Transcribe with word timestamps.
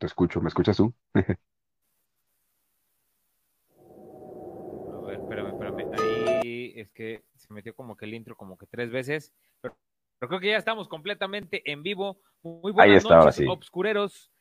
te 0.00 0.06
escucho. 0.06 0.40
¿Me 0.40 0.48
escuchas 0.48 0.78
tú? 0.78 0.92
A 1.14 1.20
ver, 5.06 5.20
espérame, 5.20 5.48
espérame. 5.50 6.40
Ahí 6.42 6.72
es 6.74 6.90
que 6.90 7.22
se 7.36 7.52
metió 7.52 7.74
como 7.74 7.96
que 7.96 8.06
el 8.06 8.14
intro 8.14 8.34
como 8.34 8.56
que 8.56 8.66
tres 8.66 8.90
veces. 8.90 9.32
Pero, 9.60 9.76
pero 10.18 10.28
creo 10.28 10.40
que 10.40 10.48
ya 10.48 10.56
estamos 10.56 10.88
completamente 10.88 11.70
en 11.70 11.82
vivo. 11.82 12.22
Muy 12.42 12.72
buenas 12.72 13.04
Ahí 13.04 13.10
noches, 13.10 13.36
sí. 13.36 13.46
obscureros. 13.46 14.32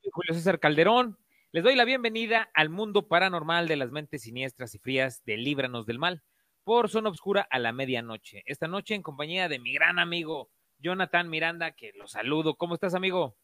Soy 0.00 0.10
Julio 0.10 0.34
César 0.34 0.58
Calderón. 0.58 1.18
Les 1.52 1.62
doy 1.62 1.76
la 1.76 1.84
bienvenida 1.84 2.48
al 2.54 2.70
mundo 2.70 3.06
paranormal 3.06 3.68
de 3.68 3.76
las 3.76 3.90
mentes 3.90 4.22
siniestras 4.22 4.74
y 4.74 4.78
frías 4.78 5.22
de 5.26 5.36
Líbranos 5.36 5.84
del 5.84 5.98
Mal 5.98 6.22
por 6.64 6.88
Zona 6.88 7.10
Obscura 7.10 7.46
a 7.50 7.58
la 7.58 7.72
medianoche. 7.72 8.42
Esta 8.46 8.66
noche 8.66 8.94
en 8.94 9.02
compañía 9.02 9.50
de 9.50 9.58
mi 9.58 9.74
gran 9.74 9.98
amigo 9.98 10.50
Jonathan 10.78 11.28
Miranda, 11.28 11.72
que 11.72 11.92
lo 11.92 12.08
saludo. 12.08 12.54
¿Cómo 12.54 12.72
estás, 12.72 12.94
amigo? 12.94 13.36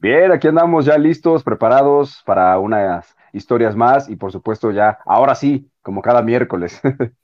Bien, 0.00 0.32
aquí 0.32 0.48
andamos 0.48 0.86
ya 0.86 0.96
listos, 0.96 1.44
preparados 1.44 2.22
para 2.24 2.58
unas 2.58 3.14
historias 3.34 3.76
más 3.76 4.08
y 4.08 4.16
por 4.16 4.32
supuesto 4.32 4.70
ya, 4.70 4.98
ahora 5.04 5.34
sí, 5.34 5.70
como 5.82 6.00
cada 6.00 6.22
miércoles. 6.22 6.80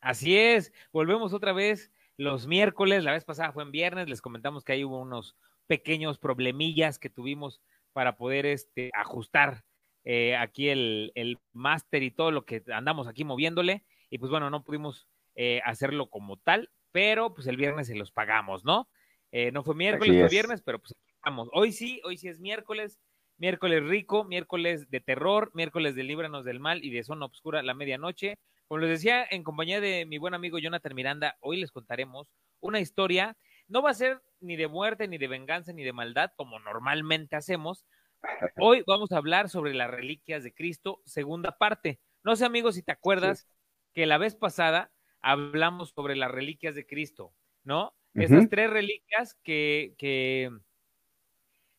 Así 0.00 0.38
es, 0.38 0.72
volvemos 0.90 1.34
otra 1.34 1.52
vez 1.52 1.92
los 2.16 2.46
miércoles, 2.46 3.04
la 3.04 3.12
vez 3.12 3.26
pasada 3.26 3.52
fue 3.52 3.62
en 3.62 3.72
viernes, 3.72 4.08
les 4.08 4.22
comentamos 4.22 4.64
que 4.64 4.72
ahí 4.72 4.84
hubo 4.84 4.98
unos 4.98 5.36
pequeños 5.66 6.18
problemillas 6.18 6.98
que 6.98 7.10
tuvimos 7.10 7.60
para 7.92 8.16
poder 8.16 8.46
este, 8.46 8.90
ajustar 8.94 9.64
eh, 10.04 10.36
aquí 10.36 10.70
el, 10.70 11.12
el 11.14 11.38
máster 11.52 12.02
y 12.02 12.10
todo 12.10 12.30
lo 12.30 12.46
que 12.46 12.62
andamos 12.72 13.06
aquí 13.06 13.22
moviéndole, 13.22 13.84
y 14.08 14.16
pues 14.16 14.30
bueno, 14.30 14.48
no 14.48 14.64
pudimos 14.64 15.08
eh, 15.34 15.60
hacerlo 15.66 16.08
como 16.08 16.38
tal, 16.38 16.70
pero 16.90 17.34
pues 17.34 17.46
el 17.48 17.58
viernes 17.58 17.88
se 17.88 17.96
los 17.96 18.12
pagamos, 18.12 18.64
¿no? 18.64 18.88
Eh, 19.32 19.50
no 19.50 19.62
fue 19.64 19.74
miércoles, 19.74 20.16
fue 20.16 20.26
es. 20.26 20.30
viernes, 20.30 20.62
pero 20.62 20.78
pues 20.78 20.94
estamos. 21.24 21.48
Hoy 21.54 21.72
sí, 21.72 22.02
hoy 22.04 22.18
sí 22.18 22.28
es 22.28 22.38
miércoles, 22.38 23.00
miércoles 23.38 23.82
rico, 23.82 24.24
miércoles 24.24 24.90
de 24.90 25.00
terror, 25.00 25.50
miércoles 25.54 25.94
de 25.94 26.02
Líbranos 26.02 26.44
del 26.44 26.60
Mal 26.60 26.84
y 26.84 26.90
de 26.90 27.02
Zona 27.02 27.24
Obscura 27.24 27.62
la 27.62 27.72
medianoche. 27.72 28.36
Como 28.68 28.80
les 28.80 28.90
decía, 28.90 29.26
en 29.30 29.42
compañía 29.42 29.80
de 29.80 30.04
mi 30.04 30.18
buen 30.18 30.34
amigo 30.34 30.58
Jonathan 30.58 30.94
Miranda, 30.94 31.36
hoy 31.40 31.58
les 31.58 31.72
contaremos 31.72 32.28
una 32.60 32.78
historia. 32.78 33.38
No 33.68 33.80
va 33.80 33.88
a 33.88 33.94
ser 33.94 34.20
ni 34.40 34.56
de 34.56 34.68
muerte, 34.68 35.08
ni 35.08 35.16
de 35.16 35.28
venganza, 35.28 35.72
ni 35.72 35.82
de 35.82 35.94
maldad, 35.94 36.30
como 36.36 36.58
normalmente 36.58 37.36
hacemos. 37.36 37.86
Hoy 38.58 38.84
vamos 38.86 39.10
a 39.12 39.16
hablar 39.16 39.48
sobre 39.48 39.72
las 39.72 39.90
reliquias 39.90 40.44
de 40.44 40.52
Cristo, 40.52 41.00
segunda 41.06 41.56
parte. 41.56 42.00
No 42.22 42.36
sé, 42.36 42.44
amigos, 42.44 42.74
si 42.74 42.82
te 42.82 42.92
acuerdas 42.92 43.48
que 43.94 44.04
la 44.04 44.18
vez 44.18 44.34
pasada 44.34 44.92
hablamos 45.22 45.92
sobre 45.96 46.16
las 46.16 46.30
reliquias 46.30 46.74
de 46.74 46.84
Cristo, 46.84 47.32
¿no? 47.62 47.94
Esas 48.12 48.48
tres 48.50 48.70
reliquias 48.70 49.34
que, 49.42 49.94
que, 49.98 50.50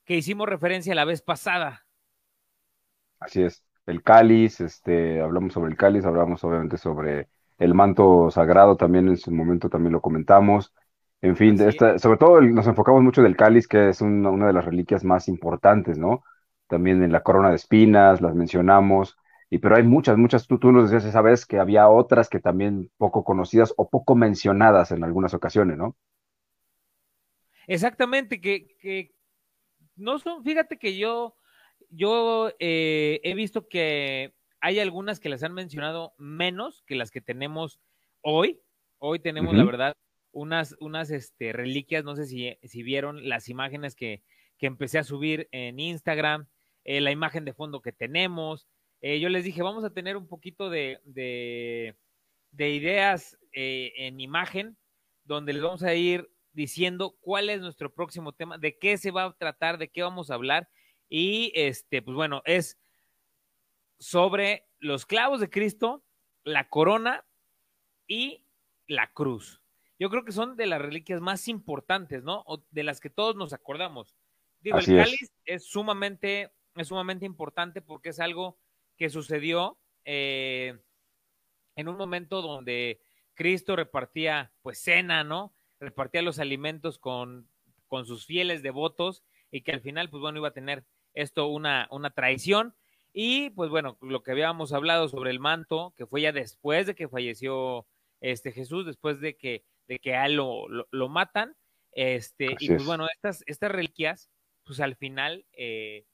que 0.06 0.16
hicimos 0.18 0.48
referencia 0.50 0.96
la 0.96 1.06
vez 1.06 1.22
pasada. 1.22 1.86
Así 3.20 3.44
es. 3.44 3.64
El 3.86 4.02
cáliz, 4.04 4.62
este, 4.62 5.22
hablamos 5.22 5.54
sobre 5.54 5.72
el 5.72 5.78
cáliz, 5.78 6.06
hablamos 6.06 6.44
obviamente 6.44 6.78
sobre 6.78 7.30
el 7.58 7.74
manto 7.74 8.30
sagrado, 8.32 8.78
también 8.78 9.08
en 9.08 9.18
su 9.18 9.32
momento 9.32 9.70
también 9.70 9.94
lo 9.94 10.02
comentamos. 10.02 10.74
En 11.22 11.36
fin, 11.36 11.60
esta, 11.62 11.98
sobre 12.00 12.18
todo 12.18 12.40
el- 12.40 12.54
nos 12.54 12.68
enfocamos 12.68 13.02
mucho 13.04 13.22
del 13.22 13.36
cáliz, 13.38 13.68
que 13.68 13.90
es 13.90 14.02
una, 14.02 14.30
una 14.30 14.48
de 14.48 14.54
las 14.54 14.66
reliquias 14.66 15.04
más 15.04 15.28
importantes, 15.28 15.98
¿no? 15.98 16.24
También 16.68 17.04
en 17.04 17.12
la 17.12 17.22
corona 17.24 17.50
de 17.50 17.56
espinas, 17.56 18.22
las 18.22 18.36
mencionamos, 18.36 19.18
y 19.50 19.60
pero 19.60 19.76
hay 19.76 19.84
muchas, 19.84 20.18
muchas, 20.18 20.48
tú, 20.48 20.58
tú 20.60 20.72
nos 20.72 20.90
decías 20.90 21.08
esa 21.10 21.22
vez 21.22 21.46
que 21.46 21.60
había 21.60 21.88
otras 21.90 22.28
que 22.30 22.40
también 22.40 22.92
poco 22.98 23.24
conocidas 23.24 23.74
o 23.78 23.90
poco 23.90 24.16
mencionadas 24.16 24.92
en 24.92 25.04
algunas 25.04 25.34
ocasiones, 25.34 25.78
¿no? 25.78 25.96
Exactamente, 27.68 28.40
que, 28.42 28.68
que 28.80 29.15
no 29.96 30.20
son, 30.20 30.44
fíjate 30.44 30.78
que 30.78 30.98
yo, 30.98 31.36
yo 31.90 32.52
eh, 32.60 33.20
he 33.24 33.34
visto 33.34 33.68
que 33.68 34.34
hay 34.60 34.80
algunas 34.80 35.20
que 35.20 35.30
las 35.30 35.44
han 35.44 35.54
mencionado 35.54 36.14
menos 36.18 36.84
que 36.88 36.96
las 36.96 37.12
que 37.12 37.22
tenemos 37.22 37.80
hoy. 38.22 38.62
Hoy 38.98 39.20
tenemos, 39.20 39.54
la 39.54 39.64
verdad, 39.64 39.96
unas, 40.32 40.76
unas 40.80 41.12
este, 41.12 41.54
reliquias, 41.54 42.04
no 42.04 42.16
sé 42.16 42.26
si, 42.26 42.58
si 42.64 42.82
vieron 42.82 43.30
las 43.30 43.50
imágenes 43.50 43.96
que, 43.96 44.24
que 44.58 44.68
empecé 44.68 44.98
a 44.98 45.04
subir 45.04 45.48
en 45.52 45.80
Instagram, 45.80 46.48
eh, 46.84 47.02
la 47.02 47.12
imagen 47.12 47.46
de 47.46 47.54
fondo 47.54 47.82
que 47.82 47.92
tenemos. 47.92 48.68
Eh, 49.02 49.20
yo 49.20 49.30
les 49.30 49.44
dije, 49.44 49.62
vamos 49.62 49.84
a 49.84 49.94
tener 49.94 50.18
un 50.18 50.28
poquito 50.28 50.70
de, 50.70 51.00
de, 51.04 51.96
de 52.52 52.70
ideas 52.72 53.38
eh, 53.54 53.94
en 53.98 54.20
imagen, 54.20 54.78
donde 55.24 55.54
les 55.54 55.62
vamos 55.62 55.84
a 55.84 55.94
ir 55.94 56.30
diciendo 56.56 57.16
cuál 57.20 57.50
es 57.50 57.62
nuestro 57.62 57.94
próximo 57.94 58.32
tema, 58.34 58.58
de 58.58 58.78
qué 58.78 58.98
se 58.98 59.12
va 59.12 59.26
a 59.26 59.34
tratar, 59.38 59.78
de 59.78 59.90
qué 59.90 60.02
vamos 60.02 60.32
a 60.32 60.36
hablar. 60.36 60.70
Y 61.10 61.52
este, 61.54 62.02
pues 62.02 62.16
bueno, 62.16 62.42
es 62.46 62.80
sobre 64.00 64.68
los 64.80 65.06
clavos 65.06 65.40
de 65.40 65.50
Cristo, 65.50 66.04
la 66.44 66.70
corona 66.70 67.26
y 68.08 68.46
la 68.88 69.12
cruz. 69.12 69.62
Yo 70.00 70.10
creo 70.10 70.26
que 70.26 70.32
son 70.32 70.58
de 70.58 70.66
las 70.66 70.82
reliquias 70.82 71.22
más 71.22 71.48
importantes, 71.48 72.24
¿no? 72.24 72.44
O 72.48 72.64
de 72.72 72.84
las 72.84 73.00
que 73.00 73.10
todos 73.10 73.36
nos 73.36 73.54
acordamos. 73.54 74.16
Digo, 74.60 74.78
Así 74.78 74.92
el 74.92 75.00
es. 75.00 75.06
cáliz 75.06 75.34
es 75.46 75.66
sumamente, 75.66 76.52
es 76.76 76.88
sumamente 76.88 77.26
importante 77.26 77.82
porque 77.82 78.10
es 78.10 78.20
algo 78.20 78.58
que 78.98 79.10
sucedió 79.10 79.80
eh, 80.04 80.78
en 81.76 81.88
un 81.88 81.98
momento 81.98 82.42
donde 82.42 83.02
Cristo 83.34 83.76
repartía, 83.76 84.54
pues, 84.62 84.80
cena, 84.80 85.24
¿no? 85.24 85.55
Repartía 85.86 86.22
los 86.22 86.40
alimentos 86.40 86.98
con, 87.00 87.48
con 87.88 88.06
sus 88.06 88.26
fieles 88.26 88.64
devotos 88.64 89.24
y 89.52 89.62
que 89.62 89.72
al 89.72 89.82
final, 89.82 90.10
pues, 90.10 90.22
bueno, 90.22 90.40
iba 90.40 90.48
a 90.48 90.54
tener 90.54 90.84
esto 91.14 91.48
una, 91.48 91.88
una 91.92 92.10
traición. 92.10 92.76
Y, 93.14 93.52
pues, 93.52 93.70
bueno, 93.70 93.98
lo 94.02 94.24
que 94.24 94.32
habíamos 94.32 94.74
hablado 94.74 95.08
sobre 95.08 95.32
el 95.32 95.40
manto, 95.40 95.94
que 95.96 96.06
fue 96.06 96.22
ya 96.22 96.32
después 96.32 96.88
de 96.88 96.96
que 96.96 97.08
falleció 97.08 97.88
este 98.20 98.52
Jesús, 98.52 98.86
después 98.86 99.22
de 99.22 99.38
que, 99.38 99.64
de 99.88 100.00
que 100.00 100.16
a 100.16 100.26
él 100.26 100.36
lo, 100.36 100.68
lo, 100.68 100.88
lo 100.92 101.08
matan, 101.08 101.56
este, 101.92 102.48
Así 102.48 102.66
y 102.66 102.70
pues 102.70 102.82
es. 102.82 102.86
bueno, 102.86 103.08
estas, 103.14 103.44
estas 103.46 103.72
reliquias, 103.72 104.30
pues 104.66 104.80
al 104.82 104.96
final, 104.96 105.46
eh, 105.54 106.06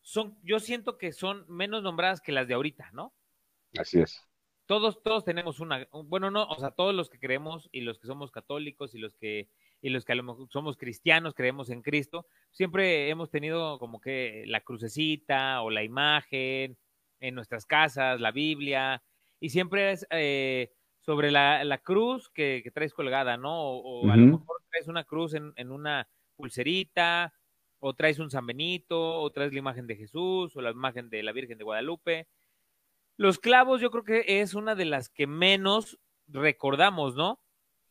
son, 0.00 0.38
yo 0.42 0.60
siento 0.60 0.96
que 0.96 1.12
son 1.12 1.44
menos 1.48 1.82
nombradas 1.82 2.20
que 2.20 2.32
las 2.32 2.48
de 2.48 2.54
ahorita, 2.54 2.90
¿no? 2.92 3.12
Así 3.76 4.00
es. 4.00 4.29
Todos, 4.70 5.02
todos 5.02 5.24
tenemos 5.24 5.58
una, 5.58 5.88
bueno, 6.04 6.30
no, 6.30 6.44
o 6.44 6.54
sea, 6.60 6.70
todos 6.70 6.94
los 6.94 7.10
que 7.10 7.18
creemos 7.18 7.68
y 7.72 7.80
los 7.80 7.98
que 7.98 8.06
somos 8.06 8.30
católicos 8.30 8.94
y 8.94 8.98
los 8.98 9.16
que, 9.16 9.48
y 9.82 9.88
los 9.88 10.04
que 10.04 10.12
a 10.12 10.14
lo 10.14 10.22
mejor 10.22 10.48
somos 10.48 10.76
cristianos, 10.76 11.34
creemos 11.34 11.70
en 11.70 11.82
Cristo, 11.82 12.28
siempre 12.52 13.08
hemos 13.08 13.30
tenido 13.30 13.80
como 13.80 14.00
que 14.00 14.44
la 14.46 14.60
crucecita 14.60 15.60
o 15.62 15.70
la 15.70 15.82
imagen 15.82 16.78
en 17.18 17.34
nuestras 17.34 17.66
casas, 17.66 18.20
la 18.20 18.30
Biblia, 18.30 19.02
y 19.40 19.48
siempre 19.48 19.90
es 19.90 20.06
eh, 20.10 20.70
sobre 21.00 21.32
la, 21.32 21.64
la 21.64 21.78
cruz 21.78 22.30
que, 22.30 22.60
que, 22.62 22.70
traes 22.70 22.94
colgada, 22.94 23.36
¿no? 23.36 23.60
O, 23.60 24.02
o 24.06 24.12
a 24.12 24.16
lo 24.16 24.38
mejor 24.38 24.62
traes 24.70 24.86
una 24.86 25.02
cruz 25.02 25.34
en, 25.34 25.52
en 25.56 25.72
una 25.72 26.06
pulserita, 26.36 27.34
o 27.80 27.94
traes 27.94 28.20
un 28.20 28.30
San 28.30 28.46
Benito, 28.46 29.20
o 29.20 29.30
traes 29.30 29.52
la 29.52 29.58
imagen 29.58 29.88
de 29.88 29.96
Jesús, 29.96 30.54
o 30.54 30.60
la 30.60 30.70
imagen 30.70 31.10
de 31.10 31.24
la 31.24 31.32
Virgen 31.32 31.58
de 31.58 31.64
Guadalupe. 31.64 32.28
Los 33.20 33.38
clavos 33.38 33.82
yo 33.82 33.90
creo 33.90 34.02
que 34.02 34.40
es 34.40 34.54
una 34.54 34.74
de 34.74 34.86
las 34.86 35.10
que 35.10 35.26
menos 35.26 35.98
recordamos, 36.26 37.16
¿no? 37.16 37.38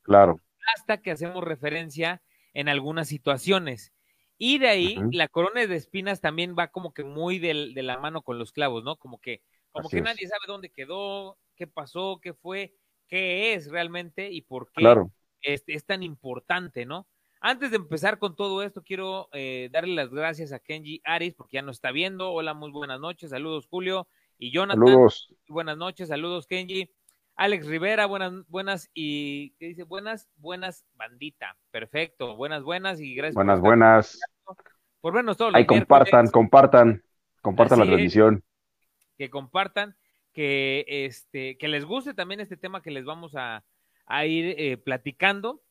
Claro. 0.02 0.42
Hasta 0.76 1.04
que 1.04 1.12
hacemos 1.12 1.44
referencia 1.44 2.24
en 2.56 2.68
algunas 2.68 3.10
situaciones. 3.10 3.94
Y 4.40 4.58
de 4.58 4.70
ahí 4.70 4.98
la 5.12 5.28
corona 5.28 5.68
de 5.68 5.76
espinas 5.76 6.20
también 6.20 6.56
va 6.58 6.70
como 6.70 6.96
que 6.96 7.04
muy 7.04 7.38
del- 7.38 7.76
de, 7.76 7.84
la 7.84 8.00
mano 8.00 8.24
con 8.24 8.40
los 8.40 8.52
clavos, 8.52 8.84
¿no? 8.84 8.96
Como 8.96 9.22
que, 9.22 9.44
como 9.72 9.86
Así 9.90 9.98
que 9.98 10.00
es. 10.00 10.04
nadie 10.04 10.28
sabe 10.28 10.46
dónde 10.48 10.72
quedó, 10.72 11.38
qué 11.56 11.68
pasó, 11.68 12.20
qué 12.24 12.34
fue, 12.34 12.74
qué 13.08 13.54
es 13.54 13.70
realmente 13.70 14.32
y 14.32 14.42
por 14.42 14.72
qué 14.72 14.82
Claro. 14.82 15.12
es, 15.42 15.64
es 15.68 15.86
tan 15.86 16.02
importante, 16.02 16.88
¿no? 16.88 17.08
Antes 17.40 17.70
de 17.70 17.78
empezar 17.78 18.18
con 18.18 18.36
todo 18.36 18.64
esto, 18.64 18.82
quiero 18.82 19.30
eh, 19.34 19.70
darle 19.72 19.94
las 19.94 20.10
gracias 20.10 20.54
a 20.54 20.60
Kenji 20.60 21.02
Aris 21.04 21.36
porque 21.36 21.58
ya 21.58 21.62
nos 21.62 21.78
está 21.78 21.92
viendo. 21.92 22.32
Hola, 22.32 22.56
muy 22.56 22.72
buenas 22.72 23.00
noches. 23.00 23.30
Saludos, 23.30 23.68
Julio 23.68 24.08
y 24.40 24.52
Jonathan. 24.52 24.84
Saludos. 24.88 25.36
Buenas 25.48 25.78
noches, 25.78 26.08
saludos, 26.08 26.48
Kenji. 26.48 26.90
Alex 27.36 27.68
Rivera, 27.68 28.06
buenas, 28.08 28.34
buenas 28.48 28.90
y 28.94 29.52
¿qué 29.60 29.68
dice? 29.68 29.84
Buenas, 29.84 30.28
buenas, 30.38 30.84
bandita. 30.96 31.56
Perfecto, 31.72 32.36
buenas, 32.36 32.64
buenas 32.64 33.00
y 33.00 33.14
gracias 33.16 33.36
Buenas, 33.36 33.60
por, 33.60 33.68
estar- 33.76 33.78
buenas. 33.78 34.20
por 35.02 35.14
vernos 35.14 35.38
todos 35.38 35.54
Ahí 35.56 35.66
compartan, 35.66 36.28
compartan, 36.28 37.04
compartan 37.42 37.80
la 37.80 37.86
es. 37.86 37.90
transmisión. 37.92 38.44
que 39.18 39.30
compartan, 39.30 39.96
que 40.34 40.84
este, 40.88 41.58
que 41.58 41.68
les 41.70 41.86
guste 41.86 42.14
también 42.14 42.40
este 42.42 42.58
tema 42.58 42.82
que 42.82 42.92
les 42.92 43.06
vamos 43.06 43.36
a, 43.36 43.64
a 44.06 44.26
ir 44.26 44.56
eh, 44.58 44.76
platicando, 44.78 45.62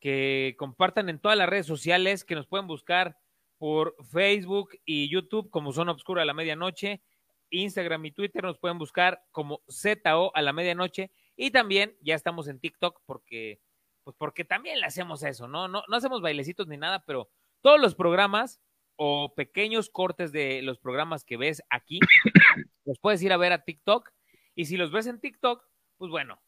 que 0.00 0.54
compartan 0.58 1.08
en 1.10 1.18
todas 1.18 1.36
las 1.36 1.48
redes 1.48 1.66
sociales, 1.66 2.24
que 2.24 2.34
nos 2.36 2.46
pueden 2.46 2.66
buscar 2.66 3.16
por 3.58 3.94
Facebook 4.10 4.70
y 4.86 5.10
YouTube 5.10 5.50
como 5.50 5.72
Zona 5.72 5.92
Obscura 5.92 6.22
a 6.22 6.24
la 6.26 6.32
medianoche, 6.34 7.02
Instagram 7.50 8.04
y 8.06 8.12
Twitter 8.12 8.42
nos 8.42 8.58
pueden 8.58 8.78
buscar 8.78 9.22
como 9.30 9.62
ZO 9.70 10.34
a 10.34 10.42
la 10.42 10.52
medianoche 10.52 11.10
y 11.36 11.50
también 11.50 11.96
ya 12.00 12.14
estamos 12.14 12.48
en 12.48 12.60
TikTok 12.60 13.00
porque 13.06 13.60
pues 14.04 14.16
porque 14.16 14.44
también 14.44 14.80
le 14.80 14.86
hacemos 14.86 15.22
eso, 15.22 15.48
¿no? 15.48 15.68
No, 15.68 15.82
no 15.86 15.96
hacemos 15.96 16.22
bailecitos 16.22 16.66
ni 16.66 16.78
nada, 16.78 17.04
pero 17.04 17.28
todos 17.60 17.78
los 17.80 17.94
programas 17.94 18.60
o 18.96 19.34
pequeños 19.34 19.90
cortes 19.90 20.32
de 20.32 20.60
los 20.62 20.78
programas 20.78 21.24
que 21.24 21.36
ves 21.36 21.62
aquí, 21.70 22.00
los 22.84 22.98
puedes 22.98 23.22
ir 23.22 23.32
a 23.32 23.36
ver 23.36 23.52
a 23.52 23.64
TikTok. 23.64 24.10
Y 24.54 24.64
si 24.64 24.76
los 24.76 24.90
ves 24.90 25.06
en 25.06 25.20
TikTok, 25.20 25.64
pues 25.98 26.10
bueno, 26.10 26.42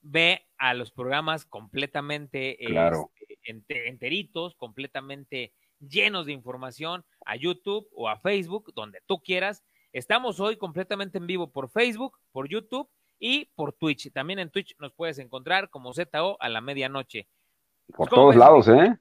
ve 0.00 0.46
a 0.56 0.72
los 0.72 0.92
programas 0.92 1.44
completamente 1.44 2.56
este, 2.64 3.88
enteritos, 3.88 4.54
completamente 4.54 5.52
llenos 5.78 6.26
de 6.26 6.32
información, 6.32 7.04
a 7.26 7.36
YouTube 7.36 7.86
o 7.92 8.08
a 8.08 8.18
Facebook, 8.20 8.72
donde 8.74 9.00
tú 9.06 9.20
quieras. 9.20 9.62
Estamos 9.92 10.38
hoy 10.38 10.56
completamente 10.56 11.18
en 11.18 11.26
vivo 11.26 11.50
por 11.50 11.68
Facebook, 11.68 12.16
por 12.30 12.48
YouTube 12.48 12.88
y 13.18 13.50
por 13.56 13.72
Twitch. 13.72 14.12
También 14.12 14.38
en 14.38 14.50
Twitch 14.50 14.76
nos 14.78 14.92
puedes 14.92 15.18
encontrar 15.18 15.68
como 15.68 15.92
ZO 15.92 16.36
a 16.40 16.48
la 16.48 16.60
medianoche. 16.60 17.26
Por 17.96 18.08
todos 18.08 18.36
lados, 18.36 18.68
¿eh? 18.68 18.96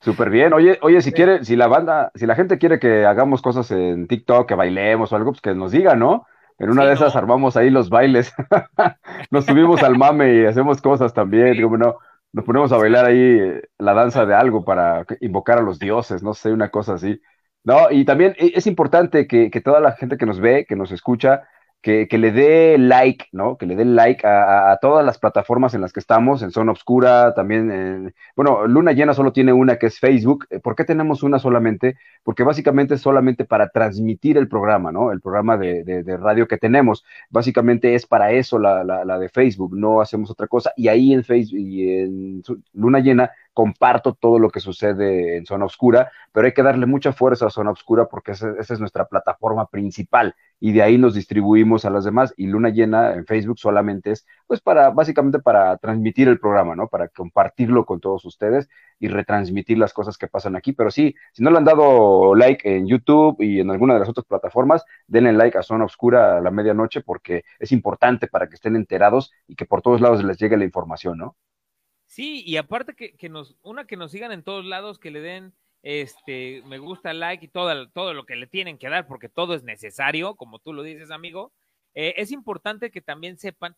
Súper 0.00 0.28
bien. 0.28 0.52
Oye, 0.52 0.78
oye, 0.82 1.00
si 1.00 1.12
quiere, 1.12 1.44
si 1.46 1.56
la 1.56 1.66
banda, 1.66 2.12
si 2.14 2.26
la 2.26 2.34
gente 2.34 2.58
quiere 2.58 2.78
que 2.78 3.06
hagamos 3.06 3.40
cosas 3.40 3.70
en 3.70 4.06
TikTok, 4.06 4.46
que 4.46 4.54
bailemos 4.54 5.12
o 5.12 5.16
algo, 5.16 5.32
pues 5.32 5.40
que 5.40 5.54
nos 5.54 5.72
diga, 5.72 5.96
¿no? 5.96 6.26
En 6.58 6.68
una 6.68 6.84
de 6.84 6.92
esas 6.92 7.16
armamos 7.16 7.56
ahí 7.56 7.70
los 7.70 7.88
bailes. 7.88 8.32
nos 9.30 9.46
subimos 9.46 9.82
al 9.82 9.96
mame 9.96 10.34
y 10.34 10.44
hacemos 10.44 10.82
cosas 10.82 11.14
también. 11.14 11.60
Como 11.62 11.78
no, 11.78 11.96
nos 12.32 12.44
ponemos 12.44 12.70
a 12.72 12.76
bailar 12.76 13.06
ahí 13.06 13.18
eh, 13.18 13.62
la 13.78 13.94
danza 13.94 14.26
de 14.26 14.34
algo 14.34 14.62
para 14.62 15.06
invocar 15.20 15.58
a 15.58 15.62
los 15.62 15.78
dioses, 15.78 16.22
no 16.22 16.34
sé, 16.34 16.52
una 16.52 16.68
cosa 16.68 16.94
así. 16.94 17.18
No, 17.64 17.90
y 17.90 18.04
también 18.04 18.34
e, 18.38 18.52
es 18.54 18.66
importante 18.66 19.26
que, 19.26 19.50
que 19.50 19.60
toda 19.60 19.80
la 19.80 19.92
gente 19.92 20.16
que 20.18 20.26
nos 20.26 20.40
ve, 20.40 20.66
que 20.66 20.76
nos 20.76 20.92
escucha, 20.92 21.44
que, 21.84 22.18
le 22.18 22.32
dé 22.32 22.78
like, 22.78 23.26
¿no? 23.32 23.58
Que 23.58 23.66
le 23.66 23.76
dé 23.76 23.84
like 23.84 24.26
a, 24.26 24.78
todas 24.80 25.04
las 25.04 25.18
plataformas 25.18 25.74
en 25.74 25.82
las 25.82 25.92
que 25.92 26.00
estamos, 26.00 26.42
en 26.42 26.50
Zona 26.50 26.72
Obscura, 26.72 27.34
también, 27.34 27.70
en, 27.70 28.14
bueno, 28.34 28.66
Luna 28.66 28.92
Llena 28.92 29.12
solo 29.12 29.32
tiene 29.34 29.52
una 29.52 29.76
que 29.76 29.86
es 29.86 29.98
Facebook. 30.00 30.46
Eh, 30.48 30.60
¿Por 30.60 30.76
qué 30.76 30.84
tenemos 30.84 31.22
una 31.22 31.38
solamente? 31.38 31.96
Porque 32.22 32.42
básicamente 32.42 32.94
es 32.94 33.02
solamente 33.02 33.44
para 33.44 33.68
transmitir 33.68 34.38
el 34.38 34.48
programa, 34.48 34.92
¿no? 34.92 35.12
El 35.12 35.20
programa 35.20 35.58
de, 35.58 35.84
de, 35.84 36.16
radio 36.16 36.48
que 36.48 36.56
tenemos. 36.56 37.04
Básicamente 37.28 37.94
es 37.94 38.06
para 38.06 38.32
eso 38.32 38.58
la, 38.58 38.82
la, 38.82 39.04
la, 39.04 39.18
de 39.18 39.28
Facebook, 39.28 39.76
no 39.76 40.00
hacemos 40.00 40.30
otra 40.30 40.46
cosa. 40.46 40.72
Y 40.76 40.88
ahí 40.88 41.12
en 41.12 41.22
Facebook 41.22 41.58
y 41.58 41.98
en 41.98 42.42
Luna 42.72 43.00
Llena 43.00 43.30
comparto 43.54 44.14
todo 44.14 44.38
lo 44.38 44.50
que 44.50 44.60
sucede 44.60 45.36
en 45.36 45.46
Zona 45.46 45.64
Oscura, 45.64 46.10
pero 46.32 46.46
hay 46.46 46.52
que 46.52 46.62
darle 46.62 46.86
mucha 46.86 47.12
fuerza 47.12 47.46
a 47.46 47.50
Zona 47.50 47.70
Oscura 47.70 48.06
porque 48.06 48.32
esa, 48.32 48.52
es 48.58 48.80
nuestra 48.80 49.06
plataforma 49.06 49.66
principal 49.68 50.34
y 50.60 50.72
de 50.72 50.82
ahí 50.82 50.98
nos 50.98 51.14
distribuimos 51.14 51.84
a 51.84 51.90
las 51.90 52.04
demás 52.04 52.34
y 52.36 52.48
Luna 52.48 52.70
Llena 52.70 53.14
en 53.14 53.26
Facebook 53.26 53.58
solamente 53.58 54.10
es 54.10 54.26
pues 54.46 54.60
para 54.60 54.90
básicamente 54.90 55.38
para 55.38 55.76
transmitir 55.78 56.28
el 56.28 56.40
programa, 56.40 56.74
¿no? 56.74 56.88
Para 56.88 57.08
compartirlo 57.08 57.86
con 57.86 58.00
todos 58.00 58.24
ustedes 58.24 58.68
y 58.98 59.08
retransmitir 59.08 59.78
las 59.78 59.92
cosas 59.92 60.18
que 60.18 60.26
pasan 60.26 60.56
aquí, 60.56 60.72
pero 60.72 60.90
sí, 60.90 61.14
si 61.32 61.42
no 61.42 61.50
le 61.50 61.58
han 61.58 61.64
dado 61.64 62.34
like 62.34 62.76
en 62.76 62.86
YouTube 62.86 63.36
y 63.40 63.60
en 63.60 63.70
alguna 63.70 63.94
de 63.94 64.00
las 64.00 64.08
otras 64.08 64.26
plataformas, 64.26 64.84
denle 65.06 65.32
like 65.32 65.56
a 65.56 65.62
Zona 65.62 65.84
Oscura 65.84 66.38
a 66.38 66.40
la 66.40 66.50
medianoche 66.50 67.02
porque 67.02 67.44
es 67.58 67.70
importante 67.72 68.26
para 68.26 68.48
que 68.48 68.56
estén 68.56 68.74
enterados 68.76 69.32
y 69.46 69.54
que 69.54 69.64
por 69.64 69.80
todos 69.80 70.00
lados 70.00 70.24
les 70.24 70.38
llegue 70.38 70.56
la 70.56 70.64
información, 70.64 71.18
¿no? 71.18 71.36
Sí, 72.14 72.44
y 72.46 72.58
aparte 72.58 72.94
que, 72.94 73.16
que, 73.16 73.28
nos, 73.28 73.56
una 73.60 73.88
que 73.88 73.96
nos 73.96 74.12
sigan 74.12 74.30
en 74.30 74.44
todos 74.44 74.64
lados, 74.64 75.00
que 75.00 75.10
le 75.10 75.20
den 75.20 75.52
este 75.82 76.62
me 76.64 76.78
gusta, 76.78 77.12
like 77.12 77.44
y 77.44 77.48
todo, 77.48 77.90
todo 77.90 78.14
lo 78.14 78.24
que 78.24 78.36
le 78.36 78.46
tienen 78.46 78.78
que 78.78 78.88
dar, 78.88 79.08
porque 79.08 79.28
todo 79.28 79.52
es 79.52 79.64
necesario, 79.64 80.36
como 80.36 80.60
tú 80.60 80.72
lo 80.72 80.84
dices, 80.84 81.10
amigo. 81.10 81.52
Eh, 81.92 82.14
es 82.18 82.30
importante 82.30 82.92
que 82.92 83.00
también 83.00 83.36
sepan 83.36 83.74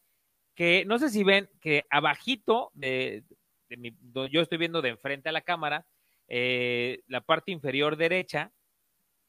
que, 0.55 0.85
no 0.85 0.99
sé 0.99 1.09
si 1.09 1.25
ven, 1.25 1.49
que 1.63 1.87
abajito 1.89 2.73
de, 2.75 3.25
de 3.71 3.77
mi, 3.79 3.97
yo 4.31 4.43
estoy 4.43 4.59
viendo 4.59 4.83
de 4.83 4.91
enfrente 4.91 5.31
a 5.31 5.33
la 5.33 5.41
cámara, 5.41 5.87
eh, 6.29 7.01
la 7.07 7.23
parte 7.23 7.53
inferior 7.53 7.97
derecha, 7.97 8.53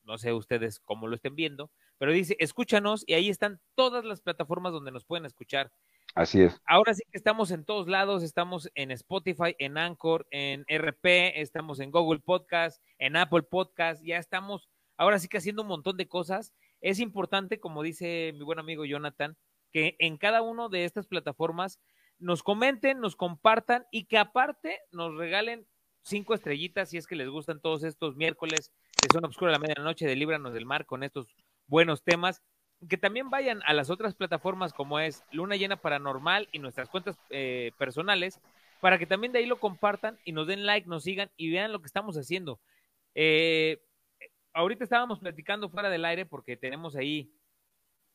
no 0.03 0.17
sé 0.17 0.33
ustedes 0.33 0.81
cómo 0.81 1.07
lo 1.07 1.15
estén 1.15 1.37
viendo, 1.37 1.71
pero 1.97 2.11
dice, 2.11 2.35
escúchanos 2.39 3.05
y 3.07 3.13
ahí 3.13 3.29
están 3.29 3.61
todas 3.73 4.03
las 4.03 4.19
plataformas 4.19 4.73
donde 4.73 4.91
nos 4.91 5.05
pueden 5.05 5.25
escuchar. 5.25 5.71
Así 6.15 6.41
es. 6.41 6.59
Ahora 6.65 6.93
sí 6.93 7.03
que 7.11 7.17
estamos 7.17 7.51
en 7.51 7.63
todos 7.63 7.87
lados, 7.87 8.23
estamos 8.23 8.69
en 8.75 8.91
Spotify, 8.91 9.55
en 9.59 9.77
Anchor, 9.77 10.25
en 10.31 10.65
RP, 10.67 11.39
estamos 11.41 11.79
en 11.79 11.91
Google 11.91 12.19
Podcast, 12.19 12.81
en 12.97 13.15
Apple 13.15 13.43
Podcast, 13.43 14.03
ya 14.03 14.17
estamos 14.17 14.67
ahora 14.97 15.19
sí 15.19 15.27
que 15.27 15.37
haciendo 15.37 15.61
un 15.61 15.67
montón 15.67 15.95
de 15.97 16.07
cosas. 16.07 16.53
Es 16.81 16.99
importante, 16.99 17.59
como 17.59 17.83
dice 17.83 18.33
mi 18.33 18.43
buen 18.43 18.59
amigo 18.59 18.83
Jonathan, 18.85 19.37
que 19.71 19.95
en 19.99 20.17
cada 20.17 20.41
una 20.41 20.69
de 20.69 20.85
estas 20.85 21.07
plataformas 21.07 21.79
nos 22.19 22.43
comenten, 22.43 22.99
nos 22.99 23.15
compartan 23.15 23.85
y 23.91 24.05
que 24.05 24.17
aparte 24.17 24.79
nos 24.91 25.15
regalen 25.15 25.67
cinco 26.01 26.33
estrellitas 26.33 26.89
si 26.89 26.97
es 26.97 27.05
que 27.05 27.15
les 27.15 27.29
gustan 27.29 27.61
todos 27.61 27.83
estos 27.83 28.15
miércoles 28.15 28.71
que 29.01 29.09
son 29.11 29.25
obscuros 29.25 29.53
a 29.53 29.59
la 29.59 29.67
medianoche 29.67 30.07
de 30.07 30.15
Líbranos 30.15 30.53
del 30.53 30.65
Mar 30.65 30.85
con 30.85 31.03
estos 31.03 31.27
buenos 31.67 32.03
temas 32.03 32.41
que 32.87 32.97
también 32.97 33.29
vayan 33.29 33.61
a 33.65 33.73
las 33.73 33.89
otras 33.89 34.15
plataformas 34.15 34.73
como 34.73 34.99
es 34.99 35.23
Luna 35.31 35.55
Llena 35.55 35.77
Paranormal 35.77 36.47
y 36.51 36.59
nuestras 36.59 36.89
cuentas 36.89 37.17
eh, 37.29 37.71
personales 37.77 38.39
para 38.81 38.99
que 38.99 39.07
también 39.07 39.33
de 39.33 39.39
ahí 39.39 39.45
lo 39.45 39.59
compartan 39.59 40.19
y 40.23 40.31
nos 40.31 40.47
den 40.47 40.65
like, 40.65 40.87
nos 40.87 41.03
sigan 41.03 41.31
y 41.37 41.49
vean 41.49 41.71
lo 41.71 41.81
que 41.81 41.87
estamos 41.87 42.15
haciendo. 42.17 42.59
Eh, 43.15 43.81
ahorita 44.53 44.83
estábamos 44.83 45.19
platicando 45.19 45.69
fuera 45.69 45.89
del 45.89 46.05
aire 46.05 46.25
porque 46.25 46.55
tenemos 46.57 46.95
ahí 46.95 47.31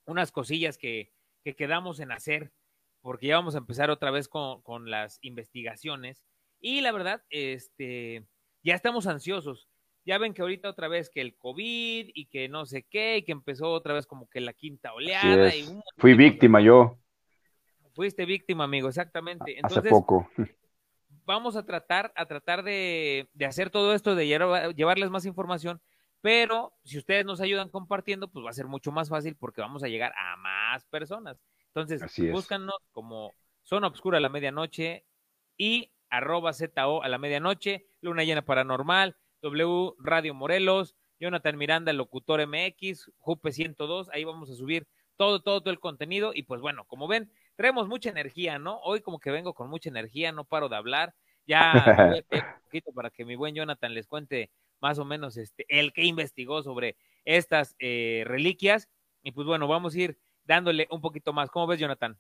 unas 0.05 0.31
cosillas 0.31 0.79
que, 0.79 1.13
que 1.45 1.55
quedamos 1.55 1.99
en 2.01 2.13
hacer 2.13 2.53
porque 3.01 3.27
ya 3.27 3.37
vamos 3.37 3.57
a 3.57 3.59
empezar 3.59 3.91
otra 3.91 4.13
vez 4.13 4.29
con, 4.29 4.63
con 4.63 4.91
las 4.91 5.19
investigaciones 5.23 6.23
y 6.61 6.81
la 6.81 6.93
verdad, 6.93 7.25
este, 7.31 8.25
ya 8.63 8.77
estamos 8.77 9.09
ansiosos 9.09 9.69
ya 10.05 10.19
ven 10.19 10.35
que 10.35 10.43
ahorita 10.43 10.69
otra 10.69 10.89
vez 10.89 11.11
que 11.11 11.21
el 11.21 11.37
COVID 11.37 12.11
y 12.15 12.27
que 12.27 12.49
no 12.49 12.67
sé 12.67 12.83
qué, 12.83 13.19
y 13.19 13.23
que 13.23 13.33
empezó 13.33 13.71
otra 13.71 13.95
vez 13.95 14.07
como 14.07 14.29
que 14.29 14.41
la 14.41 14.53
quinta 14.53 14.93
oleada. 14.93 15.55
Y 15.55 15.65
Fui 15.97 16.15
víctima 16.15 16.61
yo. 16.61 16.99
Fuiste 17.95 18.25
víctima, 18.25 18.65
amigo, 18.65 18.89
exactamente. 18.89 19.57
Entonces, 19.57 19.79
Hace 19.79 19.91
poco. 19.91 20.29
Vamos 21.25 21.57
a 21.57 21.65
tratar, 21.65 22.13
a 22.17 22.27
tratar 22.27 22.65
de, 22.65 23.29
de 23.33 23.45
hacer 23.45 23.71
todo 23.71 23.95
esto, 23.95 24.15
de 24.17 24.27
llevarles 24.75 25.11
más 25.11 25.25
información, 25.25 25.81
pero 26.21 26.73
si 26.85 26.99
ustedes 26.99 27.25
nos 27.25 27.41
ayudan 27.41 27.69
compartiendo, 27.69 28.29
pues 28.29 28.45
va 28.45 28.51
a 28.51 28.55
ser 28.55 28.67
mucho 28.67 28.91
más 28.91 29.09
fácil 29.09 29.37
porque 29.37 29.61
vamos 29.61 29.85
a 29.85 29.89
llegar 29.89 30.13
a 30.17 30.37
más 30.37 30.85
personas. 30.87 31.39
Entonces, 31.69 32.03
búscanos 32.31 32.77
como 32.91 33.33
Zona 33.63 33.87
Obscura 33.87 34.19
a 34.19 34.21
la 34.21 34.29
medianoche 34.29 35.05
y 35.57 35.93
arroba 36.11 36.53
ZO 36.53 37.03
a 37.03 37.09
la 37.09 37.19
medianoche, 37.19 37.87
Luna 38.01 38.25
Llena 38.25 38.43
Paranormal, 38.43 39.17
W 39.43 39.95
Radio 39.99 40.35
Morelos, 40.35 40.97
Jonathan 41.21 41.57
Miranda, 41.57 41.93
Locutor 41.93 42.47
MX, 42.47 43.11
Jupe 43.19 43.53
102, 43.53 44.09
ahí 44.13 44.25
vamos 44.25 44.51
a 44.51 44.55
subir 44.55 44.87
todo, 45.17 45.43
todo, 45.43 45.61
todo 45.61 45.71
el 45.71 45.81
contenido 45.81 46.33
y 46.35 46.45
pues 46.45 46.61
bueno, 46.61 46.85
como 46.87 47.07
ven, 47.07 47.31
traemos 47.57 47.87
mucha 47.89 48.11
energía, 48.11 48.59
¿no? 48.59 48.79
Hoy 48.79 49.01
como 49.01 49.21
que 49.21 49.31
vengo 49.31 49.55
con 49.55 49.69
mucha 49.69 49.89
energía, 49.89 50.33
no 50.33 50.45
paro 50.45 50.69
de 50.69 50.77
hablar, 50.77 51.15
ya 51.47 51.73
un 52.31 52.63
poquito 52.65 52.93
para 52.93 53.11
que 53.11 53.25
mi 53.25 53.37
buen 53.37 53.55
Jonathan 53.55 53.95
les 53.95 54.07
cuente 54.07 54.51
más 54.81 54.99
o 54.99 55.05
menos 55.05 55.37
este, 55.37 55.65
el 55.69 55.93
que 55.93 56.05
investigó 56.05 56.63
sobre 56.63 56.97
estas 57.25 57.77
eh, 57.79 58.25
reliquias 58.27 58.89
y 59.23 59.33
pues 59.33 59.47
bueno, 59.47 59.69
vamos 59.69 59.95
a 59.95 60.01
ir 60.01 60.19
dándole 60.45 60.89
un 60.91 61.01
poquito 61.01 61.33
más. 61.33 61.51
¿Cómo 61.51 61.67
ves, 61.67 61.79
Jonathan? 61.79 62.19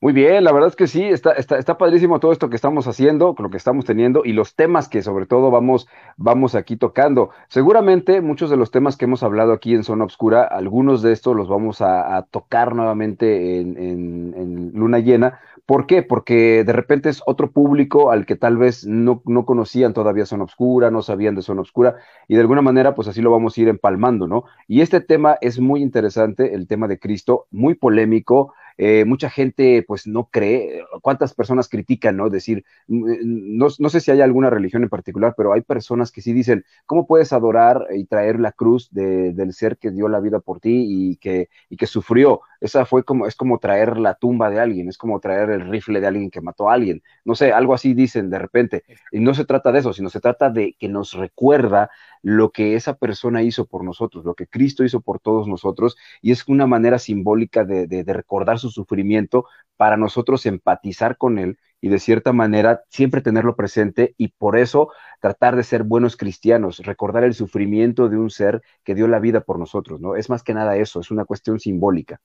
Muy 0.00 0.12
bien, 0.12 0.44
la 0.44 0.52
verdad 0.52 0.68
es 0.68 0.76
que 0.76 0.86
sí, 0.86 1.02
está, 1.02 1.32
está, 1.32 1.56
está 1.56 1.78
padrísimo 1.78 2.20
todo 2.20 2.30
esto 2.30 2.50
que 2.50 2.56
estamos 2.56 2.86
haciendo, 2.86 3.34
lo 3.38 3.48
que 3.48 3.56
estamos 3.56 3.86
teniendo 3.86 4.22
y 4.22 4.34
los 4.34 4.54
temas 4.54 4.90
que 4.90 5.00
sobre 5.00 5.24
todo 5.24 5.50
vamos, 5.50 5.88
vamos 6.18 6.54
aquí 6.54 6.76
tocando. 6.76 7.30
Seguramente 7.48 8.20
muchos 8.20 8.50
de 8.50 8.58
los 8.58 8.70
temas 8.70 8.98
que 8.98 9.06
hemos 9.06 9.22
hablado 9.22 9.54
aquí 9.54 9.72
en 9.72 9.82
Zona 9.82 10.04
Obscura, 10.04 10.42
algunos 10.42 11.00
de 11.00 11.12
estos 11.12 11.34
los 11.34 11.48
vamos 11.48 11.80
a, 11.80 12.26
tocar 12.30 12.74
nuevamente 12.74 13.60
en, 13.60 13.78
en, 13.78 14.72
Luna 14.74 14.98
Llena. 14.98 15.40
¿Por 15.64 15.86
qué? 15.86 16.02
Porque 16.02 16.64
de 16.64 16.72
repente 16.74 17.08
es 17.08 17.22
otro 17.24 17.50
público 17.50 18.10
al 18.10 18.26
que 18.26 18.36
tal 18.36 18.58
vez 18.58 18.86
no, 18.86 19.22
no 19.24 19.46
conocían 19.46 19.94
todavía 19.94 20.26
Zona 20.26 20.44
Obscura, 20.44 20.90
no 20.90 21.00
sabían 21.00 21.34
de 21.34 21.40
Zona 21.40 21.62
Obscura 21.62 21.96
y 22.28 22.34
de 22.34 22.42
alguna 22.42 22.60
manera 22.60 22.94
pues 22.94 23.08
así 23.08 23.22
lo 23.22 23.30
vamos 23.30 23.56
a 23.56 23.60
ir 23.62 23.68
empalmando, 23.68 24.26
¿no? 24.26 24.44
Y 24.68 24.82
este 24.82 25.00
tema 25.00 25.38
es 25.40 25.60
muy 25.60 25.80
interesante, 25.80 26.54
el 26.54 26.66
tema 26.66 26.88
de 26.88 26.98
Cristo, 26.98 27.46
muy 27.50 27.74
polémico 27.74 28.52
eh, 28.76 29.04
mucha 29.04 29.30
gente 29.30 29.84
pues 29.86 30.06
no 30.06 30.28
cree, 30.30 30.84
cuántas 31.00 31.34
personas 31.34 31.68
critican, 31.68 32.16
¿no? 32.16 32.30
Decir, 32.30 32.64
mm, 32.88 33.10
eh, 33.10 33.18
no, 33.22 33.68
no, 33.78 33.88
sé 33.88 34.00
si 34.00 34.10
hay 34.10 34.20
alguna 34.20 34.50
religión 34.50 34.82
en 34.82 34.88
particular, 34.88 35.34
pero 35.36 35.52
hay 35.52 35.62
personas 35.62 36.10
que 36.10 36.22
sí 36.22 36.32
dicen, 36.32 36.64
¿cómo 36.86 37.06
puedes 37.06 37.32
adorar 37.32 37.86
y 37.94 38.04
traer 38.06 38.40
la 38.40 38.52
cruz 38.52 38.88
del 38.90 39.52
ser 39.52 39.78
que 39.78 39.90
dio 39.90 40.08
la 40.08 40.20
vida 40.20 40.40
por 40.40 40.60
ti 40.60 40.84
y 40.86 41.16
que, 41.16 41.48
y 41.68 41.76
que 41.76 41.86
sufrió? 41.86 42.40
Esa 42.60 42.86
fue 42.86 43.04
como, 43.04 43.26
es 43.26 43.36
como 43.36 43.58
traer 43.58 43.98
la 43.98 44.14
tumba 44.14 44.50
de 44.50 44.60
alguien, 44.60 44.88
es 44.88 44.98
como 44.98 45.20
traer 45.20 45.50
el 45.50 45.68
rifle 45.68 46.00
de 46.00 46.06
alguien 46.06 46.30
que 46.30 46.40
mató 46.40 46.70
a 46.70 46.74
alguien, 46.74 47.02
no 47.24 47.34
sé, 47.34 47.52
algo 47.52 47.74
así 47.74 47.94
dicen 47.94 48.30
de 48.30 48.38
repente. 48.38 48.84
Y 49.12 49.20
no 49.20 49.34
se 49.34 49.44
trata 49.44 49.70
de 49.70 49.80
eso, 49.80 49.92
sino 49.92 50.08
se 50.08 50.20
trata 50.20 50.50
de 50.50 50.74
que 50.78 50.88
nos 50.88 51.12
recuerda 51.12 51.90
lo 52.22 52.50
que 52.52 52.74
esa 52.74 52.96
persona 52.96 53.42
hizo 53.42 53.66
por 53.66 53.84
nosotros, 53.84 54.24
lo 54.24 54.34
que 54.34 54.46
Cristo 54.46 54.82
hizo 54.82 55.00
por 55.00 55.20
todos 55.20 55.46
nosotros, 55.46 55.96
y 56.22 56.32
es 56.32 56.48
una 56.48 56.66
manera 56.66 56.98
simbólica 56.98 57.64
de, 57.64 57.86
de, 57.86 58.02
de 58.02 58.12
recordar 58.14 58.58
su 58.64 58.70
sufrimiento 58.70 59.46
para 59.76 59.96
nosotros 59.96 60.46
empatizar 60.46 61.16
con 61.18 61.38
él 61.38 61.58
y 61.80 61.88
de 61.88 61.98
cierta 61.98 62.32
manera 62.32 62.82
siempre 62.88 63.20
tenerlo 63.20 63.56
presente 63.56 64.14
y 64.16 64.28
por 64.28 64.56
eso 64.56 64.90
tratar 65.20 65.54
de 65.54 65.62
ser 65.62 65.82
buenos 65.82 66.16
cristianos, 66.16 66.78
recordar 66.78 67.24
el 67.24 67.34
sufrimiento 67.34 68.08
de 68.08 68.16
un 68.16 68.30
ser 68.30 68.62
que 68.84 68.94
dio 68.94 69.06
la 69.06 69.18
vida 69.18 69.42
por 69.42 69.58
nosotros, 69.58 70.00
¿no? 70.00 70.16
Es 70.16 70.30
más 70.30 70.42
que 70.42 70.54
nada 70.54 70.76
eso, 70.76 71.00
es 71.00 71.10
una 71.10 71.26
cuestión 71.26 71.60
simbólica. 71.60 72.20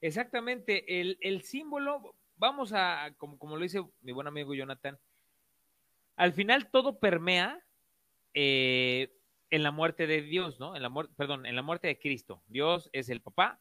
Exactamente, 0.00 1.00
el, 1.00 1.42
símbolo, 1.42 2.14
vamos 2.36 2.72
a, 2.72 3.12
como, 3.18 3.38
como, 3.38 3.56
lo 3.56 3.62
dice 3.62 3.82
mi 4.00 4.12
buen 4.12 4.26
amigo 4.26 4.54
Jonathan, 4.54 4.98
al 6.16 6.32
final 6.32 6.70
todo 6.70 6.98
permea 6.98 7.64
eh, 8.34 9.12
en 9.50 9.62
la 9.62 9.70
muerte 9.70 10.06
de 10.06 10.22
Dios, 10.22 10.58
¿no? 10.58 10.74
En 10.76 10.82
la 10.82 10.90
perdón, 11.16 11.46
en 11.46 11.56
la 11.56 11.62
muerte 11.62 11.86
de 11.86 11.98
Cristo. 11.98 12.42
Dios 12.46 12.88
es 12.92 13.10
el 13.10 13.20
papá, 13.20 13.60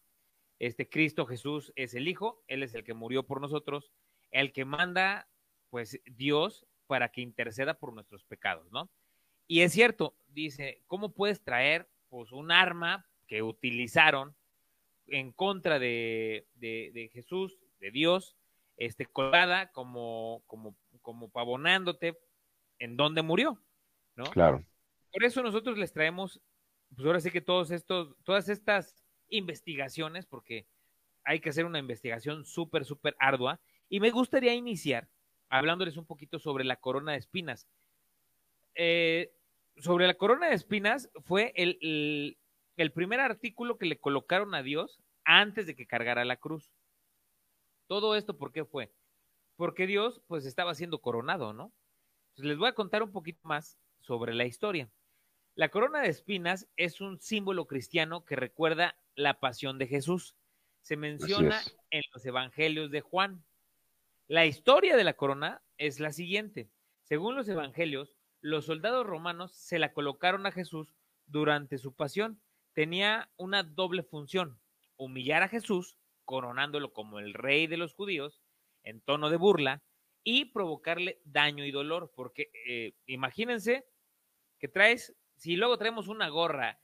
este 0.62 0.88
Cristo 0.88 1.25
Jesús 1.25 1.74
es 1.75 1.96
el 1.96 2.08
Hijo, 2.08 2.44
Él 2.48 2.62
es 2.62 2.75
el 2.75 2.84
que 2.84 2.94
murió 2.94 3.24
por 3.24 3.41
nosotros, 3.41 3.91
el 4.30 4.53
que 4.53 4.63
manda, 4.63 5.27
pues, 5.72 6.00
Dios 6.06 6.68
para 6.86 7.10
que 7.10 7.22
interceda 7.22 7.80
por 7.80 7.94
nuestros 7.94 8.24
pecados, 8.25 8.72
¿no? 8.72 8.88
Y 9.48 9.62
es 9.62 9.74
cierto, 9.74 10.13
dice, 10.27 10.84
¿cómo 10.86 11.13
puedes 11.13 11.41
traer, 11.41 11.89
pues, 12.10 12.32
un 12.32 12.51
arma 12.51 13.08
que 13.25 13.41
utilizaron 13.41 14.36
en 15.08 15.32
contra 15.32 15.80
de, 15.80 16.46
Jesús, 17.12 17.58
de 17.80 17.89
Dios, 17.89 18.38
este, 18.77 19.08
colgada 19.08 19.72
como, 19.72 20.44
como, 20.46 20.75
como 21.01 21.30
pavonándote 21.30 22.20
en 22.77 22.98
donde 22.98 23.24
murió, 23.24 23.60
¿no? 24.15 24.25
Claro. 24.25 24.63
Por 25.12 25.24
eso 25.24 25.41
nosotros 25.41 25.75
les 25.80 25.91
traemos, 25.91 26.39
pues 26.96 27.03
ahora 27.03 27.20
sí 27.20 27.32
que 27.32 27.41
todos 27.41 27.72
estos, 27.72 28.15
todas 28.24 28.48
estas 28.48 29.00
investigaciones, 29.31 30.27
porque 30.27 30.67
hay 31.23 31.39
que 31.39 31.50
hacer 31.50 31.65
una 31.65 31.79
investigación 31.79 32.45
súper, 32.45 32.85
súper 32.85 33.15
ardua. 33.19 33.59
Y 33.89 34.00
me 34.00 34.11
gustaría 34.11 34.53
iniciar 34.53 35.09
hablándoles 35.50 35.97
un 35.97 36.05
poquito 36.05 36.38
sobre 36.38 36.63
la 36.63 36.75
corona 36.75 37.13
de 37.13 37.17
espinas. 37.17 37.67
Eh, 38.75 39.33
sobre 39.77 40.07
la 40.07 40.13
corona 40.13 40.47
de 40.47 40.55
espinas 40.55 41.09
fue 41.25 41.51
el, 41.55 42.38
el 42.77 42.91
primer 42.91 43.19
artículo 43.19 43.77
que 43.77 43.85
le 43.85 44.00
colocaron 44.00 44.53
a 44.55 44.63
Dios 44.63 45.01
antes 45.23 45.65
de 45.65 45.75
que 45.75 45.88
cargara 45.88 46.25
la 46.25 46.38
cruz. 46.38 46.71
Todo 47.88 48.15
esto, 48.15 48.38
¿por 48.38 48.51
qué 48.51 48.63
fue? 48.63 48.91
Porque 49.57 49.88
Dios, 49.88 50.21
pues, 50.27 50.45
estaba 50.45 50.73
siendo 50.75 51.01
coronado, 51.01 51.53
¿no? 51.53 51.73
Les 52.35 52.57
voy 52.57 52.69
a 52.69 52.73
contar 52.73 53.03
un 53.03 53.11
poquito 53.11 53.41
más 53.43 53.77
sobre 54.00 54.33
la 54.33 54.45
historia. 54.45 54.89
La 55.55 55.70
corona 55.70 56.01
de 56.01 56.10
espinas 56.10 56.67
es 56.77 57.01
un 57.01 57.20
símbolo 57.20 57.67
cristiano 57.67 58.25
que 58.25 58.36
recuerda 58.36 58.96
la 59.15 59.39
pasión 59.39 59.77
de 59.77 59.88
Jesús. 59.88 60.36
Se 60.81 60.96
menciona 60.96 61.62
en 61.89 62.01
los 62.13 62.25
evangelios 62.25 62.91
de 62.91 63.01
Juan. 63.01 63.43
La 64.27 64.46
historia 64.46 64.96
de 64.96 65.03
la 65.03 65.13
corona 65.13 65.62
es 65.77 66.00
la 66.00 66.13
siguiente. 66.13 66.70
Según 67.03 67.36
los 67.36 67.48
evangelios, 67.50 68.15
los 68.39 68.65
soldados 68.65 69.05
romanos 69.05 69.51
se 69.53 69.77
la 69.77 69.93
colocaron 69.93 70.46
a 70.46 70.51
Jesús 70.51 70.93
durante 71.27 71.77
su 71.77 71.93
pasión 71.93 72.41
tenía 72.74 73.29
una 73.38 73.63
doble 73.63 74.03
función, 74.03 74.60
humillar 74.98 75.43
a 75.43 75.48
Jesús, 75.48 75.98
coronándolo 76.25 76.93
como 76.93 77.20
el 77.20 77.34
rey 77.34 77.67
de 77.67 77.77
los 77.77 77.93
judíos, 77.93 78.41
en 78.84 79.01
tono 79.01 79.29
de 79.29 79.38
burla, 79.38 79.84
y 80.24 80.46
provocarle 80.46 81.20
daño 81.25 81.65
y 81.65 81.72
dolor, 81.72 82.12
porque 82.15 82.51
eh, 82.67 82.93
imagínense 83.08 83.86
que 84.60 84.67
traes, 84.67 85.15
si 85.41 85.55
luego 85.55 85.75
traemos 85.79 86.07
una 86.07 86.29
gorra 86.29 86.79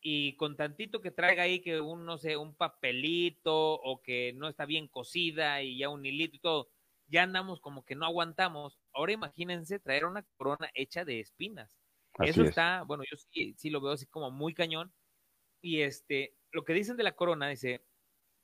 y 0.00 0.34
con 0.34 0.56
tantito 0.56 1.00
que 1.00 1.12
traiga 1.12 1.44
ahí 1.44 1.60
que 1.60 1.80
un, 1.80 2.04
no 2.04 2.18
sé, 2.18 2.36
un 2.36 2.56
papelito 2.56 3.74
o 3.74 4.02
que 4.02 4.32
no 4.32 4.48
está 4.48 4.66
bien 4.66 4.88
cosida 4.88 5.62
y 5.62 5.78
ya 5.78 5.88
un 5.90 6.04
hilito 6.04 6.34
y 6.34 6.40
todo, 6.40 6.70
ya 7.06 7.22
andamos 7.22 7.60
como 7.60 7.84
que 7.84 7.94
no 7.94 8.04
aguantamos. 8.04 8.80
Ahora 8.92 9.12
imagínense 9.12 9.78
traer 9.78 10.06
una 10.06 10.24
corona 10.36 10.68
hecha 10.74 11.04
de 11.04 11.20
espinas. 11.20 11.70
Eso 12.18 12.42
está, 12.42 12.82
bueno, 12.82 13.04
yo 13.08 13.16
sí, 13.16 13.54
sí 13.56 13.70
lo 13.70 13.80
veo 13.80 13.92
así 13.92 14.06
como 14.06 14.32
muy 14.32 14.54
cañón 14.54 14.92
y 15.62 15.82
este, 15.82 16.34
lo 16.50 16.64
que 16.64 16.72
dicen 16.72 16.96
de 16.96 17.04
la 17.04 17.14
corona, 17.14 17.48
dice, 17.48 17.86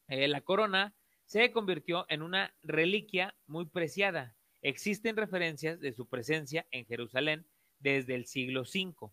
eh, 0.07 0.29
la 0.29 0.43
corona 0.43 0.95
se 1.25 1.51
convirtió 1.51 2.07
en 2.09 2.23
una 2.23 2.55
reliquia 2.63 3.37
muy 3.47 3.67
preciada. 3.67 4.37
Existen 4.63 5.17
referencias 5.17 5.81
de 5.81 5.93
su 5.93 6.09
presencia 6.09 6.69
en 6.71 6.87
Jerusalén 6.87 7.49
desde 7.81 8.15
el 8.15 8.27
siglo 8.27 8.61
V. 8.63 9.11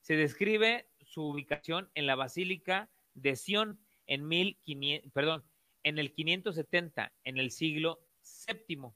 Se 0.00 0.16
describe 0.16 0.88
su 1.04 1.22
ubicación 1.22 1.90
en 1.94 2.06
la 2.06 2.14
Basílica 2.14 2.88
de 3.14 3.36
Sion 3.36 3.78
en, 4.06 4.26
1500, 4.28 5.12
perdón, 5.12 5.44
en 5.82 5.98
el 5.98 6.12
570, 6.12 7.12
en 7.24 7.38
el 7.38 7.50
siglo 7.50 8.00
VII. 8.46 8.92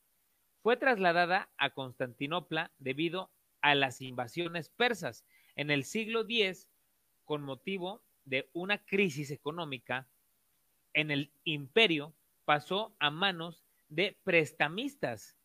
Fue 0.62 0.76
trasladada 0.76 1.50
a 1.56 1.70
Constantinopla 1.70 2.72
debido 2.78 3.30
a 3.60 3.74
las 3.74 4.00
invasiones 4.00 4.68
persas 4.68 5.24
en 5.56 5.70
el 5.70 5.84
siglo 5.84 6.22
X 6.28 6.68
con 7.24 7.42
motivo 7.42 8.02
de 8.24 8.48
una 8.52 8.78
crisis 8.78 9.30
económica 9.30 10.08
en 10.94 11.10
el 11.10 11.32
imperio 11.44 12.14
pasó 12.44 12.94
a 12.98 13.10
manos 13.10 13.64
de 13.88 14.16
prestamistas 14.24 15.36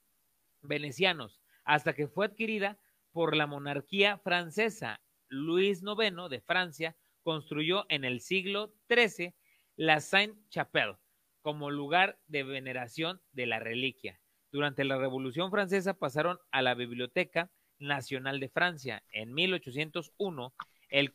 venecianos 0.62 1.42
hasta 1.66 1.94
que 1.94 2.08
fue 2.08 2.28
adquirida 2.28 2.78
por 3.12 3.36
la 3.36 3.48
monarquía 3.48 4.18
francesa. 4.20 5.02
Luis 5.30 5.82
IX 5.82 6.30
de 6.30 6.42
Francia 6.42 6.96
construyó 7.24 7.86
en 7.90 8.04
el 8.04 8.22
siglo 8.22 8.74
XIII 8.90 9.34
la 9.76 10.02
Sainte-Chapelle 10.02 10.98
como 11.42 11.72
lugar 11.72 12.20
de 12.28 12.44
veneración 12.44 13.22
de 13.32 13.46
la 13.46 13.60
reliquia. 13.60 14.20
Durante 14.52 14.84
la 14.84 14.98
Revolución 14.98 15.52
Francesa 15.52 15.94
pasaron 15.94 16.40
a 16.52 16.62
la 16.62 16.74
Biblioteca 16.74 17.52
Nacional 17.78 18.40
de 18.40 18.50
Francia. 18.50 19.04
En 19.12 19.34
1801, 19.34 20.54
el, 20.90 21.14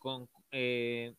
eh, 0.53 1.15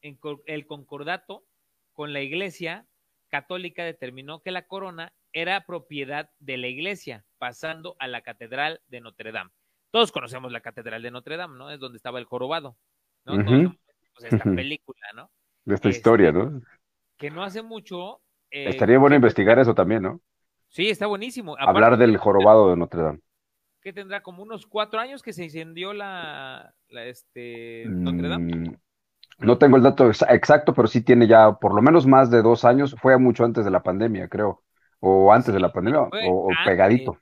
el 0.00 0.66
concordato 0.66 1.44
con 1.92 2.12
la 2.12 2.22
Iglesia 2.22 2.86
católica 3.28 3.84
determinó 3.84 4.40
que 4.42 4.50
la 4.50 4.66
corona 4.66 5.12
era 5.32 5.64
propiedad 5.64 6.30
de 6.38 6.56
la 6.56 6.68
Iglesia, 6.68 7.24
pasando 7.38 7.96
a 7.98 8.08
la 8.08 8.22
Catedral 8.22 8.80
de 8.88 9.00
Notre 9.00 9.32
Dame. 9.32 9.50
Todos 9.92 10.10
conocemos 10.10 10.50
la 10.50 10.62
Catedral 10.62 11.02
de 11.02 11.10
Notre 11.10 11.36
Dame, 11.36 11.58
¿no? 11.58 11.70
Es 11.70 11.78
donde 11.78 11.98
estaba 11.98 12.18
el 12.18 12.24
jorobado, 12.24 12.76
¿no? 13.26 13.34
esta 14.20 14.44
película, 14.44 15.06
¿no? 15.14 15.30
De 15.64 15.74
esta 15.74 15.90
historia, 15.90 16.28
este, 16.28 16.38
¿no? 16.40 16.62
Que 17.18 17.30
no 17.30 17.42
hace 17.44 17.62
mucho. 17.62 18.20
Eh, 18.50 18.70
Estaría 18.70 18.98
bueno 18.98 19.16
investigar 19.16 19.58
eso 19.58 19.74
también, 19.74 20.02
¿no? 20.02 20.20
Sí, 20.68 20.88
está 20.88 21.06
buenísimo. 21.06 21.56
Hablar 21.58 21.98
del 21.98 22.16
jorobado 22.16 22.70
de 22.70 22.76
Notre 22.76 23.02
Dame. 23.02 23.20
Que 23.82 23.92
tendrá 23.92 24.22
como 24.22 24.42
unos 24.42 24.66
cuatro 24.66 24.98
años 24.98 25.22
que 25.22 25.34
se 25.34 25.44
incendió 25.44 25.92
la, 25.92 26.72
este, 26.88 27.84
Notre 27.86 28.28
Dame. 28.28 28.56
Mm, 28.56 28.76
no 29.40 29.58
tengo 29.58 29.76
el 29.76 29.82
dato 29.82 30.08
exacto, 30.08 30.72
pero 30.72 30.88
sí 30.88 31.02
tiene 31.02 31.26
ya 31.26 31.52
por 31.52 31.74
lo 31.74 31.82
menos 31.82 32.06
más 32.06 32.30
de 32.30 32.40
dos 32.40 32.64
años. 32.64 32.96
Fue 32.98 33.18
mucho 33.18 33.44
antes 33.44 33.66
de 33.66 33.70
la 33.70 33.82
pandemia, 33.82 34.28
creo. 34.28 34.62
O 35.00 35.32
antes 35.32 35.52
de 35.52 35.60
la 35.60 35.72
pandemia, 35.72 36.00
o, 36.00 36.48
pegadito. 36.64 37.18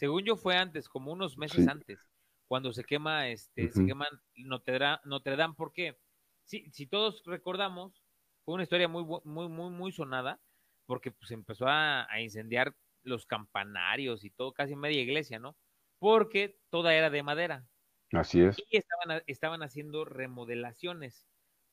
Según 0.00 0.24
yo 0.24 0.34
fue 0.34 0.56
antes, 0.56 0.88
como 0.88 1.12
unos 1.12 1.36
meses 1.36 1.68
antes, 1.68 2.00
cuando 2.48 2.72
se 2.72 2.84
quema, 2.84 3.28
este, 3.28 3.70
se 3.70 3.84
queman 3.84 4.08
Notre 4.34 4.78
Dame, 4.78 4.98
Notre 5.04 5.36
Dame, 5.36 5.52
porque 5.54 5.98
si, 6.44 6.70
si 6.70 6.86
todos 6.86 7.22
recordamos, 7.26 8.02
fue 8.46 8.54
una 8.54 8.62
historia 8.62 8.88
muy, 8.88 9.04
muy, 9.24 9.50
muy, 9.50 9.68
muy 9.68 9.92
sonada, 9.92 10.40
porque 10.86 11.10
pues 11.10 11.30
empezó 11.32 11.66
a, 11.66 12.10
a 12.10 12.22
incendiar 12.22 12.74
los 13.02 13.26
campanarios 13.26 14.24
y 14.24 14.30
todo, 14.30 14.54
casi 14.54 14.74
media 14.74 15.02
iglesia, 15.02 15.38
¿no? 15.38 15.54
Porque 15.98 16.58
toda 16.70 16.94
era 16.94 17.10
de 17.10 17.22
madera. 17.22 17.66
Así 18.14 18.40
es. 18.40 18.58
Y 18.70 18.78
estaban, 18.78 19.22
estaban 19.26 19.62
haciendo 19.62 20.06
remodelaciones. 20.06 21.26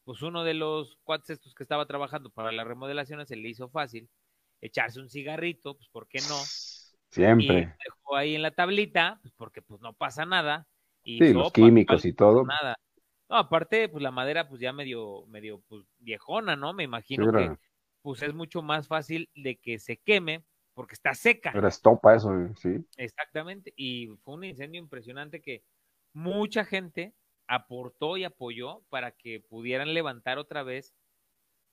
Pues 0.04 0.22
uno 0.22 0.44
de 0.44 0.54
los 0.54 0.98
cuates 1.06 1.30
estos 1.30 1.56
que 1.56 1.64
estaba 1.64 1.86
trabajando 1.86 2.30
para 2.30 2.52
las 2.52 2.68
remodelaciones 2.68 3.30
se 3.30 3.38
le 3.38 3.48
hizo 3.48 3.70
fácil 3.70 4.10
echarse 4.60 5.00
un 5.00 5.10
cigarrito, 5.10 5.78
pues 5.78 5.88
¿por 5.88 6.10
qué 6.10 6.20
no? 6.28 6.36
Siempre. 7.10 7.76
Y 7.80 7.84
dejó 7.84 8.16
ahí 8.16 8.36
en 8.36 8.42
la 8.42 8.52
tablita, 8.52 9.20
pues 9.22 9.34
porque 9.38 9.62
pues 9.62 9.82
no 9.82 9.94
pasa 9.94 10.26
nada. 10.26 10.68
Y 11.04 11.20
sí, 11.20 11.34
los 11.34 11.52
químicos 11.52 12.06
y 12.06 12.14
todo. 12.14 12.44
Nada. 12.46 12.78
No, 13.30 13.38
aparte, 13.38 13.90
pues 13.90 14.02
la 14.02 14.12
madera 14.12 14.48
pues 14.48 14.62
ya 14.62 14.72
medio, 14.72 15.26
medio 15.28 15.62
pues 15.68 15.86
viejona, 16.00 16.56
¿no? 16.56 16.74
Me 16.74 16.84
imagino 16.84 17.32
que 17.32 17.58
pues 18.02 18.22
es 18.22 18.34
mucho 18.34 18.62
más 18.62 18.88
fácil 18.88 19.30
de 19.36 19.58
que 19.58 19.80
se 19.80 19.98
queme 19.98 20.46
porque 20.74 20.94
está 20.94 21.14
seca. 21.14 21.52
Pero 21.54 21.68
estopa 21.68 22.16
eso, 22.16 22.32
sí. 22.56 22.86
Exactamente. 22.98 23.74
Y 23.76 24.10
fue 24.24 24.36
un 24.36 24.44
incendio 24.44 24.80
impresionante 24.80 25.42
que 25.42 25.64
mucha 26.14 26.64
gente 26.64 27.16
aportó 27.48 28.16
y 28.16 28.24
apoyó 28.24 28.84
para 28.90 29.12
que 29.12 29.40
pudieran 29.40 29.94
levantar 29.94 30.38
otra 30.38 30.64
vez, 30.64 30.94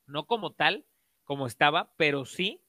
no 0.07 0.27
como 0.27 0.53
tal, 0.53 0.87
como 1.25 1.47
estaba, 1.47 1.93
pero 1.97 2.25
sí 2.25 2.64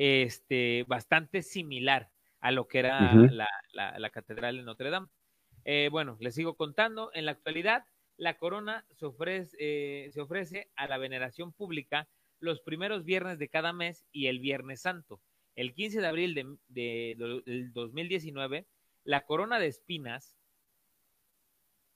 este, 0.00 0.86
bastante 0.88 1.42
similar 1.42 2.08
a 2.40 2.52
lo 2.52 2.66
que 2.68 2.78
era 2.78 3.12
la, 3.12 4.10
Catedral 4.10 4.56
de 4.56 4.62
Notre 4.62 4.88
Dame. 4.88 5.08
Eh, 5.66 5.90
bueno, 5.92 6.16
les 6.20 6.34
sigo 6.34 6.56
contando. 6.56 7.10
En 7.12 7.26
la 7.26 7.32
actualidad, 7.32 7.84
la 8.16 8.38
corona 8.38 8.86
se 8.92 9.04
ofrece, 9.04 9.54
eh, 9.60 10.10
se 10.10 10.22
ofrece 10.22 10.70
a 10.74 10.86
la 10.86 10.96
veneración 10.96 11.52
pública 11.52 12.08
los 12.38 12.62
primeros 12.62 13.04
viernes 13.04 13.38
de 13.38 13.50
cada 13.50 13.74
mes 13.74 14.06
y 14.10 14.28
el 14.28 14.40
Viernes 14.40 14.80
Santo. 14.80 15.20
el 15.54 15.74
15 15.74 16.00
de 16.00 16.06
abril 16.06 16.34
de, 16.34 16.56
de, 16.68 17.42
del 17.44 17.70
2019, 17.74 18.66
la 19.04 19.26
corona 19.26 19.58
de 19.58 19.66
espinas, 19.66 20.34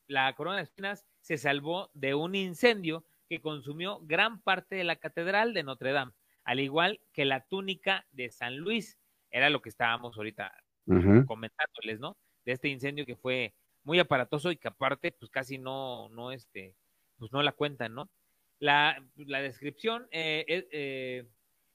la 0.09 0.31
corona 0.35 0.59
de 0.59 0.65
espinas 0.65 1.07
se 1.23 1.39
salvó 1.39 1.91
de 1.95 2.15
un 2.15 2.35
incendio 2.35 3.07
que 3.31 3.41
consumió 3.41 4.01
gran 4.03 4.43
parte 4.43 4.77
de 4.77 4.85
la 4.85 4.97
catedral 4.97 5.55
de 5.55 5.63
Notre 5.63 5.93
Dame, 5.93 6.13
al 6.45 6.61
igual 6.61 7.01
que 7.13 7.25
la 7.25 7.41
túnica 7.47 8.07
de 8.13 8.31
San 8.31 8.57
Luis. 8.59 8.99
Era 9.31 9.51
lo 9.51 9.63
que 9.63 9.69
estábamos 9.69 10.17
ahorita 10.17 10.53
comentándoles, 11.27 11.99
¿no? 11.99 12.17
De 12.45 12.53
este 12.53 12.69
incendio 12.69 13.07
que 13.07 13.17
fue 13.17 13.55
muy 13.83 13.99
aparatoso 13.99 14.51
y 14.51 14.57
que 14.57 14.69
aparte, 14.69 15.13
pues 15.13 15.31
casi 15.31 15.59
no, 15.59 16.09
no, 16.11 16.31
este, 16.31 16.77
pues 17.19 17.33
no 17.33 17.43
la 17.43 17.53
cuentan, 17.53 17.95
¿no? 17.95 18.11
La, 18.59 19.03
la 19.17 19.43
descripción, 19.43 20.07
eh, 20.11 20.45
eh, 20.71 21.27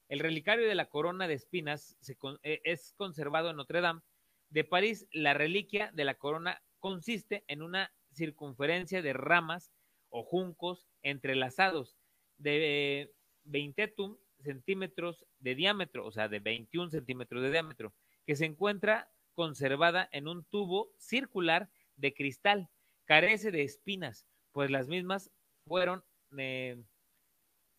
el 0.08 0.18
relicario 0.18 0.66
de 0.66 0.74
la 0.74 0.86
corona 0.86 1.28
de 1.28 1.34
espinas 1.34 1.96
se, 2.00 2.16
eh, 2.42 2.60
es 2.64 2.94
conservado 2.96 3.50
en 3.50 3.56
Notre 3.56 3.80
Dame 3.80 4.00
de 4.48 4.64
París. 4.64 5.06
La 5.12 5.34
reliquia 5.34 5.90
de 5.92 6.04
la 6.04 6.14
corona 6.14 6.62
consiste 6.78 7.44
en 7.46 7.62
una 7.62 7.92
circunferencia 8.12 9.02
de 9.02 9.12
ramas 9.12 9.70
o 10.08 10.24
juncos 10.24 10.88
entrelazados 11.02 11.96
de 12.38 13.12
20 13.44 13.94
centímetros 14.42 15.26
de 15.38 15.54
diámetro, 15.54 16.06
o 16.06 16.12
sea, 16.12 16.28
de 16.28 16.40
21 16.40 16.90
centímetros 16.90 17.42
de 17.42 17.50
diámetro, 17.50 17.94
que 18.26 18.36
se 18.36 18.46
encuentra 18.46 19.10
conservada 19.34 20.08
en 20.12 20.28
un 20.28 20.44
tubo 20.44 20.92
circular 20.98 21.70
de 21.96 22.14
cristal. 22.14 22.68
Carece 23.04 23.50
de 23.50 23.62
espinas, 23.62 24.26
pues 24.52 24.70
las 24.70 24.88
mismas 24.88 25.30
fueron, 25.66 26.04
eh, 26.36 26.82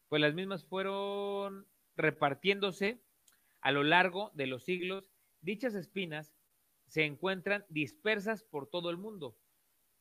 pues 0.09 0.21
las 0.21 0.33
mismas 0.33 0.65
fueron 0.65 1.67
repartiéndose 1.95 3.01
a 3.61 3.71
lo 3.71 3.83
largo 3.83 4.31
de 4.33 4.47
los 4.47 4.63
siglos. 4.63 5.11
Dichas 5.41 5.75
espinas 5.75 6.33
se 6.87 7.05
encuentran 7.05 7.65
dispersas 7.69 8.43
por 8.43 8.67
todo 8.67 8.89
el 8.89 8.97
mundo 8.97 9.37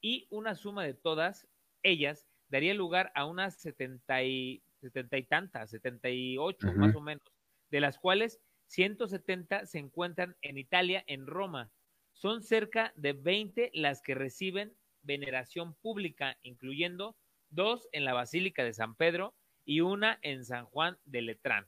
y 0.01 0.27
una 0.31 0.55
suma 0.55 0.85
de 0.85 0.95
todas 0.95 1.47
ellas 1.83 2.27
daría 2.49 2.75
lugar 2.75 3.13
a 3.15 3.27
unas 3.27 3.61
setenta 3.61 4.23
y, 4.25 4.63
setenta 4.81 5.17
y 5.17 5.25
tantas, 5.25 5.71
setenta 5.71 6.09
y 6.11 6.37
ocho 6.39 6.73
más 6.75 6.95
o 6.95 7.01
menos, 7.01 7.25
de 7.71 7.81
las 7.81 7.99
cuales 7.99 8.41
170 8.67 9.67
se 9.67 9.79
encuentran 9.79 10.37
en 10.43 10.59
Italia, 10.59 11.05
en 11.07 11.27
Roma. 11.27 11.71
Son 12.13 12.43
cerca 12.43 12.93
de 12.97 13.13
20 13.13 13.71
las 13.75 14.03
que 14.03 14.15
reciben 14.15 14.75
veneración 15.03 15.75
pública, 15.75 16.39
incluyendo 16.43 17.17
dos 17.49 17.89
en 17.93 18.05
la 18.05 18.15
Basílica 18.15 18.65
de 18.65 18.73
San 18.73 18.95
Pedro 18.95 19.35
y 19.65 19.81
una 19.81 20.19
en 20.23 20.45
San 20.45 20.67
Juan 20.67 20.99
de 21.05 21.23
Letrán. 21.23 21.67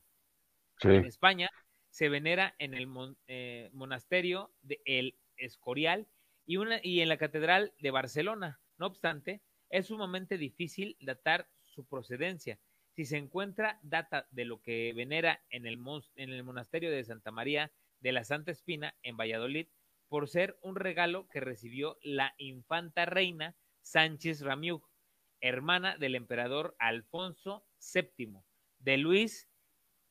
En 0.82 1.04
España 1.04 1.48
se 1.90 2.08
venera 2.08 2.54
en 2.58 2.74
el 2.74 2.88
eh, 3.28 3.70
monasterio 3.72 4.52
de 4.62 4.80
El 4.84 5.14
Escorial 5.36 6.08
y, 6.46 6.56
una, 6.56 6.80
y 6.82 7.00
en 7.00 7.08
la 7.08 7.18
Catedral 7.18 7.72
de 7.78 7.90
Barcelona. 7.90 8.60
No 8.78 8.86
obstante, 8.86 9.42
es 9.70 9.86
sumamente 9.86 10.38
difícil 10.38 10.96
datar 11.00 11.48
su 11.64 11.84
procedencia. 11.84 12.58
Si 12.94 13.06
se 13.06 13.16
encuentra 13.16 13.78
data 13.82 14.26
de 14.30 14.44
lo 14.44 14.60
que 14.60 14.92
venera 14.94 15.42
en 15.50 15.66
el, 15.66 15.78
monasterio 15.78 16.90
de 16.90 17.04
Santa 17.04 17.30
María 17.30 17.72
de 18.00 18.12
la 18.12 18.24
Santa 18.24 18.50
Espina 18.50 18.94
en 19.02 19.16
Valladolid, 19.16 19.68
por 20.08 20.28
ser 20.28 20.58
un 20.60 20.76
regalo 20.76 21.26
que 21.28 21.40
recibió 21.40 21.98
la 22.02 22.34
infanta 22.36 23.06
reina 23.06 23.56
Sánchez 23.80 24.42
Ramiug, 24.42 24.82
hermana 25.40 25.96
del 25.96 26.14
emperador 26.14 26.76
Alfonso 26.78 27.64
VII, 27.94 28.42
de 28.78 28.96
Luis 28.98 29.48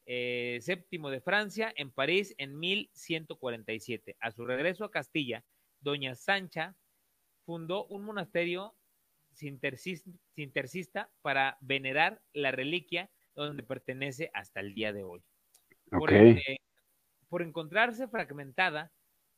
eh, 0.08 0.60
VII 0.66 1.12
de 1.12 1.22
Francia 1.22 1.72
en 1.76 1.92
París 1.92 2.34
en 2.40 2.58
1147. 2.58 4.18
A 4.20 4.32
su 4.32 4.44
regreso 4.46 4.86
a 4.86 4.92
Castilla, 4.92 5.46
doña 5.82 6.16
Sancha 6.16 6.76
fundó 7.46 7.86
un 7.86 8.04
monasterio 8.04 8.76
sintercista 9.34 11.10
para 11.22 11.58
venerar 11.62 12.22
la 12.34 12.52
reliquia 12.52 13.10
donde 13.36 13.64
pertenece 13.64 14.30
hasta 14.34 14.60
el 14.60 14.74
día 14.74 14.94
de 14.94 15.04
hoy. 15.04 15.24
Por, 17.30 17.42
encontrarse 17.42 18.08
fragmentada, 18.08 18.92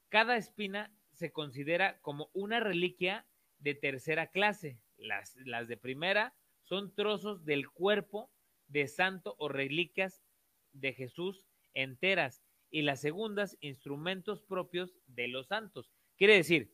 cada 0.09 0.37
espina 0.37 0.91
se 1.13 1.31
considera 1.31 1.99
como 1.99 2.29
una 2.33 2.59
reliquia 2.59 3.25
de 3.59 3.75
tercera 3.75 4.27
clase. 4.27 4.79
Las, 4.97 5.35
las 5.45 5.67
de 5.67 5.77
primera 5.77 6.35
son 6.63 6.93
trozos 6.93 7.45
del 7.45 7.69
cuerpo 7.69 8.31
de 8.67 8.87
santo 8.87 9.35
o 9.37 9.49
reliquias 9.49 10.23
de 10.71 10.93
Jesús 10.93 11.45
enteras 11.73 12.43
y 12.69 12.81
las 12.81 13.01
segundas 13.01 13.57
instrumentos 13.61 14.41
propios 14.41 14.97
de 15.07 15.27
los 15.27 15.47
santos. 15.47 15.91
Quiere 16.17 16.35
decir 16.35 16.73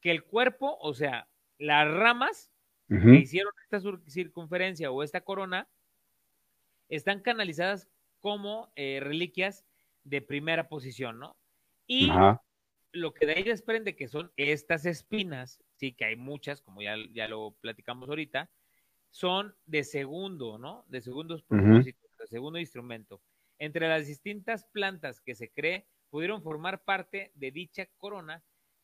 que 0.00 0.10
el 0.10 0.24
cuerpo, 0.24 0.76
o 0.80 0.92
sea, 0.94 1.28
las 1.62 1.88
ramas 1.88 2.50
que 2.88 3.14
hicieron 3.14 3.52
esta 3.62 3.80
circunferencia 4.06 4.90
o 4.90 5.02
esta 5.02 5.22
corona, 5.22 5.66
están 6.90 7.20
canalizadas 7.20 7.88
como 8.20 8.70
eh, 8.76 9.00
reliquias 9.00 9.64
de 10.04 10.20
primera 10.20 10.68
posición, 10.68 11.18
¿no? 11.18 11.36
Y 11.86 12.10
lo 12.92 13.14
que 13.14 13.24
de 13.24 13.32
ahí 13.32 13.44
desprende 13.44 13.96
que 13.96 14.08
son 14.08 14.30
estas 14.36 14.84
espinas, 14.84 15.62
sí, 15.76 15.92
que 15.92 16.04
hay 16.04 16.16
muchas, 16.16 16.60
como 16.60 16.82
ya, 16.82 16.96
ya 17.14 17.28
lo 17.28 17.52
platicamos 17.60 18.10
ahorita, 18.10 18.50
son 19.08 19.54
de 19.64 19.84
segundo, 19.84 20.58
¿no? 20.58 20.84
De 20.88 21.00
segundos 21.00 21.42
propósitos, 21.42 22.10
de 22.18 22.26
segundo 22.26 22.58
instrumento. 22.58 23.22
Entre 23.58 23.88
las 23.88 24.06
distintas 24.06 24.64
plantas 24.64 25.20
que 25.20 25.34
se 25.34 25.50
cree 25.50 25.86
pudieron 26.10 26.42
formar 26.42 26.84
parte 26.84 27.32
de 27.36 27.52
dicha 27.52 27.86
corona 27.96 28.42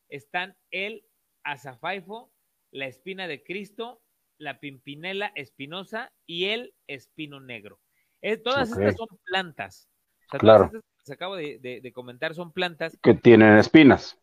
están 0.09 0.57
el 0.71 1.05
azafaifo, 1.43 2.33
la 2.71 2.87
espina 2.87 3.27
de 3.27 3.43
Cristo, 3.43 4.01
la 4.39 4.61
pimpinela 4.61 5.33
espinosa 5.35 6.13
y 6.27 6.47
el 6.47 6.75
espino 6.87 7.41
negro. 7.41 7.81
Eh, 8.21 8.37
todas 8.37 8.71
estas 8.71 8.97
son 8.97 9.09
plantas. 9.25 9.89
claro. 10.29 10.69
Todas 10.69 10.75
estas 10.75 10.83
que 10.83 10.99
les 10.99 11.11
acabo 11.11 11.37
de, 11.37 11.93
comentar 11.95 12.35
son 12.35 12.53
plantas. 12.53 12.97
Que 13.03 13.15
tienen 13.15 13.59
espinas. 13.59 14.19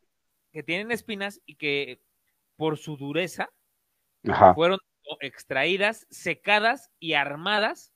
Que 0.51 0.63
tienen 0.63 0.91
espinas 0.91 1.41
y 1.45 1.55
que 1.55 2.01
por 2.55 2.77
su 2.77 2.97
dureza 2.97 3.49
fueron 4.55 4.79
extraídas, 5.19 6.07
secadas 6.09 6.89
y 6.99 7.13
armadas 7.13 7.93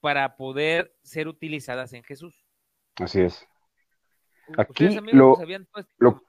para 0.00 0.36
poder 0.36 0.94
ser 1.02 1.28
utilizadas 1.28 1.92
en 1.94 2.04
Jesús. 2.04 2.44
Así 2.96 3.22
es. 3.22 3.46
Aquí 4.58 4.88
lo, 5.12 5.38
lo, 5.96 6.22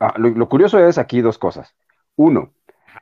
Ah, 0.00 0.14
lo, 0.16 0.48
curioso 0.48 0.78
es 0.78 0.96
aquí 0.96 1.20
dos 1.20 1.36
cosas. 1.36 1.76
Uno, 2.20 2.52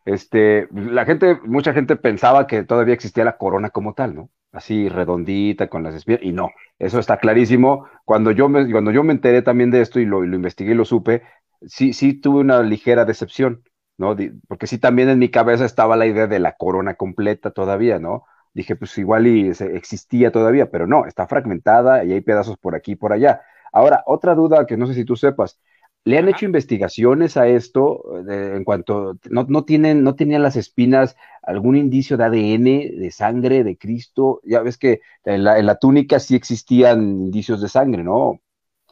este, 0.05 0.69
la 0.73 1.05
gente, 1.05 1.41
mucha 1.45 1.73
gente 1.73 1.97
pensaba 1.97 2.47
que 2.47 2.63
todavía 2.63 2.95
existía 2.95 3.25
la 3.25 3.37
corona 3.37 3.71
como 3.71 3.95
tal, 3.95 4.15
¿no? 4.15 4.31
Así 4.53 4.89
redondita 4.89 5.69
con 5.69 5.83
las 5.83 5.95
espinas, 5.97 6.23
y 6.23 6.33
no, 6.33 6.51
eso 6.79 7.01
está 7.01 7.19
clarísimo. 7.19 7.87
Cuando 8.05 8.31
yo 8.31 8.49
me, 8.49 8.71
cuando 8.71 8.93
yo 8.93 9.03
me 9.03 9.13
enteré 9.13 9.43
también 9.43 9.73
de 9.73 9.81
esto 9.81 9.99
y 9.99 10.07
lo, 10.07 10.23
lo 10.23 10.37
investigué 10.37 10.71
y 10.73 10.75
lo 10.77 10.85
supe, 10.85 11.23
sí, 11.67 11.93
sí 11.95 12.15
tuve 12.15 12.41
una 12.41 12.63
ligera 12.63 13.05
decepción, 13.05 13.65
¿no? 13.97 14.17
Porque 14.47 14.69
sí 14.69 14.79
también 14.79 15.09
en 15.09 15.19
mi 15.19 15.31
cabeza 15.31 15.65
estaba 15.65 15.97
la 15.97 16.07
idea 16.07 16.29
de 16.29 16.39
la 16.39 16.53
corona 16.53 16.95
completa 16.95 17.51
todavía, 17.51 17.99
¿no? 17.99 18.25
Dije, 18.55 18.77
pues 18.77 18.97
igual 18.99 19.27
y 19.27 19.49
existía 19.51 20.31
todavía, 20.31 20.71
pero 20.71 20.87
no, 20.87 21.07
está 21.07 21.27
fragmentada 21.27 22.05
y 22.05 22.13
hay 22.13 22.21
pedazos 22.21 22.57
por 22.59 22.77
aquí 22.77 22.93
y 22.93 22.97
por 22.97 23.13
allá. 23.13 23.43
Ahora, 23.73 24.03
otra 24.07 24.35
duda 24.37 24.65
que 24.67 24.77
no 24.77 24.87
sé 24.87 24.95
si 24.95 25.05
tú 25.05 25.17
sepas, 25.17 25.61
¿Le 26.09 26.17
han 26.17 26.27
hecho 26.27 26.47
investigaciones 26.47 27.37
a 27.37 27.49
esto 27.49 28.03
en 28.27 28.65
cuanto 28.65 29.19
no, 29.29 29.45
no, 29.47 29.67
tienen, 29.67 30.03
no 30.03 30.15
tenían 30.15 30.43
las 30.43 30.57
espinas 30.57 31.17
algún 31.43 31.77
indicio 31.77 32.17
de 32.17 32.25
ADN, 32.25 32.65
de 32.99 33.11
sangre, 33.11 33.63
de 33.63 33.77
Cristo? 33.77 34.41
Ya 34.43 34.63
ves 34.63 34.79
que 34.79 35.03
en 35.27 35.45
la, 35.45 35.59
en 35.59 35.67
la 35.67 35.79
túnica 35.79 36.19
sí 36.19 36.35
existían 36.35 37.03
indicios 37.03 37.61
de 37.61 37.69
sangre, 37.69 38.05
¿no? 38.05 38.41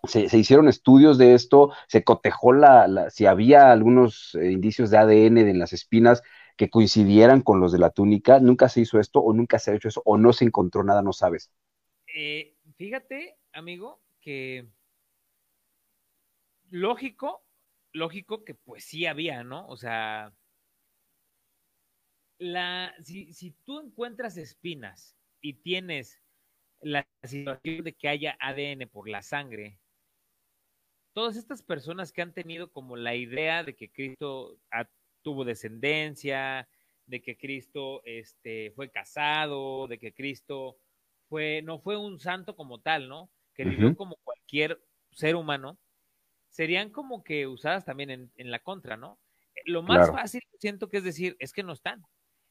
Se, 0.04 0.24
hicieron 0.36 0.68
estudios 0.68 1.16
de 1.16 1.32
esto, 1.32 1.72
se 1.88 2.04
cotejó 2.04 2.52
la, 2.52 3.08
si 3.08 3.24
había 3.24 3.72
algunos 3.72 4.34
eh, 4.34 4.52
indicios 4.52 4.90
de 4.90 4.98
ADN 4.98 5.38
en 5.38 5.58
las 5.58 5.72
espinas 5.72 6.22
que 6.58 6.68
coincidieran 6.68 7.40
con 7.40 7.60
los 7.60 7.72
de 7.72 7.78
la 7.78 7.88
túnica. 7.88 8.40
Nunca 8.40 8.68
se 8.68 8.82
hizo 8.82 9.00
esto 9.00 9.20
o 9.20 9.32
nunca 9.32 9.58
se 9.58 9.70
ha 9.70 9.74
hecho 9.74 9.88
eso 9.88 10.02
o 10.04 10.18
no 10.18 10.34
se 10.34 10.44
encontró 10.44 10.84
nada, 10.84 11.00
no 11.00 11.14
sabes. 11.14 11.50
Eh, 12.14 12.56
fíjate, 12.76 13.38
amigo, 13.54 14.02
que 14.20 14.68
lógico, 16.70 17.44
lógico 17.92 18.44
que 18.44 18.54
pues 18.54 18.84
sí 18.84 19.06
había, 19.06 19.44
¿no? 19.44 19.66
O 19.68 19.76
sea, 19.76 20.32
la, 22.38 22.94
si, 23.02 23.32
si 23.32 23.52
tú 23.64 23.80
encuentras 23.80 24.36
espinas 24.36 25.16
y 25.40 25.54
tienes 25.54 26.22
la 26.80 27.06
situación 27.22 27.84
de 27.84 27.94
que 27.94 28.08
haya 28.08 28.36
ADN 28.40 28.88
por 28.88 29.08
la 29.08 29.22
sangre, 29.22 29.80
todas 31.14 31.36
estas 31.36 31.62
personas 31.62 32.12
que 32.12 32.22
han 32.22 32.34
tenido 32.34 32.70
como 32.70 32.96
la 32.96 33.14
idea 33.14 33.64
de 33.64 33.74
que 33.74 33.90
Cristo 33.90 34.60
tuvo 35.22 35.44
descendencia, 35.44 36.68
de 37.06 37.22
que 37.22 37.38
Cristo 37.38 38.02
este, 38.04 38.72
fue 38.72 38.90
casado, 38.90 39.86
de 39.88 39.98
que 39.98 40.12
Cristo 40.12 40.78
fue, 41.28 41.62
no 41.62 41.78
fue 41.78 41.96
un 41.96 42.18
santo 42.18 42.54
como 42.54 42.80
tal, 42.80 43.08
¿no? 43.08 43.30
Que 43.54 43.64
vivió 43.64 43.96
como 43.96 44.16
cualquier 44.24 44.78
ser 45.12 45.36
humano, 45.36 45.78
serían 46.56 46.88
como 46.88 47.22
que 47.22 47.46
usadas 47.46 47.84
también 47.84 48.08
en, 48.08 48.32
en 48.36 48.50
la 48.50 48.60
contra, 48.60 48.96
¿no? 48.96 49.18
Lo 49.66 49.82
más 49.82 50.10
fácil 50.10 50.40
siento 50.58 50.88
que 50.88 50.96
es 50.96 51.04
decir, 51.04 51.36
es 51.38 51.52
que 51.52 51.62
no 51.62 51.74
están. 51.74 52.02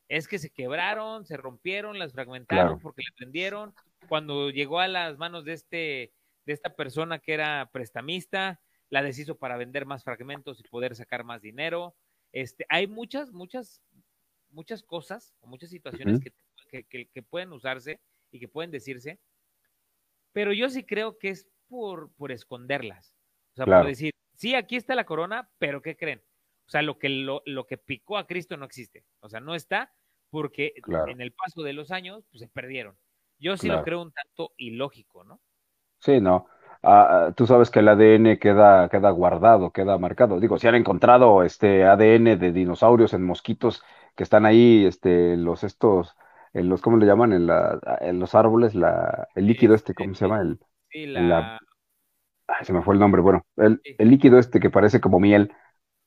Es 0.07 0.27
que 0.27 0.37
se 0.37 0.51
quebraron, 0.51 1.25
se 1.25 1.37
rompieron, 1.37 1.97
las 1.97 2.13
fragmentaron 2.13 2.79
porque 2.79 3.01
le 3.01 3.15
prendieron. 3.17 3.73
Cuando 4.07 4.51
llegó 4.51 4.79
a 4.79 4.87
las 4.87 5.17
manos 5.17 5.43
de 5.43 5.53
este, 5.53 6.13
de 6.45 6.53
esta 6.53 6.75
persona 6.75 7.17
que 7.17 7.33
era 7.33 7.67
prestamista, 7.73 8.61
la 8.91 9.01
deshizo 9.01 9.39
para 9.39 9.57
vender 9.57 9.87
más 9.87 10.03
fragmentos 10.03 10.59
y 10.59 10.69
poder 10.69 10.95
sacar 10.95 11.23
más 11.23 11.41
dinero. 11.41 11.95
Este, 12.31 12.63
hay 12.69 12.85
muchas, 12.85 13.31
muchas, 13.31 13.81
muchas 14.51 14.83
cosas 14.83 15.33
o 15.39 15.47
muchas 15.47 15.71
situaciones 15.71 16.19
que, 16.69 17.23
pueden 17.23 17.53
usarse 17.53 17.99
y 18.29 18.39
que 18.39 18.47
pueden 18.47 18.69
decirse, 18.69 19.19
pero 20.31 20.53
yo 20.53 20.69
sí 20.69 20.83
creo 20.83 21.17
que 21.17 21.29
es 21.29 21.47
por, 21.67 22.13
por 22.13 22.31
esconderlas. 22.31 23.14
O 23.55 23.63
sea, 23.63 23.65
por 23.65 23.85
decir, 23.85 24.13
sí, 24.35 24.53
aquí 24.53 24.75
está 24.75 24.95
la 24.95 25.05
corona, 25.05 25.49
pero 25.57 25.81
¿qué 25.81 25.95
creen? 25.95 26.21
O 26.67 26.69
sea, 26.69 26.81
lo 26.81 26.97
que, 26.97 27.07
lo, 27.07 27.41
lo 27.45 27.65
que 27.65 27.77
picó 27.77 28.17
a 28.17 28.27
Cristo 28.27 28.57
no 28.57 28.65
existe. 28.65 29.05
O 29.21 29.29
sea, 29.29 29.39
no 29.39 29.55
está 29.55 29.93
porque 30.29 30.73
en 31.07 31.21
el 31.21 31.31
paso 31.31 31.63
de 31.63 31.71
los 31.71 31.91
años 31.91 32.25
pues, 32.31 32.41
se 32.41 32.47
perdieron. 32.49 32.97
Yo 33.39 33.55
sí 33.55 33.67
lo 33.67 33.83
creo 33.83 34.01
un 34.01 34.11
tanto 34.11 34.53
ilógico, 34.57 35.23
¿no? 35.23 35.39
Sí, 35.99 36.19
no. 36.19 36.47
Ah, 36.83 37.27
ah, 37.27 37.33
tú 37.33 37.47
sabes 37.47 37.69
que 37.69 37.79
el 37.79 37.87
ADN 37.87 38.37
queda, 38.37 38.89
queda 38.89 39.09
guardado, 39.11 39.71
queda 39.71 39.97
marcado. 39.97 40.39
Digo, 40.39 40.57
si 40.57 40.67
han 40.67 40.75
encontrado 40.75 41.43
este 41.43 41.85
ADN 41.85 42.37
de 42.37 42.51
dinosaurios 42.51 43.13
en 43.13 43.23
mosquitos 43.23 43.81
que 44.15 44.23
están 44.23 44.45
ahí, 44.45 44.85
este, 44.85 45.37
los 45.37 45.63
estos, 45.63 46.15
en 46.53 46.69
los, 46.69 46.81
¿cómo 46.81 46.97
le 46.97 47.05
llaman? 47.05 47.33
En, 47.33 47.47
la, 47.47 47.79
en 48.01 48.19
los 48.19 48.35
árboles, 48.35 48.75
la, 48.75 49.27
el 49.35 49.47
líquido 49.47 49.73
este, 49.73 49.93
¿cómo 49.93 50.13
se 50.15 50.25
llama? 50.25 50.41
El, 50.41 50.59
sí, 50.89 51.05
la... 51.05 51.59
se 52.63 52.73
me 52.73 52.81
fue 52.81 52.93
el 52.93 52.99
nombre, 52.99 53.21
bueno, 53.21 53.45
el, 53.57 53.81
el, 53.83 54.09
líquido 54.09 54.39
este 54.39 54.59
que 54.59 54.69
parece 54.69 55.01
como 55.01 55.19
miel, 55.19 55.51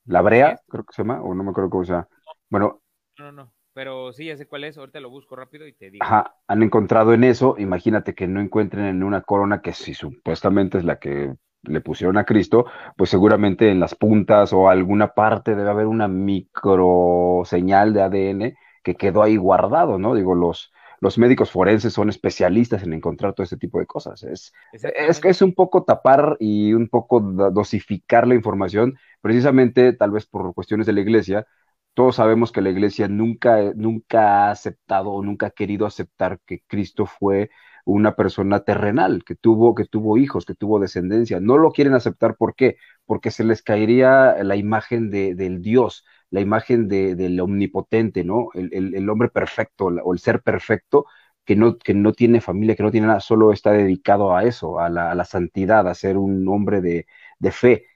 la 0.05 0.23
brea, 0.23 0.61
creo 0.69 0.85
que 0.85 0.95
se 0.95 1.03
llama, 1.03 1.23
o 1.23 1.35
no 1.35 1.45
me 1.45 1.51
acuerdo 1.51 1.71
cómo 1.71 1.85
se 1.85 1.93
llama. 1.93 2.09
Bueno. 2.49 2.81
No, 3.19 3.33
no, 3.33 3.33
no 3.33 3.53
pero 3.79 4.13
sí, 4.13 4.25
ya 4.25 4.37
sé 4.37 4.49
cuál 4.49 4.65
es, 4.65 4.77
ahorita 4.77 4.99
lo 4.99 5.09
busco 5.09 5.37
rápido 5.37 5.65
y 5.65 5.73
te 5.73 5.89
digo. 5.89 6.05
Ajá, 6.05 6.35
han 6.49 6.65
encontrado 6.65 7.15
en 7.15 7.23
eso, 7.23 7.55
imagínate 7.59 8.13
que 8.13 8.27
no 8.27 8.41
encuentren 8.41 8.87
en 8.87 9.05
una 9.05 9.21
corona 9.21 9.63
que 9.63 9.73
si 9.73 9.95
supuestamente 9.95 10.79
es 10.79 10.85
la 10.85 10.99
que 10.99 11.33
le 11.63 11.81
pusieron 11.81 12.17
a 12.19 12.25
Cristo, 12.25 12.67
pues 12.97 13.09
seguramente 13.09 13.71
en 13.71 13.79
las 13.79 13.95
puntas 13.95 14.53
o 14.53 14.69
alguna 14.69 15.15
parte 15.15 15.55
debe 15.55 15.71
haber 15.71 15.87
una 15.87 16.09
micro 16.09 17.43
señal 17.45 17.93
de 17.93 18.03
ADN 18.03 18.57
que 18.83 18.97
quedó 18.97 19.23
ahí 19.23 19.37
guardado, 19.37 19.97
¿no? 19.97 20.17
Digo, 20.17 20.35
los, 20.35 20.73
los 21.01 21.19
médicos 21.19 21.51
forenses 21.51 21.93
son 21.93 22.09
especialistas 22.09 22.83
en 22.83 22.93
encontrar 22.93 23.35
todo 23.35 23.45
este 23.45 23.57
tipo 23.57 23.79
de 23.79 23.87
cosas. 23.87 24.23
Es, 24.25 24.53
es, 24.73 25.25
es 25.25 25.43
un 25.43 25.55
poco 25.55 25.85
tapar 25.85 26.37
y 26.41 26.73
un 26.75 26.89
poco 26.89 27.21
dosificar 27.21 28.27
la 28.27 28.35
información, 28.35 28.99
precisamente 29.21 29.93
tal 29.93 30.11
vez 30.11 30.27
por 30.27 30.55
cuestiones 30.55 30.87
de 30.87 30.93
la 30.95 31.01
iglesia, 31.01 31.47
todos 31.95 32.17
sabemos 32.17 32.53
que 32.53 32.61
la 32.63 32.71
iglesia 32.71 33.09
nunca, 33.09 33.73
nunca 33.75 34.47
ha 34.49 34.51
aceptado 34.53 35.11
o 35.11 35.23
nunca 35.25 35.47
ha 35.49 35.51
querido 35.51 35.85
aceptar 35.87 36.39
que 36.47 36.63
Cristo 36.67 37.07
fue 37.07 37.51
una 37.85 38.15
persona 38.15 38.61
terrenal, 38.61 39.25
que 39.25 39.35
tuvo, 39.35 39.75
que 39.75 39.85
tuvo 39.87 40.17
hijos, 40.19 40.45
que 40.45 40.55
tuvo 40.55 40.79
descendencia. 40.79 41.41
No 41.41 41.59
lo 41.59 41.73
quieren 41.73 41.95
aceptar, 41.95 42.37
¿por 42.37 42.55
qué? 42.55 42.77
Porque 43.07 43.31
se 43.31 43.45
les 43.45 43.63
caería 43.63 44.37
la 44.45 44.57
imagen 44.57 45.11
de, 45.11 45.35
del 45.35 45.61
Dios, 45.63 46.05
la 46.31 46.41
imagen 46.41 46.89
de, 46.89 47.15
del 47.15 47.41
omnipotente, 47.41 48.25
¿no? 48.25 48.49
El, 48.55 49.09
hombre 49.11 49.29
perfecto 49.29 49.87
o 49.87 50.13
el 50.13 50.19
ser 50.19 50.43
perfecto 50.43 51.07
que 51.45 51.57
no, 51.57 51.79
que 51.79 51.95
no 51.95 52.13
tiene 52.13 52.41
familia, 52.41 52.77
que 52.77 52.83
no 52.83 52.91
tiene 52.91 53.07
nada, 53.07 53.21
solo 53.21 53.53
está 53.53 53.73
dedicado 53.73 54.37
a 54.37 54.45
eso, 54.45 54.79
a 54.81 54.89
la, 54.91 55.11
a 55.13 55.15
la 55.15 55.25
santidad, 55.25 55.89
a 55.89 55.95
ser 55.95 56.19
un 56.19 56.47
hombre 56.49 56.81
de, 56.83 57.07
de 57.39 57.53
fe. 57.53 57.87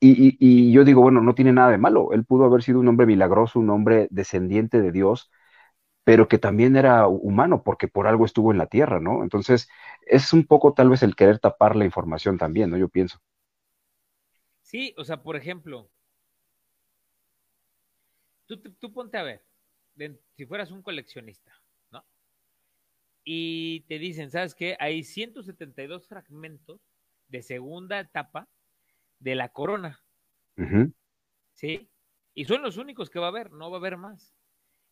Y, 0.00 0.72
yo 0.72 0.84
digo, 0.84 1.00
bueno, 1.02 1.22
no 1.22 1.34
tiene 1.34 1.52
nada 1.52 1.70
de 1.70 1.78
malo. 1.78 2.12
Él 2.12 2.24
pudo 2.26 2.44
haber 2.44 2.62
sido 2.62 2.80
un 2.80 2.88
hombre 2.88 3.06
milagroso, 3.06 3.58
un 3.58 3.70
hombre 3.70 4.06
descendiente 4.10 4.80
de 4.82 4.92
Dios, 4.92 5.30
pero 6.04 6.28
que 6.28 6.38
también 6.38 6.76
era 6.76 7.08
humano 7.08 7.62
porque 7.64 7.88
por 7.88 8.06
algo 8.06 8.26
estuvo 8.26 8.52
en 8.52 8.58
la 8.58 8.66
tierra, 8.66 9.00
¿no? 9.00 9.22
Entonces, 9.22 9.68
es 10.02 10.32
un 10.32 10.46
poco 10.46 10.74
tal 10.74 10.90
vez 10.90 11.02
el 11.02 11.16
querer 11.16 11.38
tapar 11.38 11.76
la 11.76 11.86
información 11.86 12.38
también, 12.38 12.70
¿no? 12.70 12.76
Yo 12.76 12.88
pienso. 12.88 13.18
Sí, 14.62 14.94
o 14.98 15.04
sea, 15.04 15.22
por 15.22 15.36
ejemplo, 15.36 15.90
tú, 18.46 18.58
tú 18.58 18.92
ponte 18.92 19.18
a 19.18 19.22
ver, 19.22 19.42
si 20.36 20.46
fueras 20.46 20.70
un 20.70 20.82
coleccionista, 20.82 21.52
¿no? 21.90 22.04
Y 23.24 23.80
te 23.88 23.98
dicen, 23.98 24.30
¿sabes 24.30 24.54
qué? 24.54 24.76
Hay 24.80 25.04
172 25.04 26.06
fragmentos 26.06 26.80
de 27.28 27.42
segunda 27.42 28.00
etapa 28.00 28.48
de 29.18 29.34
la 29.34 29.48
corona. 29.48 30.00
¿Sí? 31.52 31.88
Y 32.34 32.44
son 32.44 32.62
los 32.62 32.76
únicos 32.76 33.10
que 33.10 33.18
va 33.18 33.26
a 33.26 33.30
haber, 33.30 33.52
no 33.52 33.70
va 33.70 33.78
a 33.78 33.80
haber 33.80 33.96
más. 33.96 34.34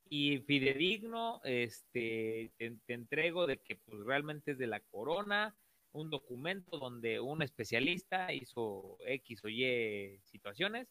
Y 0.09 0.39
fidedigno, 0.39 1.41
este, 1.45 2.53
te, 2.59 2.79
entrego 2.89 3.47
de 3.47 3.59
que 3.59 3.77
pues, 3.77 3.99
realmente 4.05 4.53
es 4.53 4.59
de 4.59 4.67
la 4.67 4.81
corona, 4.81 5.55
un 5.93 6.11
documento 6.11 6.79
donde 6.79 7.21
un 7.21 7.43
especialista 7.43 8.33
hizo 8.33 8.97
X 9.07 9.45
o 9.45 9.49
Y 9.49 10.19
situaciones 10.25 10.89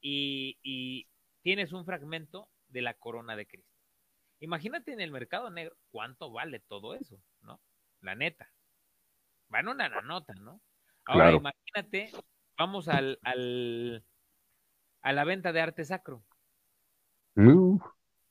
y, 0.00 0.58
y 0.62 1.06
tienes 1.44 1.72
un 1.72 1.84
fragmento 1.84 2.48
de 2.68 2.82
la 2.82 2.94
corona 2.94 3.36
de 3.36 3.46
Cristo. 3.46 3.70
Imagínate 4.40 4.92
en 4.92 5.00
el 5.00 5.12
mercado 5.12 5.50
negro 5.50 5.76
cuánto 5.92 6.32
vale 6.32 6.58
todo 6.58 6.94
eso, 6.94 7.20
¿no? 7.42 7.60
La 8.00 8.16
neta. 8.16 8.50
Va 9.54 9.60
en 9.60 9.68
una 9.68 9.88
nota, 10.00 10.34
¿no? 10.34 10.60
Ahora 11.04 11.32
imagínate 11.32 12.10
vamos 12.56 12.88
al, 12.88 13.18
al, 13.22 14.04
a 15.02 15.12
la 15.12 15.24
venta 15.24 15.52
de 15.52 15.60
arte 15.60 15.84
sacro. 15.84 16.24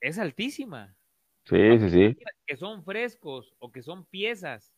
Es 0.02 0.18
altísima. 0.18 0.96
Sí, 1.46 1.80
sí, 1.80 1.90
sí. 1.90 2.18
Que 2.48 2.58
son 2.58 2.84
frescos 2.84 3.54
o 3.60 3.72
que 3.72 3.84
son 3.84 4.06
piezas. 4.06 4.74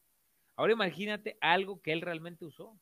Ahora 0.57 0.73
imagínate 0.73 1.37
algo 1.41 1.81
que 1.81 1.93
él 1.93 2.01
realmente 2.01 2.45
usó. 2.45 2.77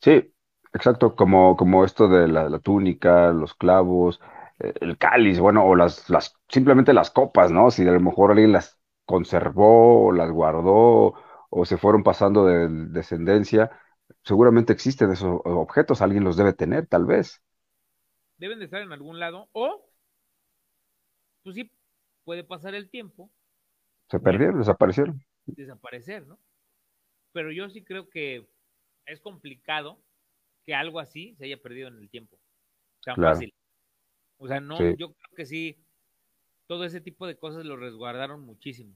Sí, 0.00 0.32
exacto, 0.72 1.16
como, 1.16 1.56
como 1.56 1.84
esto 1.84 2.08
de 2.08 2.28
la, 2.28 2.58
túnica, 2.60 3.32
los 3.32 3.54
clavos, 3.54 4.20
el 4.80 4.98
cáliz, 4.98 5.38
bueno, 5.40 5.64
o 5.64 5.74
las, 5.74 6.08
las, 6.08 6.34
simplemente 6.48 6.92
las 6.92 7.10
copas, 7.10 7.50
¿no? 7.50 7.70
Si 7.70 7.86
a 7.86 7.92
lo 7.92 8.00
mejor 8.00 8.30
alguien 8.30 8.52
las 8.52 8.78
conservó, 9.04 10.06
o 10.06 10.12
las 10.12 10.30
guardó, 10.30 11.14
o 11.50 11.64
se 11.64 11.76
fueron 11.76 12.02
pasando 12.02 12.46
de 12.46 12.68
descendencia, 12.68 13.70
seguramente 14.24 14.72
existen 14.72 15.10
esos 15.10 15.40
objetos, 15.44 16.00
alguien 16.00 16.24
los 16.24 16.36
debe 16.36 16.52
tener, 16.52 16.86
tal 16.86 17.06
vez. 17.06 17.42
Deben 18.38 18.58
de 18.58 18.66
estar 18.66 18.80
en 18.80 18.92
algún 18.92 19.18
lado, 19.18 19.48
o, 19.52 19.84
pues 21.42 21.56
sí, 21.56 21.70
puede 22.24 22.44
pasar 22.44 22.74
el 22.74 22.88
tiempo. 22.88 23.30
Se 24.08 24.20
perdieron, 24.20 24.58
desaparecieron. 24.58 25.22
Desaparecer, 25.46 26.26
¿no? 26.26 26.38
Pero 27.32 27.50
yo 27.50 27.68
sí 27.68 27.82
creo 27.82 28.08
que 28.08 28.46
es 29.06 29.20
complicado 29.20 29.98
que 30.64 30.74
algo 30.74 31.00
así 31.00 31.34
se 31.36 31.46
haya 31.46 31.56
perdido 31.60 31.88
en 31.88 31.98
el 31.98 32.08
tiempo. 32.08 32.38
Tan 33.04 33.16
fácil. 33.16 33.52
O 34.42 34.48
sea, 34.48 34.60
no, 34.60 34.76
yo 34.76 35.12
creo 35.12 35.30
que 35.36 35.46
sí, 35.46 35.78
todo 36.66 36.84
ese 36.84 37.00
tipo 37.00 37.28
de 37.28 37.36
cosas 37.36 37.64
lo 37.64 37.76
resguardaron 37.76 38.40
muchísimo. 38.44 38.92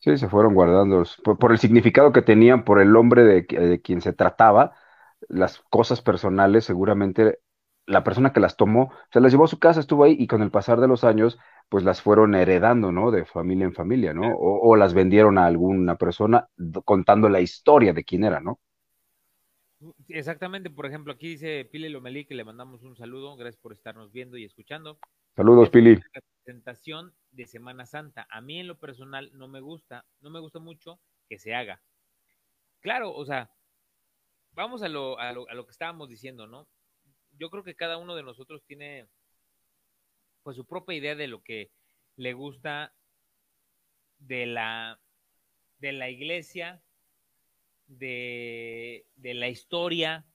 Sí, 0.00 0.18
se 0.18 0.28
fueron 0.28 0.52
guardando 0.52 1.02
por, 1.22 1.50
el 1.50 1.58
significado 1.58 2.12
que 2.12 2.20
tenían, 2.20 2.62
por 2.62 2.78
el 2.78 2.94
hombre 2.94 3.24
de, 3.24 3.80
quien 3.80 4.02
se 4.02 4.12
trataba, 4.12 4.74
las 5.30 5.60
cosas 5.70 6.02
personales, 6.02 6.66
seguramente 6.66 7.38
la 7.86 8.04
persona 8.04 8.34
que 8.34 8.40
las 8.40 8.58
tomó, 8.58 8.92
se 9.10 9.22
las 9.22 9.32
llevó 9.32 9.44
a 9.44 9.48
su 9.48 9.58
casa, 9.58 9.80
estuvo 9.80 10.04
ahí 10.04 10.14
y 10.18 10.26
con 10.26 10.42
el 10.42 10.50
pasar 10.50 10.78
de 10.78 10.88
los 10.88 11.04
años, 11.04 11.38
pues 11.70 11.82
las 11.82 12.02
fueron 12.02 12.34
heredando, 12.34 12.92
¿no? 12.92 13.10
De 13.10 13.24
familia 13.24 13.64
en 13.64 13.72
familia, 13.72 14.12
¿no? 14.12 14.36
O, 14.36 14.76
las 14.76 14.92
vendieron 14.92 15.38
a 15.38 15.46
alguna 15.46 15.96
persona 15.96 16.50
contando 16.84 17.30
la 17.30 17.40
historia 17.40 17.94
de 17.94 18.04
quién 18.04 18.24
era, 18.24 18.40
¿no? 18.40 18.60
Exactamente, 20.08 20.70
por 20.70 20.86
ejemplo, 20.86 21.12
aquí 21.12 21.28
dice 21.28 21.64
Pili 21.64 21.88
Lomelí 21.88 22.24
que 22.24 22.34
le 22.34 22.44
mandamos 22.44 22.82
un 22.82 22.96
saludo, 22.96 23.36
gracias 23.36 23.60
por 23.60 23.72
estarnos 23.72 24.12
viendo 24.12 24.36
y 24.36 24.44
escuchando. 24.44 24.98
Saludos, 25.34 25.70
Pili. 25.70 26.00
Presentación 26.44 27.14
de 27.30 27.46
Semana 27.46 27.86
Santa. 27.86 28.26
A 28.30 28.40
mí 28.40 28.60
en 28.60 28.66
lo 28.66 28.78
personal 28.78 29.30
no 29.34 29.48
me 29.48 29.60
gusta, 29.60 30.04
no 30.20 30.30
me 30.30 30.40
gusta 30.40 30.58
mucho 30.58 31.00
que 31.28 31.38
se 31.38 31.54
haga. 31.54 31.82
Claro, 32.80 33.12
o 33.12 33.24
sea, 33.24 33.50
vamos 34.52 34.82
a 34.82 34.88
lo, 34.88 35.18
a 35.18 35.32
lo, 35.32 35.48
a 35.48 35.54
lo 35.54 35.64
que 35.64 35.72
estábamos 35.72 36.08
diciendo, 36.08 36.46
¿no? 36.46 36.68
Yo 37.38 37.50
creo 37.50 37.64
que 37.64 37.74
cada 37.74 37.96
uno 37.96 38.14
de 38.14 38.22
nosotros 38.22 38.62
tiene 38.64 39.08
pues 40.42 40.56
su 40.56 40.66
propia 40.66 40.96
idea 40.96 41.16
de 41.16 41.26
lo 41.26 41.42
que 41.42 41.70
le 42.16 42.32
gusta 42.34 42.94
de 44.18 44.46
la 44.46 45.00
de 45.78 45.92
la 45.92 46.08
iglesia, 46.08 46.82
de, 47.98 49.06
de 49.16 49.34
la 49.34 49.48
historia, 49.48 50.26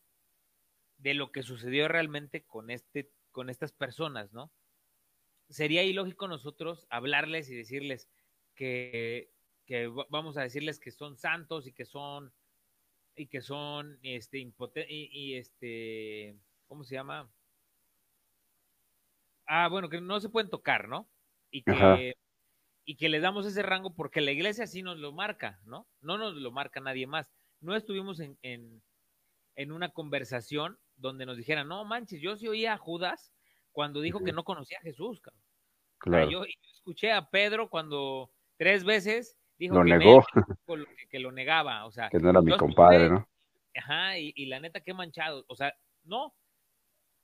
de 0.98 1.14
lo 1.14 1.32
que 1.32 1.44
sucedió 1.44 1.88
realmente 1.88 2.44
con 2.44 2.70
este, 2.70 3.10
con 3.32 3.50
estas 3.50 3.72
personas, 3.72 4.34
¿no? 4.34 4.52
sería 5.50 5.84
ilógico 5.84 6.28
nosotros 6.28 6.86
hablarles 6.90 7.50
y 7.50 7.56
decirles 7.56 8.08
que, 8.56 9.32
vamos 10.10 10.38
a 10.38 10.42
decirles 10.42 10.80
que 10.80 10.92
son 10.92 11.18
santos 11.18 11.68
y 11.68 11.74
que 11.74 11.86
son 11.86 12.34
y 13.16 13.28
que 13.28 13.42
son 13.42 14.00
este 14.02 14.40
y, 14.40 14.54
y, 15.12 15.36
este 15.36 16.38
¿cómo 16.68 16.84
se 16.84 16.96
llama? 16.96 17.30
Ah, 19.46 19.68
bueno, 19.68 19.90
que 19.90 20.00
no 20.00 20.20
se 20.20 20.30
pueden 20.30 20.50
tocar, 20.50 20.88
¿no? 20.88 21.08
Y 21.52 21.64
que 21.64 22.16
y 22.86 22.96
que 22.96 23.10
le 23.10 23.20
damos 23.20 23.46
ese 23.46 23.62
rango 23.62 23.94
porque 23.94 24.22
la 24.22 24.32
iglesia 24.32 24.66
sí 24.68 24.82
nos 24.82 24.98
lo 24.98 25.12
marca, 25.12 25.60
¿no? 25.66 25.88
No 26.02 26.18
nos 26.18 26.34
lo 26.36 26.52
marca 26.52 26.80
nadie 26.80 27.08
más. 27.08 27.32
No 27.62 27.76
estuvimos 27.76 28.20
en, 28.20 28.38
en, 28.42 28.82
en 29.56 29.72
una 29.72 29.90
conversación 29.90 30.78
donde 30.96 31.26
nos 31.26 31.38
dijeran, 31.38 31.68
no 31.68 31.84
manches, 31.86 32.22
yo 32.22 32.36
sí 32.36 32.48
oía 32.48 32.74
a 32.74 32.78
Judas 32.78 33.32
cuando 33.72 34.02
dijo 34.02 34.24
que 34.24 34.34
no 34.34 34.44
conocía 34.44 34.78
a 34.80 34.84
Jesús, 34.84 35.22
cabrón. 35.22 35.42
Claro. 36.00 36.30
yo, 36.30 36.44
escuché 36.74 37.12
a 37.12 37.30
Pedro 37.30 37.70
cuando 37.70 38.32
tres 38.58 38.84
veces 38.84 39.38
dijo 39.58 39.76
lo 39.76 39.84
que, 39.84 39.98
negó. 39.98 40.26
que, 41.10 41.20
lo 41.20 41.32
negaba, 41.32 41.86
o 41.86 41.92
sea. 41.92 42.10
Que 42.10 42.20
no 42.20 42.30
era 42.30 42.42
mi 42.42 42.56
compadre, 42.56 43.10
¿no? 43.10 43.28
Ajá, 43.76 44.18
y, 44.18 44.32
y, 44.36 44.46
la 44.46 44.60
neta, 44.60 44.80
qué 44.80 44.94
manchado. 44.94 45.44
O 45.48 45.56
sea, 45.56 45.74
no, 46.04 46.34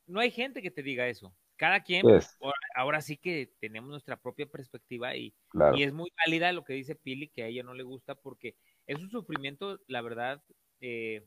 no 0.08 0.20
hay 0.20 0.32
gente 0.32 0.62
que 0.62 0.72
te 0.72 0.84
diga 0.84 1.08
eso. 1.08 1.34
Cada 1.58 1.82
quien, 1.82 2.02
pues, 2.02 2.38
ahora 2.76 3.00
sí 3.00 3.16
que 3.16 3.54
tenemos 3.62 3.90
nuestra 3.90 4.18
propia 4.18 4.46
perspectiva 4.46 5.16
y, 5.16 5.34
y, 5.76 5.84
es 5.84 5.94
muy 5.94 6.12
válida 6.26 6.52
lo 6.52 6.66
que 6.66 6.74
dice 6.74 6.96
Pili, 6.96 7.30
que 7.30 7.44
a 7.44 7.48
ella 7.48 7.64
no 7.64 7.74
le 7.74 7.84
gusta 7.84 8.16
porque 8.16 8.58
es 8.88 9.00
un 9.00 9.10
sufrimiento, 9.10 9.80
la 9.88 10.02
verdad, 10.02 10.44
eh, 10.82 11.26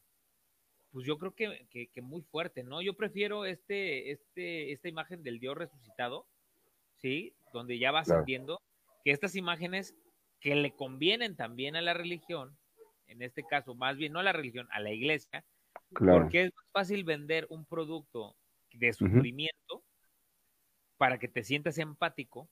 pues 0.91 1.07
yo 1.07 1.19
creo 1.19 1.35
que, 1.35 1.67
que, 1.71 2.03
muy 2.03 2.23
fuerte, 2.23 2.63
¿no? 2.63 2.81
Yo 2.81 2.95
prefiero 2.95 3.45
este, 3.45 4.11
este, 4.11 4.73
esta 4.73 4.89
imagen 4.89 5.23
del 5.23 5.39
Dios 5.39 5.57
resucitado, 5.57 6.27
¿sí? 6.97 7.35
Donde 7.53 7.79
ya 7.79 7.93
va 7.93 8.01
ascendiendo, 8.01 8.61
que 9.05 9.11
estas 9.11 9.35
imágenes 9.35 9.95
que 10.41 10.55
le 10.55 10.75
convienen 10.75 11.37
también 11.37 11.77
a 11.77 11.83
la 11.83 11.95
religión, 11.95 12.57
en 13.07 13.23
este 13.23 13.43
caso, 13.43 13.75
más 13.75 13.97
bien 13.97 14.13
no 14.13 14.21
a 14.21 14.23
la 14.23 14.33
religión, 14.33 14.69
a 14.71 14.81
la 14.81 14.93
iglesia, 14.93 15.45
porque 15.91 16.45
es 16.45 16.53
más 16.55 16.71
fácil 16.73 17.05
vender 17.05 17.47
un 17.51 17.65
producto 17.65 18.37
de 18.73 18.93
sufrimiento 18.93 19.83
para 20.97 21.19
que 21.19 21.29
te 21.29 21.43
sientas 21.43 21.79
empático 21.79 22.49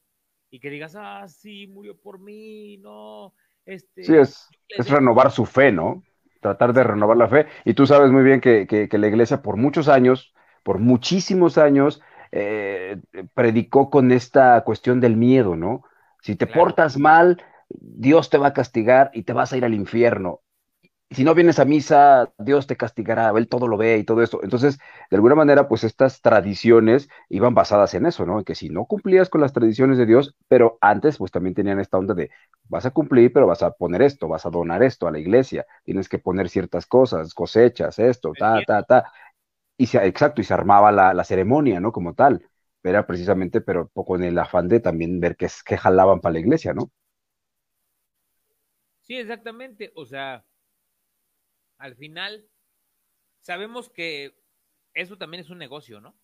y 0.51 0.61
que 0.61 0.71
digas, 0.71 0.95
ah, 0.97 1.27
sí, 1.29 1.67
murió 1.67 1.97
por 1.99 2.19
mí, 2.19 2.79
no. 2.79 3.35
Este, 3.67 4.05
sí, 4.05 4.15
es, 4.15 4.49
es 4.69 4.89
renovar 4.89 5.31
su 5.31 5.45
fe, 5.45 5.73
¿no? 5.73 6.03
Tratar 6.41 6.73
de 6.73 6.85
renovar 6.85 7.17
la 7.17 7.29
fe. 7.29 7.47
Y 7.65 7.75
tú 7.75 7.87
sabes 7.87 8.11
muy 8.11 8.23
bien 8.23 8.41
que, 8.41 8.67
que, 8.67 8.99
la 8.99 9.09
iglesia 9.09 9.43
por 9.43 9.57
muchos 9.57 9.89
años, 9.89 10.33
por 10.63 10.79
muchísimos 10.79 11.59
años, 11.59 12.01
eh, 12.33 12.99
predicó 13.35 13.91
con 13.91 14.13
esta 14.13 14.63
cuestión 14.63 15.01
del 15.01 15.17
miedo, 15.17 15.57
¿no? 15.57 15.83
Si 16.23 16.37
te 16.37 16.47
portas 16.47 16.97
mal, 16.97 17.43
Dios 17.69 18.31
te 18.31 18.39
va 18.39 18.49
a 18.49 18.53
castigar 18.53 19.11
y 19.13 19.25
te 19.25 19.33
vas 19.33 19.53
a 19.53 19.57
ir 19.57 19.65
al 19.65 19.75
infierno 19.75 20.41
si 21.11 21.25
no 21.25 21.35
vienes 21.35 21.59
a 21.61 21.65
misa, 21.65 22.33
Dios 22.39 22.67
te 22.67 22.77
castigará, 22.77 23.31
Él 23.37 23.49
todo 23.49 23.69
lo 23.69 23.77
ve 23.77 23.99
y 23.99 24.05
todo 24.05 24.23
eso. 24.23 24.41
Entonces, 24.43 24.79
de 25.11 25.17
alguna 25.17 25.37
manera, 25.37 25.69
pues 25.69 25.85
estas 25.85 26.21
tradiciones 26.21 27.09
iban 27.29 27.55
basadas 27.55 27.95
en 27.95 28.07
eso, 28.07 28.27
¿no? 28.27 28.39
En 28.41 28.45
que 28.45 28.55
si 28.57 28.71
no 28.71 28.87
cumplías 28.87 29.29
con 29.31 29.41
las 29.41 29.53
tradiciones 29.53 29.99
de 29.99 30.07
Dios, 30.07 30.35
pero 30.49 30.79
antes, 30.81 31.19
pues 31.19 31.31
también 31.33 31.55
tenían 31.55 31.79
esta 31.81 31.99
onda 31.99 32.15
de, 32.15 32.31
vas 32.65 32.87
a 32.87 32.91
cumplir, 32.91 33.33
pero 33.33 33.47
vas 33.47 33.63
a 33.63 33.71
poner 33.73 34.03
esto, 34.03 34.29
vas 34.29 34.47
a 34.47 34.51
donar 34.51 34.83
esto 34.83 35.07
a 35.07 35.13
la 35.13 35.19
iglesia, 35.21 35.65
tienes 35.85 36.09
que 36.09 36.19
poner 36.19 36.49
ciertas 36.49 36.87
cosas, 36.87 37.35
cosechas, 37.35 37.99
esto, 38.01 38.35
ta, 38.35 38.63
ta, 38.65 38.83
ta. 38.83 39.13
Y 39.79 39.87
se, 39.87 40.05
exacto, 40.07 40.41
y 40.41 40.45
se 40.45 40.55
armaba 40.55 40.93
la, 40.93 41.15
la 41.15 41.25
ceremonia, 41.25 41.81
¿no? 41.81 41.93
Como 41.93 42.15
tal. 42.15 42.47
Era 42.83 43.07
precisamente, 43.07 43.61
pero 43.63 43.89
poco 43.89 44.17
en 44.17 44.25
el 44.25 44.39
afán 44.39 44.69
de 44.69 44.81
también 44.81 45.21
ver 45.21 45.37
qué, 45.37 45.49
qué 45.67 45.77
jalaban 45.79 46.21
para 46.21 46.35
la 46.35 46.41
iglesia, 46.41 46.75
¿no? 46.75 46.91
Sí, 49.01 49.17
exactamente. 49.17 49.93
O 49.95 50.05
sea, 50.05 50.45
al 51.79 51.97
final 51.97 52.49
sabemos 53.41 53.91
que 53.91 54.39
eso 54.95 55.17
también 55.19 55.43
es 55.43 55.51
un 55.51 55.59
negocio, 55.59 56.01
¿no? 56.01 56.19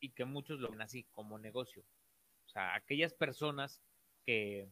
Y 0.00 0.10
que 0.10 0.24
muchos 0.24 0.60
lo 0.60 0.70
ven 0.70 0.82
así, 0.82 1.04
como 1.12 1.38
negocio. 1.38 1.84
O 2.46 2.48
sea, 2.48 2.74
aquellas 2.74 3.14
personas 3.14 3.80
que, 4.26 4.68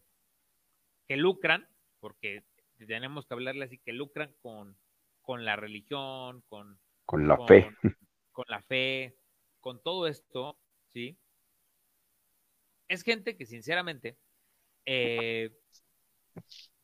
que 1.06 1.16
lucran, 1.16 1.68
porque 2.00 2.44
tenemos 2.86 3.26
que 3.26 3.34
hablarle 3.34 3.64
así, 3.64 3.78
que 3.78 3.92
lucran 3.92 4.34
con, 4.42 4.76
con 5.20 5.44
la 5.44 5.56
religión, 5.56 6.42
con, 6.48 6.78
con 7.04 7.26
la 7.26 7.38
fe. 7.46 7.70
Con 8.32 8.46
la 8.48 8.62
fe, 8.62 9.14
con 9.60 9.82
todo 9.82 10.06
esto, 10.06 10.58
¿sí? 10.88 11.18
Es 12.88 13.02
gente 13.02 13.36
que 13.36 13.44
sinceramente 13.44 14.16
eh, 14.86 15.54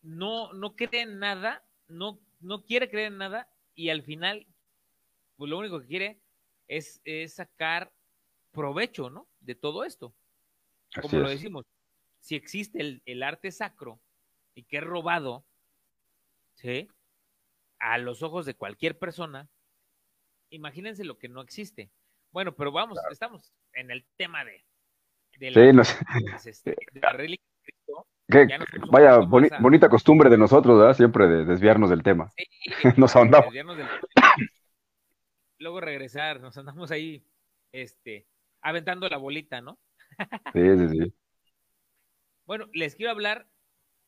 no, 0.02 0.52
no 0.52 0.76
cree 0.76 1.00
en 1.00 1.18
nada, 1.18 1.66
no, 1.88 2.20
no 2.40 2.64
quiere 2.64 2.90
creer 2.90 3.08
en 3.08 3.18
nada 3.18 3.48
y 3.74 3.90
al 3.90 4.02
final, 4.02 4.46
pues 5.36 5.50
lo 5.50 5.58
único 5.58 5.80
que 5.80 5.86
quiere 5.86 6.20
es, 6.66 7.00
sacar 7.28 7.92
provecho, 8.52 9.10
¿no? 9.10 9.28
De 9.40 9.54
todo 9.54 9.84
esto. 9.84 10.14
Como 11.00 11.18
lo 11.18 11.28
decimos, 11.28 11.64
si 12.20 12.34
existe 12.34 13.00
el, 13.04 13.22
arte 13.22 13.50
sacro 13.50 14.00
y 14.54 14.64
que 14.64 14.78
es 14.78 14.84
robado, 14.84 15.44
¿sí? 16.54 16.88
A 17.78 17.98
los 17.98 18.22
ojos 18.22 18.46
de 18.46 18.54
cualquier 18.54 18.98
persona, 18.98 19.48
imagínense 20.50 21.04
lo 21.04 21.18
que 21.18 21.28
no 21.28 21.40
existe. 21.40 21.90
Bueno, 22.32 22.54
pero 22.54 22.72
vamos, 22.72 22.98
estamos 23.10 23.52
en 23.72 23.90
el 23.90 24.04
tema 24.16 24.44
de, 24.44 24.64
la, 25.50 25.84
este, 26.44 26.76
de 26.92 27.00
la 27.00 27.12
religión 27.12 27.57
vaya, 28.90 29.18
bonita 29.18 29.88
costumbre 29.88 30.28
de 30.30 30.38
nosotros, 30.38 30.78
¿verdad? 30.78 30.94
Siempre 30.94 31.26
de 31.26 31.44
desviarnos 31.44 31.90
del 31.90 32.02
tema. 32.02 32.30
Sí, 32.36 32.44
nos 32.96 33.14
ahondamos. 33.16 33.52
Luego 35.58 35.80
regresar, 35.80 36.40
nos 36.40 36.56
andamos 36.56 36.90
ahí, 36.90 37.24
este, 37.72 38.26
aventando 38.60 39.08
la 39.08 39.16
bolita, 39.16 39.60
¿no? 39.60 39.78
sí, 40.52 40.78
sí, 40.78 40.88
sí. 40.88 41.14
Bueno, 42.44 42.66
les 42.72 42.94
quiero 42.94 43.10
hablar, 43.10 43.48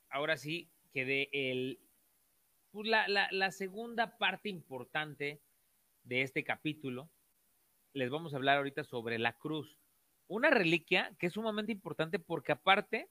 ahora 0.09 0.37
sí, 0.37 0.71
que 0.93 1.05
de 1.05 1.29
el, 1.33 1.81
pues 2.71 2.89
la, 2.89 3.09
la, 3.09 3.29
la 3.33 3.51
segunda 3.51 4.17
parte 4.17 4.49
importante 4.49 5.41
de 6.05 6.23
este 6.23 6.45
capítulo, 6.45 7.11
les 7.93 8.11
vamos 8.11 8.33
a 8.33 8.37
hablar 8.37 8.59
ahorita 8.59 8.85
sobre 8.85 9.19
la 9.19 9.33
cruz. 9.33 9.77
Una 10.29 10.51
reliquia 10.51 11.13
que 11.19 11.27
es 11.27 11.33
sumamente 11.33 11.73
importante 11.73 12.19
porque 12.19 12.53
aparte 12.53 13.09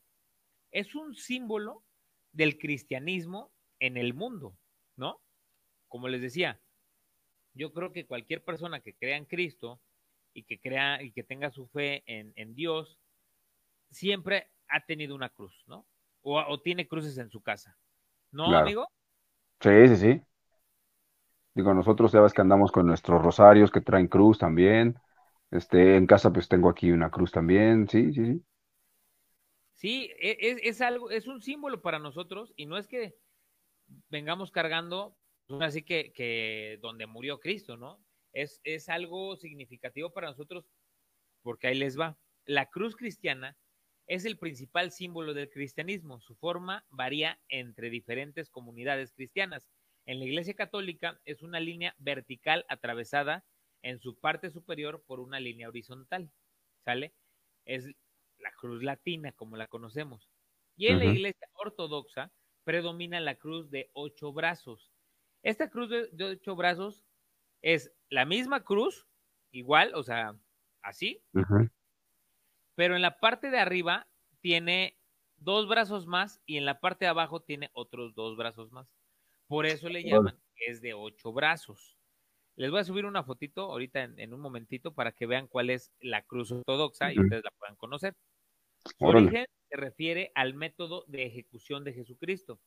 es 0.72 0.96
un 0.96 1.16
símbolo 1.16 1.84
del 2.32 2.58
cristianismo 2.58 3.52
en 3.80 3.98
el 3.98 4.14
mundo, 4.14 4.58
¿no? 4.96 5.22
Como 5.88 6.08
les 6.08 6.22
decía, 6.22 6.60
yo 7.54 7.74
creo 7.74 7.92
que 7.92 8.06
cualquier 8.06 8.44
persona 8.44 8.80
que 8.82 8.94
crea 8.94 9.18
en 9.18 9.26
Cristo 9.26 9.82
y 10.34 10.44
que 10.44 10.60
crea 10.60 11.02
y 11.02 11.12
que 11.12 11.24
tenga 11.24 11.50
su 11.50 11.68
fe 11.68 12.04
en, 12.06 12.56
Dios, 12.56 13.00
siempre 13.90 14.52
ha 14.68 14.86
tenido 14.86 15.16
una 15.16 15.30
cruz, 15.30 15.64
¿no? 15.68 15.86
O, 16.22 16.60
tiene 16.62 16.88
cruces 16.88 17.18
en 17.18 17.30
su 17.30 17.42
casa. 17.42 17.78
¿No, 18.32 18.56
amigo? 18.56 18.88
Sí, 19.62 19.88
sí, 19.88 19.96
sí. 19.96 20.22
Digo, 21.56 21.74
nosotros 21.74 22.12
ya 22.12 22.22
ves 22.22 22.34
que 22.34 22.42
andamos 22.42 22.72
con 22.72 22.86
nuestros 22.86 23.22
rosarios 23.22 23.72
que 23.72 23.82
traen 23.82 24.08
cruz 24.08 24.38
también. 24.38 25.00
Este, 25.52 25.96
en 25.96 26.06
casa 26.06 26.32
pues 26.32 26.48
tengo 26.48 26.70
aquí 26.70 26.92
una 26.92 27.10
cruz 27.10 27.32
también, 27.32 27.88
sí, 27.90 28.14
sí, 28.14 28.26
sí. 28.26 28.46
Sí, 29.80 30.12
e, 30.20 30.60
es, 30.64 30.82
algo, 30.82 31.10
es 31.10 31.26
un 31.28 31.42
símbolo 31.42 31.82
para 31.82 32.00
nosotros 32.00 32.52
y 32.58 32.66
no 32.66 32.78
es 32.78 32.86
que 32.86 33.16
vengamos 34.10 34.52
cargando, 34.52 35.16
así 35.62 35.84
que, 35.84 36.12
que 36.12 36.80
donde 36.82 37.08
murió 37.08 37.40
Cristo, 37.40 37.78
¿no? 37.78 38.04
Es, 38.34 38.60
es 38.66 38.90
algo 38.90 39.38
significativo 39.38 40.12
para 40.12 40.28
nosotros 40.28 40.70
porque 41.44 41.68
ahí 41.68 41.76
les 41.76 41.98
va. 41.98 42.20
La 42.44 42.70
cruz 42.70 42.98
cristiana 42.98 43.58
es 44.06 44.26
el 44.26 44.38
principal 44.38 44.92
símbolo 44.92 45.34
del 45.34 45.50
cristianismo. 45.50 46.20
Su 46.20 46.36
forma 46.36 46.86
varía 46.90 47.40
entre 47.48 47.90
diferentes 47.90 48.50
comunidades 48.50 49.14
cristianas. 49.14 49.70
En 50.06 50.20
la 50.20 50.26
Iglesia 50.26 50.56
Católica 50.56 51.22
es 51.24 51.42
una 51.42 51.62
línea 51.62 51.96
vertical 52.00 52.66
atravesada 52.68 53.46
en 53.82 53.98
su 53.98 54.20
parte 54.20 54.52
superior 54.52 55.06
por 55.08 55.22
una 55.22 55.40
línea 55.40 55.70
horizontal. 55.70 56.34
¿Sale? 56.84 57.14
Es 57.64 57.88
la 58.40 58.52
cruz 58.52 58.84
latina, 58.84 59.32
como 59.32 59.58
la 59.58 59.68
conocemos. 59.68 60.30
Y 60.76 60.88
en 60.88 61.00
la 61.00 61.06
iglesia 61.06 61.48
ortodoxa 61.54 62.32
predomina 62.64 63.20
la 63.20 63.36
cruz 63.36 63.70
de 63.70 63.90
ocho 63.94 64.32
brazos. 64.32 64.92
Esta 65.44 65.70
cruz 65.70 65.90
de, 65.90 66.24
ocho 66.24 66.56
brazos 66.56 67.04
es 67.62 67.92
la 68.10 68.26
misma 68.26 68.64
cruz, 68.64 69.08
igual, 69.52 69.92
o 69.96 70.04
sea, 70.04 70.36
así, 70.82 71.22
pero 72.76 72.96
en 72.96 73.02
la 73.02 73.20
parte 73.20 73.50
de 73.50 73.60
arriba 73.60 74.08
tiene 74.40 74.98
dos 75.38 75.68
brazos 75.68 76.08
más 76.08 76.42
y 76.46 76.58
en 76.58 76.66
la 76.66 76.80
parte 76.80 77.06
de 77.06 77.10
abajo 77.10 77.42
tiene 77.42 77.70
otros 77.74 78.16
dos 78.16 78.38
brazos 78.38 78.72
más. 78.72 78.88
Por 79.48 79.66
eso 79.66 79.90
le 79.90 80.04
llaman 80.04 80.40
que 80.56 80.72
es 80.72 80.82
de 80.82 80.94
ocho 80.94 81.34
brazos. 81.34 81.98
Les 82.56 82.70
voy 82.72 82.82
a 82.82 82.84
subir 82.84 83.06
una 83.06 83.24
fotito 83.24 83.64
ahorita 83.64 84.04
en, 84.04 84.34
un 84.34 84.42
momentito 84.42 84.94
para 84.94 85.12
que 85.12 85.26
vean 85.26 85.48
cuál 85.48 85.70
es 85.70 85.92
la 86.02 86.22
cruz 86.24 86.52
ortodoxa 86.52 87.12
y 87.12 87.20
ustedes 87.20 87.44
la 87.44 87.52
puedan 87.52 87.76
conocer. 87.78 88.16
Su 88.86 89.06
origen 89.06 89.46
se 89.70 89.78
refiere 89.78 90.32
al 90.36 90.54
método 90.54 91.06
de 91.08 91.26
ejecución 91.26 91.84
de 91.84 91.94
Jesucristo. 91.94 92.60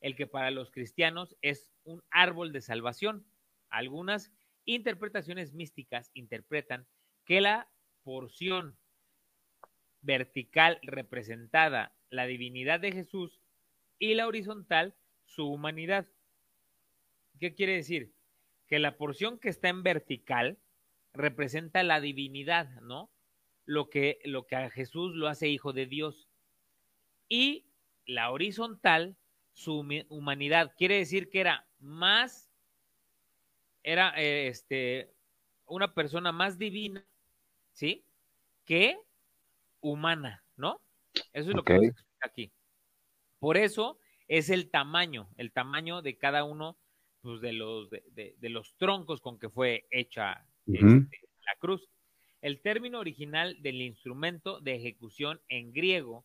el 0.00 0.16
que 0.16 0.26
para 0.26 0.50
los 0.50 0.70
cristianos 0.70 1.36
es 1.42 1.70
un 1.84 2.02
árbol 2.10 2.52
de 2.52 2.62
salvación. 2.62 3.26
Algunas 3.68 4.32
interpretaciones 4.64 5.52
místicas 5.52 6.10
interpretan 6.14 6.86
que 7.24 7.40
la 7.40 7.70
porción 8.02 8.78
vertical 10.00 10.78
representada 10.82 11.94
la 12.08 12.26
divinidad 12.26 12.80
de 12.80 12.92
Jesús 12.92 13.40
y 13.98 14.14
la 14.14 14.26
horizontal 14.26 14.96
su 15.24 15.46
humanidad. 15.46 16.08
¿Qué 17.38 17.54
quiere 17.54 17.74
decir? 17.74 18.14
Que 18.66 18.78
la 18.78 18.96
porción 18.96 19.38
que 19.38 19.50
está 19.50 19.68
en 19.68 19.82
vertical 19.82 20.58
representa 21.12 21.82
la 21.82 22.00
divinidad, 22.00 22.80
¿no? 22.80 23.10
Lo 23.70 23.88
que, 23.88 24.18
lo 24.24 24.48
que 24.48 24.56
a 24.56 24.68
Jesús 24.68 25.14
lo 25.14 25.28
hace 25.28 25.48
hijo 25.48 25.72
de 25.72 25.86
Dios. 25.86 26.28
Y 27.28 27.66
la 28.04 28.32
horizontal, 28.32 29.16
su 29.52 29.86
humanidad. 30.08 30.74
Quiere 30.76 30.96
decir 30.96 31.30
que 31.30 31.38
era 31.38 31.68
más, 31.78 32.50
era 33.84 34.12
eh, 34.20 34.48
este, 34.48 35.14
una 35.66 35.94
persona 35.94 36.32
más 36.32 36.58
divina, 36.58 37.06
¿sí? 37.72 38.04
Que 38.64 38.98
humana, 39.80 40.42
¿no? 40.56 40.80
Eso 41.32 41.50
es 41.50 41.54
lo 41.54 41.62
que 41.62 41.74
nos 41.74 41.84
explica 41.84 42.26
aquí. 42.26 42.50
Por 43.38 43.56
eso 43.56 44.00
es 44.26 44.50
el 44.50 44.68
tamaño, 44.68 45.28
el 45.36 45.52
tamaño 45.52 46.02
de 46.02 46.18
cada 46.18 46.42
uno 46.42 46.76
pues, 47.22 47.40
de, 47.40 47.52
los, 47.52 47.88
de, 47.88 48.36
los 48.40 48.74
troncos 48.78 49.20
con 49.20 49.38
que 49.38 49.48
fue 49.48 49.86
hecha 49.92 50.44
este, 50.66 51.20
la 51.46 51.54
cruz. 51.60 51.88
El 52.40 52.60
término 52.60 52.98
original 52.98 53.60
del 53.62 53.82
instrumento 53.82 54.60
de 54.60 54.74
ejecución 54.76 55.40
en 55.48 55.72
griego 55.72 56.24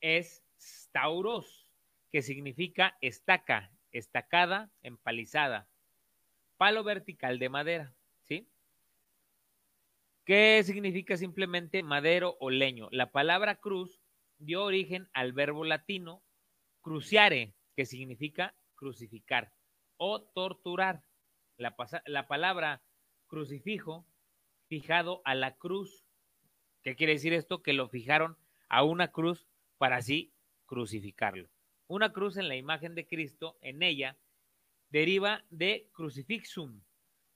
es 0.00 0.44
stauros, 0.58 1.66
que 2.12 2.22
significa 2.22 2.96
estaca, 3.00 3.70
estacada, 3.92 4.70
empalizada, 4.82 5.68
palo 6.56 6.84
vertical 6.84 7.38
de 7.38 7.48
madera. 7.48 7.94
¿Qué 10.30 10.62
significa 10.62 11.16
simplemente 11.16 11.82
madero 11.82 12.36
o 12.38 12.50
leño? 12.50 12.88
La 12.92 13.10
palabra 13.10 13.56
cruz 13.56 14.00
dio 14.38 14.62
origen 14.62 15.08
al 15.12 15.32
verbo 15.32 15.64
latino 15.64 16.22
cruciare, 16.82 17.54
que 17.74 17.84
significa 17.84 18.54
crucificar 18.76 19.52
o 19.96 20.22
torturar. 20.22 21.02
La, 21.56 21.74
la 22.06 22.28
palabra 22.28 22.80
crucifijo, 23.26 24.06
fijado 24.70 25.20
a 25.24 25.34
la 25.34 25.56
cruz. 25.56 26.06
¿Qué 26.82 26.94
quiere 26.94 27.14
decir 27.14 27.34
esto? 27.34 27.60
Que 27.60 27.72
lo 27.72 27.88
fijaron 27.88 28.38
a 28.68 28.84
una 28.84 29.10
cruz 29.10 29.48
para 29.78 29.96
así 29.96 30.32
crucificarlo. 30.64 31.50
Una 31.88 32.12
cruz 32.12 32.36
en 32.36 32.48
la 32.48 32.54
imagen 32.54 32.94
de 32.94 33.06
Cristo, 33.06 33.58
en 33.60 33.82
ella, 33.82 34.16
deriva 34.88 35.44
de 35.50 35.90
crucifixum, 35.92 36.82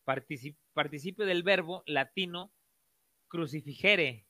participio 0.05 1.27
del 1.27 1.43
verbo 1.43 1.83
latino 1.87 2.53
crucifigere, 3.27 4.29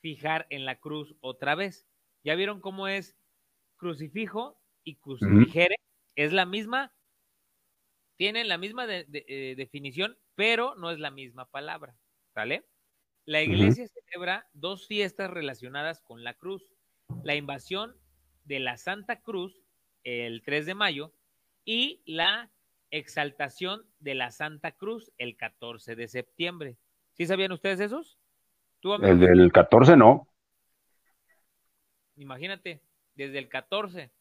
fijar 0.00 0.46
en 0.48 0.64
la 0.64 0.80
cruz 0.80 1.14
otra 1.20 1.54
vez. 1.54 1.86
¿Ya 2.24 2.34
vieron 2.36 2.62
cómo 2.62 2.88
es 2.88 3.18
crucifijo 3.76 4.58
y 4.82 4.96
crucifigere? 4.96 5.76
Es 6.14 6.32
la 6.32 6.46
misma, 6.46 6.94
tienen 8.16 8.48
la 8.48 8.56
misma 8.56 8.86
eh, 8.88 9.54
definición, 9.58 10.16
pero 10.34 10.74
no 10.76 10.90
es 10.90 10.98
la 10.98 11.10
misma 11.10 11.50
palabra, 11.50 11.98
¿sale? 12.36 12.66
La 13.24 13.40
iglesia 13.40 13.88
celebra 13.88 14.46
dos 14.52 14.86
fiestas 14.86 15.30
relacionadas 15.30 16.02
con 16.02 16.22
la 16.22 16.34
cruz. 16.34 16.62
La 17.24 17.34
invasión 17.34 17.96
de 18.44 18.60
la 18.60 18.76
Santa 18.76 19.22
Cruz 19.22 19.62
el 20.04 20.42
3 20.42 20.66
de 20.66 20.74
mayo 20.74 21.14
y 21.64 22.02
la 22.04 22.50
exaltación 22.90 23.86
de 24.00 24.14
la 24.14 24.30
Santa 24.32 24.72
Cruz 24.72 25.10
el 25.16 25.38
14 25.38 25.96
de 25.96 26.08
septiembre. 26.08 26.76
¿Sí 27.14 27.24
sabían 27.24 27.52
ustedes 27.52 27.80
esos? 27.80 28.18
el 28.82 29.18
del 29.18 29.50
14 29.50 29.96
no. 29.96 30.28
Imagínate, 32.16 32.82
desde 33.14 33.38
el 33.38 33.48
14. 33.48 34.12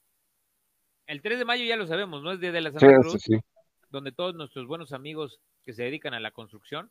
El 1.07 1.21
3 1.21 1.39
de 1.39 1.45
mayo 1.45 1.65
ya 1.65 1.75
lo 1.75 1.85
sabemos, 1.85 2.23
¿no? 2.23 2.31
Es 2.31 2.39
desde 2.39 2.61
la 2.61 2.71
Santa 2.71 2.97
Cruz, 3.01 3.25
donde 3.89 4.13
todos 4.13 4.35
nuestros 4.35 4.67
buenos 4.67 4.93
amigos 4.93 5.41
que 5.65 5.73
se 5.73 5.83
dedican 5.83 6.13
a 6.13 6.21
la 6.21 6.31
construcción 6.31 6.89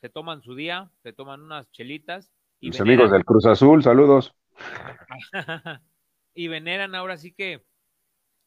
se 0.00 0.08
toman 0.08 0.42
su 0.42 0.54
día, 0.54 0.90
se 1.02 1.12
toman 1.12 1.42
unas 1.42 1.70
chelitas. 1.72 2.32
Y 2.60 2.68
Mis 2.68 2.80
amigos 2.80 3.10
del 3.10 3.24
Cruz 3.24 3.46
Azul, 3.46 3.82
saludos. 3.82 4.34
y 6.34 6.48
veneran 6.48 6.94
ahora 6.94 7.16
sí 7.16 7.32
que 7.32 7.64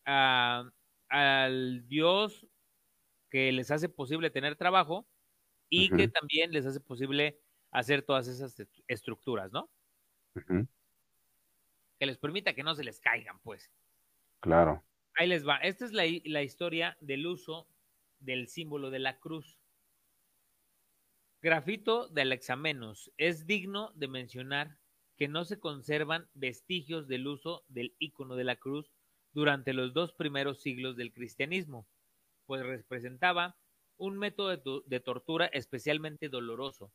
al 0.05 1.87
Dios 1.87 2.47
que 3.29 3.51
les 3.51 3.69
hace 3.71 3.89
posible 3.89 4.31
tener 4.31 4.55
trabajo 4.55 5.07
y 5.69 5.89
que 5.89 6.07
también 6.07 6.51
les 6.51 6.65
hace 6.65 6.79
posible 6.79 7.39
hacer 7.71 8.01
todas 8.01 8.27
esas 8.27 8.55
estructuras, 8.87 9.51
¿no? 9.51 9.69
Que 11.99 12.05
les 12.05 12.17
permita 12.17 12.53
que 12.53 12.63
no 12.63 12.73
se 12.73 12.83
les 12.83 12.99
caigan, 12.99 13.39
pues. 13.39 13.69
Claro. 14.39 14.83
Ahí 15.15 15.27
les 15.27 15.47
va. 15.47 15.57
Esta 15.57 15.85
es 15.85 15.91
la, 15.91 16.03
la 16.25 16.41
historia 16.41 16.97
del 17.01 17.27
uso 17.27 17.67
del 18.19 18.47
símbolo 18.47 18.89
de 18.89 18.99
la 18.99 19.19
cruz. 19.19 19.58
Grafito 21.41 22.09
de 22.09 22.23
Alexamenos. 22.23 23.11
Es 23.17 23.47
digno 23.47 23.91
de 23.95 24.09
mencionar 24.09 24.77
que 25.15 25.27
no 25.27 25.45
se 25.45 25.59
conservan 25.59 26.27
vestigios 26.33 27.07
del 27.07 27.27
uso 27.27 27.63
del 27.67 27.95
icono 27.97 28.35
de 28.35 28.43
la 28.43 28.57
cruz 28.57 28.91
durante 29.31 29.73
los 29.73 29.93
dos 29.93 30.11
primeros 30.11 30.61
siglos 30.61 30.97
del 30.97 31.13
cristianismo, 31.13 31.87
pues 32.45 32.65
representaba 32.65 33.57
un 33.97 34.17
método 34.17 34.83
de 34.85 34.99
tortura 34.99 35.45
especialmente 35.45 36.29
doloroso, 36.29 36.91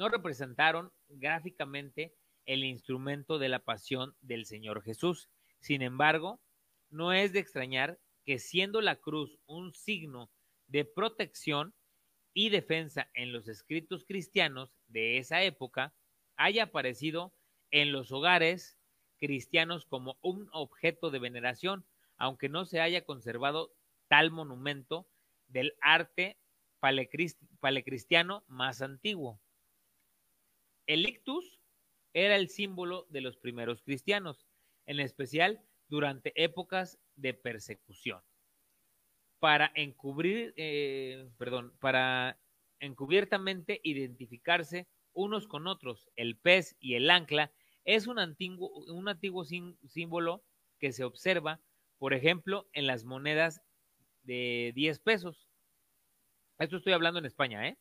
no 0.00 0.08
representaron 0.08 0.90
gráficamente 1.10 2.14
el 2.46 2.64
instrumento 2.64 3.38
de 3.38 3.50
la 3.50 3.58
pasión 3.58 4.16
del 4.22 4.46
Señor 4.46 4.82
Jesús. 4.82 5.28
Sin 5.58 5.82
embargo, 5.82 6.40
no 6.88 7.12
es 7.12 7.34
de 7.34 7.40
extrañar 7.40 8.00
que 8.24 8.38
siendo 8.38 8.80
la 8.80 8.96
cruz 8.96 9.38
un 9.44 9.74
signo 9.74 10.30
de 10.68 10.86
protección 10.86 11.74
y 12.32 12.50
defensa 12.50 13.08
en 13.14 13.32
los 13.32 13.48
escritos 13.48 14.04
cristianos 14.04 14.76
de 14.88 15.18
esa 15.18 15.42
época, 15.42 15.94
haya 16.36 16.64
aparecido 16.64 17.34
en 17.70 17.92
los 17.92 18.12
hogares 18.12 18.78
cristianos 19.18 19.84
como 19.84 20.18
un 20.22 20.48
objeto 20.52 21.10
de 21.10 21.18
veneración, 21.18 21.84
aunque 22.16 22.48
no 22.48 22.64
se 22.64 22.80
haya 22.80 23.04
conservado 23.04 23.74
tal 24.08 24.30
monumento 24.30 25.08
del 25.48 25.74
arte 25.80 26.38
palecristiano 27.60 28.44
más 28.48 28.82
antiguo. 28.82 29.40
El 30.86 31.06
ictus 31.06 31.60
era 32.14 32.36
el 32.36 32.48
símbolo 32.48 33.06
de 33.10 33.20
los 33.20 33.36
primeros 33.36 33.82
cristianos, 33.82 34.46
en 34.86 35.00
especial 35.00 35.60
durante 35.88 36.32
épocas 36.42 36.98
de 37.14 37.34
persecución. 37.34 38.22
Para 39.40 39.72
encubrir, 39.74 40.54
eh, 40.56 41.28
perdón, 41.38 41.72
para 41.80 42.38
encubiertamente 42.78 43.80
identificarse 43.82 44.86
unos 45.12 45.48
con 45.48 45.66
otros, 45.66 46.08
el 46.14 46.36
pez 46.36 46.76
y 46.78 46.94
el 46.94 47.10
ancla 47.10 47.50
es 47.84 48.06
un 48.06 48.18
antiguo, 48.18 48.70
un 48.86 49.08
antiguo 49.08 49.44
símbolo 49.44 50.44
que 50.78 50.92
se 50.92 51.04
observa, 51.04 51.60
por 51.98 52.14
ejemplo, 52.14 52.68
en 52.72 52.86
las 52.86 53.04
monedas 53.04 53.62
de 54.22 54.72
10 54.74 55.00
pesos. 55.00 55.48
Esto 56.58 56.76
estoy 56.76 56.92
hablando 56.92 57.18
en 57.18 57.26
España, 57.26 57.68
¿eh? 57.68 57.78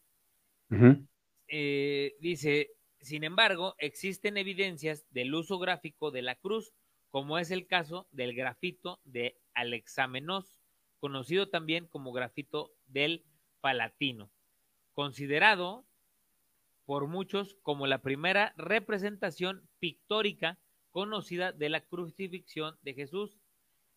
eh 1.47 2.15
dice, 2.19 2.71
sin 3.01 3.23
embargo, 3.23 3.75
existen 3.77 4.37
evidencias 4.37 5.05
del 5.11 5.33
uso 5.33 5.59
gráfico 5.59 6.11
de 6.11 6.21
la 6.21 6.35
cruz, 6.35 6.73
como 7.09 7.37
es 7.37 7.51
el 7.51 7.67
caso 7.67 8.07
del 8.11 8.33
grafito 8.33 8.99
de 9.03 9.37
Alexamenos, 9.53 10.58
conocido 10.99 11.49
también 11.49 11.87
como 11.87 12.11
grafito 12.11 12.71
del 12.87 13.23
Palatino, 13.61 14.29
considerado 14.93 15.85
por 16.85 17.07
muchos 17.07 17.55
como 17.61 17.87
la 17.87 18.01
primera 18.01 18.53
representación 18.57 19.67
pictórica 19.79 20.57
conocida 20.91 21.51
de 21.51 21.69
la 21.69 21.81
crucifixión 21.81 22.77
de 22.81 22.93
Jesús, 22.93 23.37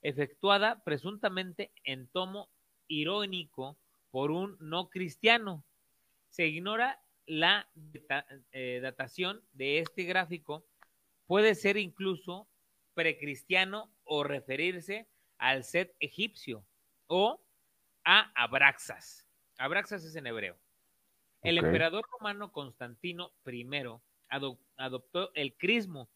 efectuada 0.02 0.82
presuntamente 0.84 1.72
en 1.84 2.06
tomo 2.08 2.50
irónico 2.88 3.78
por 4.10 4.30
un 4.30 4.56
no 4.60 4.90
cristiano. 4.90 5.64
Se 6.28 6.46
ignora 6.46 7.00
la 7.26 7.68
eh, 8.52 8.80
datación 8.82 9.42
de 9.52 9.78
este 9.78 10.04
gráfico 10.04 10.64
puede 11.26 11.54
ser 11.54 11.76
incluso 11.76 12.48
precristiano 12.94 13.90
o 14.04 14.22
referirse 14.22 15.08
al 15.38 15.64
set 15.64 15.94
egipcio 15.98 16.64
o 17.14 17.44
a 18.04 18.32
Abraxas. 18.42 19.28
Abraxas 19.58 20.02
es 20.02 20.16
en 20.16 20.26
hebreo. 20.26 20.58
El 21.42 21.58
emperador 21.58 22.06
romano 22.10 22.52
Constantino 22.52 23.34
I 23.44 23.66
adoptó 24.78 25.30
el 25.34 25.54
crismo, 25.58 26.08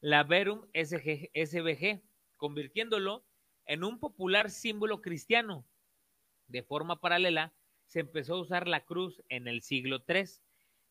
la 0.00 0.24
Verum 0.24 0.66
SBG, 0.74 2.02
convirtiéndolo 2.36 3.24
en 3.66 3.84
un 3.84 4.00
popular 4.00 4.50
símbolo 4.50 5.00
cristiano. 5.00 5.64
De 6.48 6.64
forma 6.64 7.00
paralela, 7.00 7.54
se 7.86 8.00
empezó 8.00 8.34
a 8.34 8.40
usar 8.40 8.66
la 8.66 8.84
cruz 8.84 9.22
en 9.28 9.46
el 9.46 9.62
siglo 9.62 10.02
III. 10.08 10.24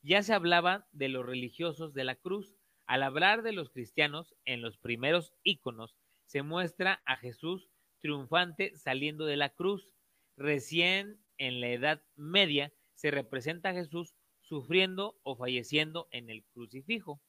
Ya 0.02 0.24
se 0.24 0.34
hablaba 0.34 0.88
de 0.94 1.10
los 1.10 1.26
religiosos 1.26 1.94
de 1.94 2.06
la 2.06 2.16
cruz. 2.16 2.56
Al 2.86 3.04
hablar 3.04 3.42
de 3.42 3.52
los 3.52 3.70
cristianos, 3.70 4.34
en 4.46 4.62
los 4.62 4.78
primeros 4.78 5.34
íconos 5.44 5.98
se 6.26 6.42
muestra 6.42 7.02
a 7.06 7.18
Jesús 7.18 7.70
triunfante 8.02 8.76
saliendo 8.76 9.26
de 9.26 9.38
la 9.38 9.50
cruz. 9.50 9.94
Recién 10.36 11.20
en 11.38 11.62
la 11.62 11.70
Edad 11.70 12.04
Media 12.16 12.74
se 12.96 13.12
representa 13.12 13.70
a 13.70 13.74
Jesús 13.74 14.16
sufriendo 14.42 15.20
o 15.24 15.36
falleciendo 15.36 16.08
en 16.12 16.30
el 16.30 16.44
crucifijo. 16.54 17.22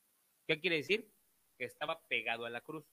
¿Qué 0.47 0.61
quiere 0.61 0.77
decir? 0.77 1.11
Que 1.57 1.65
estaba 1.65 2.01
pegado 2.09 2.45
a 2.45 2.51
la 2.51 2.61
cruz. 2.61 2.85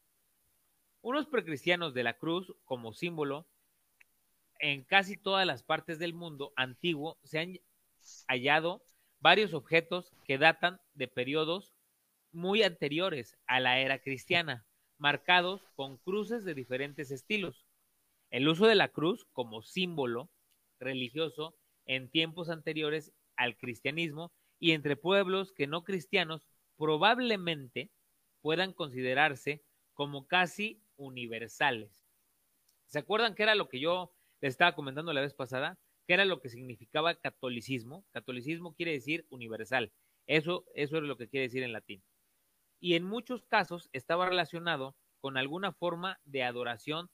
Unos 1.02 1.28
precristianos 1.28 1.94
de 1.94 2.04
la 2.04 2.18
cruz 2.18 2.54
como 2.66 2.94
símbolo 2.94 3.48
en 4.60 4.84
casi 4.84 5.16
todas 5.16 5.48
las 5.48 5.64
partes 5.64 6.00
del 6.00 6.14
mundo 6.14 6.54
antiguo 6.56 7.18
se 7.24 7.40
han 7.40 7.60
hallado 8.28 8.84
varios 9.20 9.54
objetos 9.54 10.14
que 10.26 10.38
datan 10.38 10.80
de 10.94 11.08
periodos 11.08 11.74
muy 12.32 12.64
anteriores 12.64 13.38
a 13.48 13.60
la 13.60 13.80
era 13.80 14.00
cristiana, 14.00 14.66
marcados 14.98 15.62
con 15.76 15.98
cruces 15.98 16.44
de 16.44 16.54
diferentes 16.54 17.12
estilos. 17.12 17.66
El 18.30 18.48
uso 18.48 18.68
de 18.68 18.76
la 18.76 18.90
cruz 18.90 19.26
como 19.34 19.62
símbolo 19.62 20.30
religioso 20.80 21.56
en 21.86 22.10
tiempos 22.10 22.50
anteriores 22.50 23.12
al 23.36 23.58
cristianismo 23.58 24.32
y 24.60 24.72
entre 24.74 24.96
pueblos 24.96 25.52
que 25.52 25.68
no 25.68 25.84
cristianos 25.84 26.48
probablemente 26.78 27.92
puedan 28.42 28.74
considerarse 28.74 29.64
como 29.94 30.28
casi 30.28 30.82
universales. 30.96 32.06
¿Se 32.86 33.00
acuerdan 33.00 33.36
que 33.36 33.44
era 33.44 33.56
lo 33.56 33.68
que 33.68 33.80
yo 33.80 34.14
les 34.42 34.52
estaba 34.52 34.76
comentando 34.76 35.14
la 35.14 35.22
vez 35.22 35.34
pasada? 35.34 35.80
¿Qué 36.08 36.14
era 36.14 36.26
lo 36.26 36.40
que 36.40 36.50
significaba 36.50 37.16
catolicismo? 37.16 38.06
Catolicismo 38.12 38.74
quiere 38.74 38.94
decir 38.94 39.26
universal. 39.30 39.92
Eso, 40.28 40.66
eso 40.74 40.98
es 40.98 41.04
lo 41.04 41.18
que 41.18 41.28
quiere 41.28 41.48
decir 41.48 41.64
en 41.64 41.74
latín. 41.74 42.04
Y 42.80 42.96
en 42.96 43.04
muchos 43.04 43.44
casos 43.46 43.90
estaba 43.94 44.30
relacionado 44.30 44.96
con 45.20 45.38
alguna 45.38 45.74
forma 45.74 46.20
de 46.24 46.44
adoración 46.44 47.10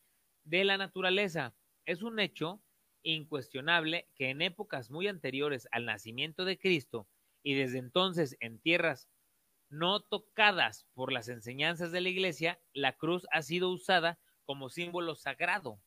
de 0.46 0.64
la 0.64 0.78
naturaleza. 0.78 1.54
Es 1.86 2.02
un 2.02 2.20
hecho 2.20 2.62
incuestionable 3.04 4.08
que 4.16 4.30
en 4.30 4.42
épocas 4.42 4.90
muy 4.90 5.08
anteriores 5.08 5.68
al 5.72 5.86
nacimiento 5.86 6.46
de 6.46 6.58
Cristo 6.58 7.08
y 7.44 7.54
desde 7.54 7.78
entonces 7.78 8.38
en 8.40 8.60
tierras 8.60 9.10
no 9.70 10.00
tocadas 10.00 10.88
por 10.94 11.12
las 11.12 11.28
enseñanzas 11.28 11.92
de 11.92 12.02
la 12.02 12.10
iglesia, 12.10 12.60
la 12.74 12.94
cruz 12.94 13.28
ha 13.32 13.42
sido 13.42 13.70
usada 13.70 14.20
como 14.46 14.70
símbolo 14.70 15.16
sagrado. 15.16 15.80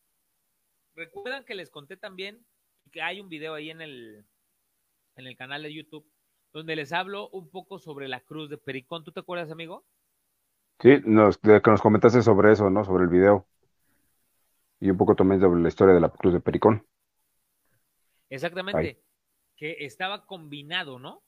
Recuerdan 0.95 1.45
que 1.45 1.55
les 1.55 1.71
conté 1.71 1.97
también 1.97 2.45
que 2.93 3.03
hay 3.03 3.21
un 3.21 3.29
video 3.29 3.55
ahí 3.55 3.71
en 3.71 3.81
el, 3.81 4.25
en 5.17 5.27
el 5.27 5.37
canal 5.37 5.63
de 5.63 5.73
YouTube 5.73 6.07
donde 6.53 6.77
les 6.77 6.93
hablo 6.93 7.29
un 7.31 7.51
poco 7.51 7.79
sobre 7.79 8.09
la 8.09 8.21
cruz 8.21 8.49
de 8.49 8.59
Pericón. 8.59 9.05
¿Tú 9.05 9.13
te 9.13 9.21
acuerdas, 9.21 9.51
amigo? 9.51 9.85
Sí, 10.81 11.01
nos, 11.05 11.39
que 11.39 11.61
nos 11.67 11.83
comentaste 11.83 12.23
sobre 12.23 12.53
eso, 12.53 12.71
¿no? 12.71 12.85
Sobre 12.85 13.05
el 13.05 13.11
video. 13.11 13.47
Y 14.81 14.91
un 14.91 14.97
poco 14.97 15.15
también 15.15 15.41
sobre 15.41 15.61
la 15.61 15.69
historia 15.69 15.95
de 15.95 16.01
la 16.01 16.11
cruz 16.11 16.33
de 16.33 16.41
Pericón. 16.41 16.87
Exactamente. 18.31 19.03
Que 19.57 19.77
estaba 19.81 20.25
combinado, 20.27 20.99
¿no? 20.99 21.23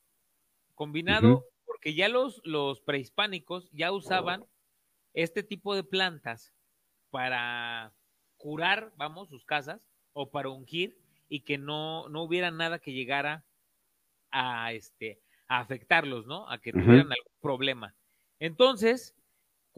Combinado 0.75 1.45
porque 1.67 1.95
ya 1.95 2.09
los, 2.09 2.41
los 2.45 2.81
prehispánicos 2.81 3.71
ya 3.73 3.93
usaban 3.93 4.45
este 5.15 5.43
tipo 5.43 5.75
de 5.75 5.83
plantas 5.83 6.53
para 7.11 7.93
curar, 8.37 8.93
vamos, 8.97 9.29
sus 9.29 9.45
casas 9.45 9.89
o 10.13 10.31
para 10.31 10.49
ungir 10.49 10.99
y 11.29 11.41
que 11.41 11.59
no, 11.59 12.09
no 12.09 12.23
hubiera 12.23 12.51
nada 12.51 12.79
que 12.79 12.93
llegara 12.93 13.45
a, 14.31 14.73
este, 14.73 15.21
a 15.49 15.61
afectarlos, 15.61 16.27
¿no? 16.27 16.49
A 16.51 16.59
que 16.59 16.73
tuvieran 16.73 17.13
algún 17.13 17.41
problema. 17.41 17.95
Entonces, 18.39 19.15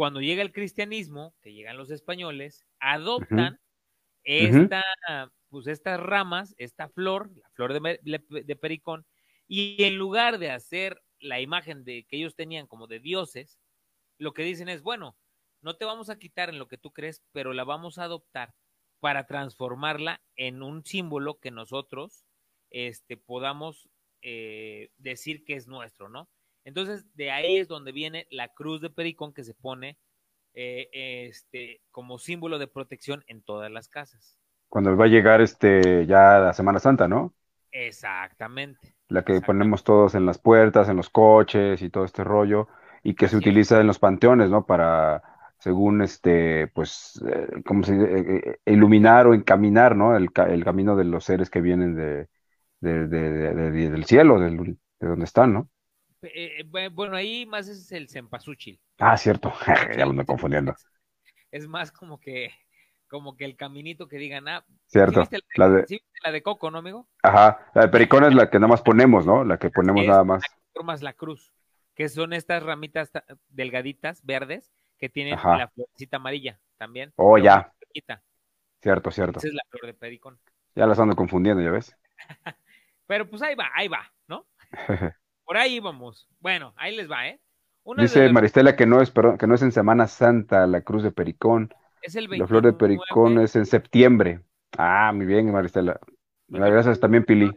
cuando 0.03 0.21
llega 0.21 0.43
el 0.43 0.51
cristianismo, 0.51 1.33
que 1.43 1.53
llegan 1.53 1.77
los 1.77 1.93
españoles, 1.93 2.67
adoptan 2.81 3.61
esta, 4.25 4.83
pues 5.49 5.69
estas 5.69 6.01
ramas, 6.01 6.57
esta 6.59 6.89
flor, 6.89 7.31
la 7.37 7.49
flor 7.51 7.73
de, 7.73 8.01
de, 8.03 8.57
pericón, 8.57 9.07
y 9.47 9.81
en 9.85 9.99
lugar 9.99 10.41
de 10.41 10.51
hacer 10.51 11.01
la 11.21 11.41
imagen 11.41 11.85
de 11.85 12.05
que 12.09 12.17
ellos 12.17 12.35
tenían 12.35 12.67
como 12.67 12.89
de 12.89 12.99
dioses, 12.99 13.61
lo 14.19 14.35
que 14.35 14.43
dicen 14.43 14.69
es, 14.69 14.83
bueno, 14.83 15.17
no 15.61 15.77
te 15.77 15.85
vamos 15.85 16.11
a 16.11 16.19
quitar 16.19 16.49
en 16.49 16.59
lo 16.59 16.67
que 16.67 16.79
tú 16.79 16.93
crees, 16.93 17.23
pero 17.31 17.53
la 17.53 17.63
vamos 17.63 17.99
a 17.99 18.03
adoptar 18.03 18.57
para 18.99 19.29
transformarla 19.29 20.21
en 20.35 20.65
un 20.65 20.85
símbolo 20.85 21.39
que 21.39 21.53
nosotros 21.53 22.27
este, 22.71 23.17
podamos 23.17 23.89
eh, 24.21 24.91
decir 24.97 25.45
que 25.45 25.55
es 25.55 25.69
nuestro, 25.69 26.09
¿no? 26.09 26.29
Entonces, 26.65 27.05
de 27.15 27.31
ahí 27.31 27.57
es 27.57 27.69
donde 27.69 27.93
viene 27.93 28.27
la 28.31 28.49
cruz 28.49 28.81
de 28.81 28.91
Pericón 28.91 29.33
que 29.33 29.45
se 29.45 29.55
pone 29.55 29.99
eh, 30.55 30.89
este, 30.93 31.81
como 31.91 32.19
símbolo 32.19 32.59
de 32.59 32.67
protección 32.67 33.25
en 33.27 33.43
todas 33.43 33.71
las 33.71 33.89
casas. 33.89 34.39
Cuando 34.69 34.97
va 34.97 35.07
a 35.07 35.09
llegar 35.09 35.41
este, 35.41 36.07
ya 36.07 36.39
la 36.39 36.53
Semana 36.53 36.79
Santa, 36.79 37.09
¿no? 37.09 37.35
Exactamente. 37.73 38.95
La 39.09 39.25
que 39.25 39.41
ponemos 39.41 39.85
todos 39.85 40.15
en 40.15 40.27
las 40.27 40.39
puertas, 40.39 40.89
en 40.89 40.97
los 40.97 41.11
coches 41.11 41.83
y 41.83 41.91
todo 41.91 42.05
este 42.05 42.25
rollo, 42.25 42.69
y 43.03 43.15
que 43.15 43.29
se 43.29 43.37
utiliza 43.37 43.81
en 43.81 43.87
los 43.87 43.99
panteones, 43.99 44.49
¿no? 44.51 44.65
Para, 44.65 45.23
según 45.59 46.03
este, 46.03 46.69
pues, 46.69 47.23
eh, 47.29 47.63
como 47.67 47.83
se 47.83 47.95
dice, 47.95 48.61
iluminar 48.67 49.27
o 49.27 49.35
encaminar, 49.35 49.97
¿no? 49.97 50.17
El, 50.17 50.31
el 50.49 50.65
camino 50.65 50.97
de 50.97 51.05
los 51.05 51.25
seres 51.25 51.51
que 51.51 51.61
vienen 51.61 51.95
de, 51.97 52.29
del 52.81 54.05
cielo, 54.05 54.41
de 54.41 54.77
donde 55.01 55.25
están, 55.25 55.53
¿no? 55.53 55.69
Eh, 56.23 56.61
eh, 56.61 56.89
bueno, 56.89 57.17
ahí 57.17 57.47
más 57.47 57.69
es 57.69 57.91
el 57.93 58.09
cempasúchil. 58.09 58.81
Ah, 58.99 59.17
cierto, 59.17 59.53
ya 59.97 60.05
lo 60.05 60.11
ando 60.11 60.25
confundiendo. 60.25 60.75
Es 61.51 61.67
más 61.67 61.91
como 61.93 62.19
que 62.19 62.53
como 63.09 63.37
que 63.37 63.45
el 63.45 63.57
caminito 63.57 64.09
que 64.09 64.17
digan, 64.17 64.49
ah, 64.49 64.65
cierto. 64.87 65.21
la, 65.57 65.69
de, 65.69 66.03
la, 66.25 66.33
de, 66.33 66.43
coco, 66.43 66.71
¿no, 66.71 66.79
amigo? 66.79 67.07
Ajá, 67.23 67.71
la 67.75 67.83
de 67.83 67.89
pericón 67.89 68.25
es 68.25 68.35
la 68.35 68.49
que 68.49 68.59
nada 68.59 68.69
más 68.69 68.81
ponemos, 68.81 69.27
¿no? 69.27 69.45
La 69.45 69.59
que 69.59 69.69
ponemos 69.69 70.07
nada 70.07 70.25
más. 70.25 70.43
Formas 70.73 71.03
la 71.03 71.13
cruz, 71.13 71.53
que 71.95 72.09
son 72.09 72.33
estas 72.33 72.63
ramitas 72.63 73.13
delgaditas, 73.51 74.25
verdes, 74.25 74.73
que 74.97 75.11
tienen 75.11 75.35
la 75.35 75.69
florcita 75.75 76.17
amarilla 76.17 76.59
también. 76.79 77.13
Oh, 77.17 77.37
ya. 77.37 77.71
Cierto, 78.81 79.11
cierto. 79.11 79.41
Esa 79.41 79.49
es 79.49 79.55
la 79.55 79.65
flor 79.69 79.87
de 79.87 79.95
pericón. 79.95 80.41
Ya 80.75 80.87
las 80.87 80.99
ando 80.99 81.15
confundiendo, 81.15 81.63
¿ya 81.63 81.71
ves? 81.71 81.95
Pero 83.07 83.29
pues 83.29 83.43
ahí 83.43 83.55
va, 83.55 83.69
ahí 83.75 83.89
va, 83.89 84.11
¿no? 84.27 84.47
Por 85.53 85.59
ahí 85.59 85.81
vamos. 85.81 86.27
Bueno, 86.41 86.73
ahí 86.79 86.97
les 86.97 87.11
va, 87.11 87.29
¿eh? 87.29 87.39
Dice 87.99 88.33
Maristela 88.33 88.75
que 88.75 88.87
no 88.87 89.03
es, 89.03 89.11
perdón, 89.11 89.37
que 89.37 89.47
no 89.47 89.55
es 89.55 89.61
en 89.61 89.71
Semana 89.71 90.07
Santa 90.07 90.67
la 90.67 90.81
Cruz 90.81 91.03
de 91.03 91.13
Pericón. 91.13 91.75
Es 92.01 92.17
el 92.17 92.25
La 92.25 92.47
flor 92.47 92.63
de 92.63 92.73
Pericón 92.73 93.39
es 93.39 93.55
en 93.55 93.67
septiembre. 93.67 94.41
Ah, 94.79 95.13
muy 95.15 95.27
bien, 95.27 95.53
Maristela. 95.53 96.01
Gracias 96.49 96.99
también, 97.01 97.27
Pili. 97.27 97.53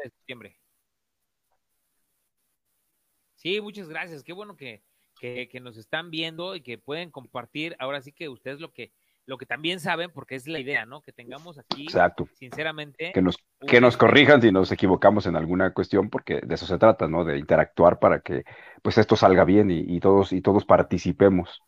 Sí, 3.36 3.62
muchas 3.62 3.88
gracias. 3.88 4.24
Qué 4.24 4.34
bueno 4.34 4.58
que, 4.58 4.84
que, 5.18 5.48
que, 5.48 5.62
nos 5.62 5.78
están 5.78 6.12
viendo 6.12 6.54
y 6.58 6.60
que 6.60 6.78
pueden 6.78 7.12
compartir. 7.12 7.78
Ahora 7.80 8.02
sí 8.02 8.12
que 8.12 8.28
ustedes 8.28 8.60
lo 8.60 8.74
que 8.74 8.92
lo 9.26 9.38
que 9.38 9.46
también 9.46 9.80
saben, 9.80 10.12
porque 10.12 10.36
es 10.36 10.48
la 10.48 10.60
idea, 10.60 10.86
¿no? 10.86 11.02
Que 11.02 11.12
tengamos 11.12 11.58
aquí, 11.58 11.84
Exacto. 11.84 12.28
sinceramente. 12.34 13.12
Que 13.12 13.22
nos, 13.22 13.38
que 13.68 13.82
nos 13.82 13.98
corrijan 13.98 14.42
si 14.42 14.52
nos 14.52 14.72
equivocamos 14.72 15.26
en 15.26 15.36
alguna 15.36 15.74
cuestión, 15.74 16.10
porque 16.10 16.42
de 16.42 16.56
eso 16.56 16.66
se 16.66 16.78
trata, 16.78 17.08
¿no? 17.08 17.26
De 17.26 17.38
interactuar 17.38 18.00
para 18.00 18.22
que 18.22 18.44
pues 18.84 18.98
esto 18.98 19.16
salga 19.16 19.44
bien 19.44 19.72
y, 19.72 20.00
todos, 20.00 20.32
y 20.32 20.42
todos 20.42 20.66
participemos. 20.66 21.62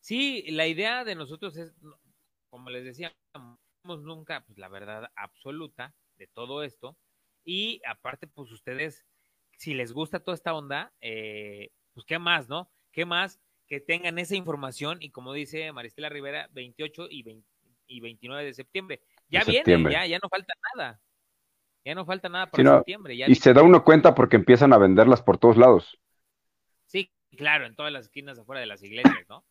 Sí, 0.00 0.44
la 0.50 0.66
idea 0.66 1.04
de 1.04 1.14
nosotros 1.14 1.56
es, 1.56 1.74
como 2.48 2.70
les 2.70 2.84
decía, 2.84 3.14
nunca 3.84 4.44
pues, 4.46 4.58
la 4.58 4.68
verdad 4.68 5.10
absoluta 5.16 5.94
de 6.16 6.28
todo 6.28 6.62
esto. 6.62 6.96
Y 7.44 7.82
aparte, 7.86 8.26
pues 8.26 8.50
ustedes, 8.50 9.04
si 9.58 9.74
les 9.74 9.92
gusta 9.92 10.20
toda 10.20 10.34
esta 10.34 10.54
onda, 10.54 10.92
eh, 11.00 11.70
pues 11.92 12.06
qué 12.06 12.18
más, 12.18 12.48
¿no? 12.48 12.70
¿Qué 12.90 13.04
más 13.04 13.40
que 13.66 13.80
tengan 13.80 14.18
esa 14.18 14.36
información 14.36 14.98
y 15.00 15.10
como 15.10 15.32
dice 15.32 15.72
Maristela 15.72 16.08
Rivera, 16.08 16.48
28 16.52 17.08
y, 17.10 17.42
y 17.86 18.00
29 18.00 18.44
de 18.44 18.54
septiembre. 18.54 19.00
Ya 19.28 19.44
viene, 19.44 19.90
ya, 19.90 20.06
ya 20.06 20.18
no 20.22 20.28
falta 20.28 20.54
nada. 20.74 21.00
Ya 21.84 21.94
no 21.94 22.04
falta 22.04 22.28
nada 22.28 22.46
para 22.46 22.78
septiembre. 22.78 23.14
y 23.14 23.34
se 23.36 23.52
da 23.52 23.62
uno 23.62 23.84
cuenta 23.84 24.14
porque 24.14 24.36
empiezan 24.36 24.72
a 24.72 24.78
venderlas 24.78 25.22
por 25.22 25.38
todos 25.38 25.56
lados. 25.56 25.98
Sí, 26.86 27.12
claro, 27.36 27.66
en 27.66 27.76
todas 27.76 27.92
las 27.92 28.06
esquinas 28.06 28.38
afuera 28.38 28.60
de 28.60 28.66
las 28.66 28.82
iglesias, 28.82 29.24
¿no? 29.28 29.44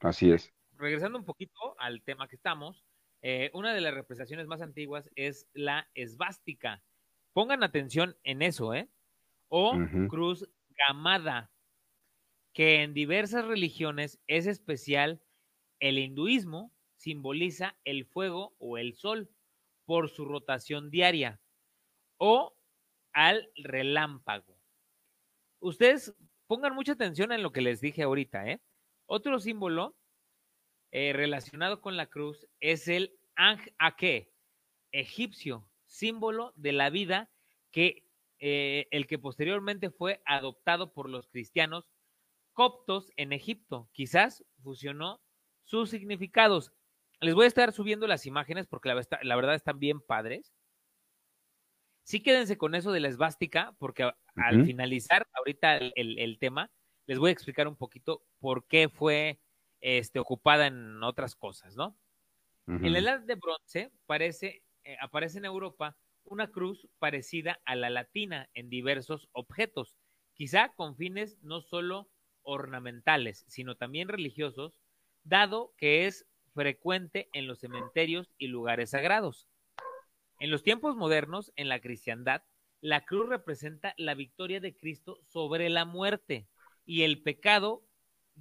Así 0.00 0.30
es. 0.30 0.52
Regresando 0.76 1.18
un 1.18 1.24
poquito 1.24 1.76
al 1.78 2.02
tema 2.02 2.28
que 2.28 2.36
estamos, 2.36 2.84
eh, 3.20 3.50
una 3.54 3.74
de 3.74 3.80
las 3.80 3.94
representaciones 3.94 4.46
más 4.46 4.62
antiguas 4.62 5.10
es 5.14 5.48
la 5.54 5.88
esvástica. 5.94 6.82
Pongan 7.32 7.62
atención 7.62 8.16
en 8.24 8.42
eso, 8.42 8.74
¿eh? 8.74 8.88
O 9.48 9.76
cruz 10.08 10.48
gamada 10.88 11.50
que 12.52 12.82
en 12.82 12.94
diversas 12.94 13.46
religiones 13.46 14.20
es 14.26 14.46
especial 14.46 15.22
el 15.80 15.98
hinduismo, 15.98 16.72
simboliza 16.96 17.76
el 17.84 18.04
fuego 18.04 18.54
o 18.58 18.78
el 18.78 18.94
sol 18.94 19.30
por 19.84 20.08
su 20.08 20.24
rotación 20.24 20.90
diaria 20.90 21.40
o 22.18 22.54
al 23.12 23.50
relámpago. 23.56 24.58
Ustedes 25.60 26.14
pongan 26.46 26.74
mucha 26.74 26.92
atención 26.92 27.32
en 27.32 27.42
lo 27.42 27.52
que 27.52 27.62
les 27.62 27.80
dije 27.80 28.02
ahorita. 28.02 28.48
¿eh? 28.48 28.60
Otro 29.06 29.40
símbolo 29.40 29.96
eh, 30.92 31.12
relacionado 31.12 31.80
con 31.80 31.96
la 31.96 32.06
cruz 32.06 32.46
es 32.60 32.86
el 32.88 33.18
Ang-Ake, 33.34 34.32
egipcio, 34.92 35.68
símbolo 35.86 36.52
de 36.56 36.72
la 36.72 36.90
vida 36.90 37.30
que 37.70 38.06
eh, 38.38 38.88
el 38.90 39.06
que 39.06 39.18
posteriormente 39.18 39.90
fue 39.90 40.20
adoptado 40.26 40.92
por 40.92 41.08
los 41.08 41.28
cristianos 41.28 41.88
coptos 42.52 43.10
en 43.16 43.32
Egipto. 43.32 43.88
Quizás 43.92 44.44
fusionó 44.62 45.20
sus 45.64 45.90
significados. 45.90 46.72
Les 47.20 47.34
voy 47.34 47.44
a 47.44 47.48
estar 47.48 47.72
subiendo 47.72 48.06
las 48.06 48.26
imágenes 48.26 48.66
porque 48.66 48.88
la, 48.88 49.00
la 49.22 49.36
verdad 49.36 49.54
están 49.54 49.78
bien 49.78 50.00
padres. 50.00 50.52
Sí 52.04 52.20
quédense 52.20 52.58
con 52.58 52.74
eso 52.74 52.90
de 52.90 53.00
la 53.00 53.08
esvástica, 53.08 53.76
porque 53.78 54.10
al 54.34 54.64
finalizar 54.64 55.28
ahorita 55.34 55.76
el, 55.76 56.38
tema, 56.40 56.70
les 57.06 57.18
voy 57.18 57.30
a 57.30 57.32
explicar 57.32 57.68
un 57.68 57.76
poquito 57.76 58.24
por 58.40 58.66
qué 58.66 58.88
fue 58.88 59.40
este, 59.80 60.18
ocupada 60.18 60.66
en 60.66 61.02
otras 61.02 61.36
cosas, 61.36 61.76
¿no? 61.76 61.96
En 62.66 62.92
la 62.92 62.98
edad 63.00 63.20
de 63.20 63.34
bronce 63.34 63.92
parece, 64.06 64.64
eh, 64.84 64.96
aparece 65.00 65.38
en 65.38 65.44
Europa 65.44 65.96
una 66.24 66.50
cruz 66.50 66.88
parecida 66.98 67.60
a 67.64 67.74
la 67.74 67.90
latina 67.90 68.48
en 68.54 68.70
diversos 68.70 69.28
objetos, 69.32 69.98
quizá 70.34 70.72
con 70.74 70.96
fines 70.96 71.38
no 71.42 71.60
solo 71.60 72.08
ornamentales, 72.42 73.44
sino 73.48 73.76
también 73.76 74.08
religiosos, 74.08 74.74
dado 75.24 75.74
que 75.76 76.06
es 76.06 76.26
frecuente 76.54 77.28
en 77.32 77.46
los 77.46 77.60
cementerios 77.60 78.30
y 78.38 78.48
lugares 78.48 78.90
sagrados. 78.90 79.48
En 80.38 80.50
los 80.50 80.62
tiempos 80.62 80.96
modernos, 80.96 81.52
en 81.56 81.68
la 81.68 81.80
cristiandad, 81.80 82.42
la 82.80 83.04
cruz 83.04 83.28
representa 83.28 83.94
la 83.96 84.14
victoria 84.14 84.60
de 84.60 84.76
Cristo 84.76 85.20
sobre 85.28 85.70
la 85.70 85.84
muerte 85.84 86.48
y 86.84 87.02
el 87.02 87.22
pecado, 87.22 87.84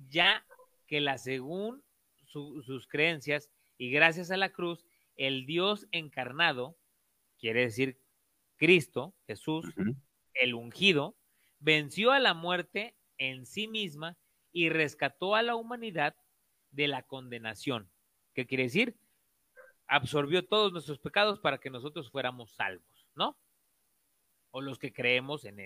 ya 0.10 0.46
que 0.88 1.00
la 1.00 1.18
según 1.18 1.84
sus 2.26 2.88
creencias 2.88 3.50
y 3.78 3.92
gracias 3.92 4.32
a 4.32 4.38
la 4.38 4.50
cruz, 4.50 4.86
el 5.16 5.46
Dios 5.46 5.88
encarnado, 5.92 6.78
quiere 7.38 7.62
decir 7.62 8.00
Cristo, 8.58 9.14
Jesús, 9.28 9.66
el 10.34 10.54
ungido, 10.54 11.16
venció 11.60 12.12
a 12.12 12.20
la 12.20 12.34
muerte 12.34 12.96
en 13.22 13.46
sí 13.46 13.68
misma 13.68 14.18
y 14.52 14.70
rescató 14.70 15.36
a 15.36 15.44
la 15.44 15.56
humanidad 15.56 16.16
de 16.72 16.88
la 16.88 17.04
condenación. 17.04 17.90
¿Qué 18.34 18.48
quiere 18.48 18.64
decir? 18.64 18.98
Absorbió 19.88 20.48
todos 20.48 20.74
nuestros 20.74 20.98
pecados 20.98 21.40
para 21.40 21.60
que 21.60 21.70
nosotros 21.70 22.10
fuéramos 22.10 22.52
salvos, 22.54 23.08
¿no? 23.14 23.38
O 24.50 24.62
los 24.62 24.80
que 24.80 24.92
creemos 24.92 25.46
en, 25.46 25.58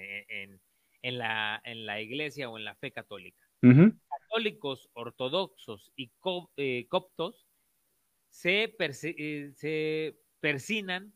la, 1.01 1.62
en 1.64 1.86
la, 1.86 2.01
iglesia 2.01 2.49
o 2.49 2.58
en 2.58 2.66
la 2.66 2.76
fe 2.76 2.91
católica. 2.91 3.41
Católicos, 3.62 4.89
ortodoxos 4.93 5.93
y 5.95 6.12
eh, 6.58 6.88
coptos 6.89 7.47
se, 8.30 8.76
eh, 8.80 9.51
se 9.56 10.20
persinan 10.41 11.14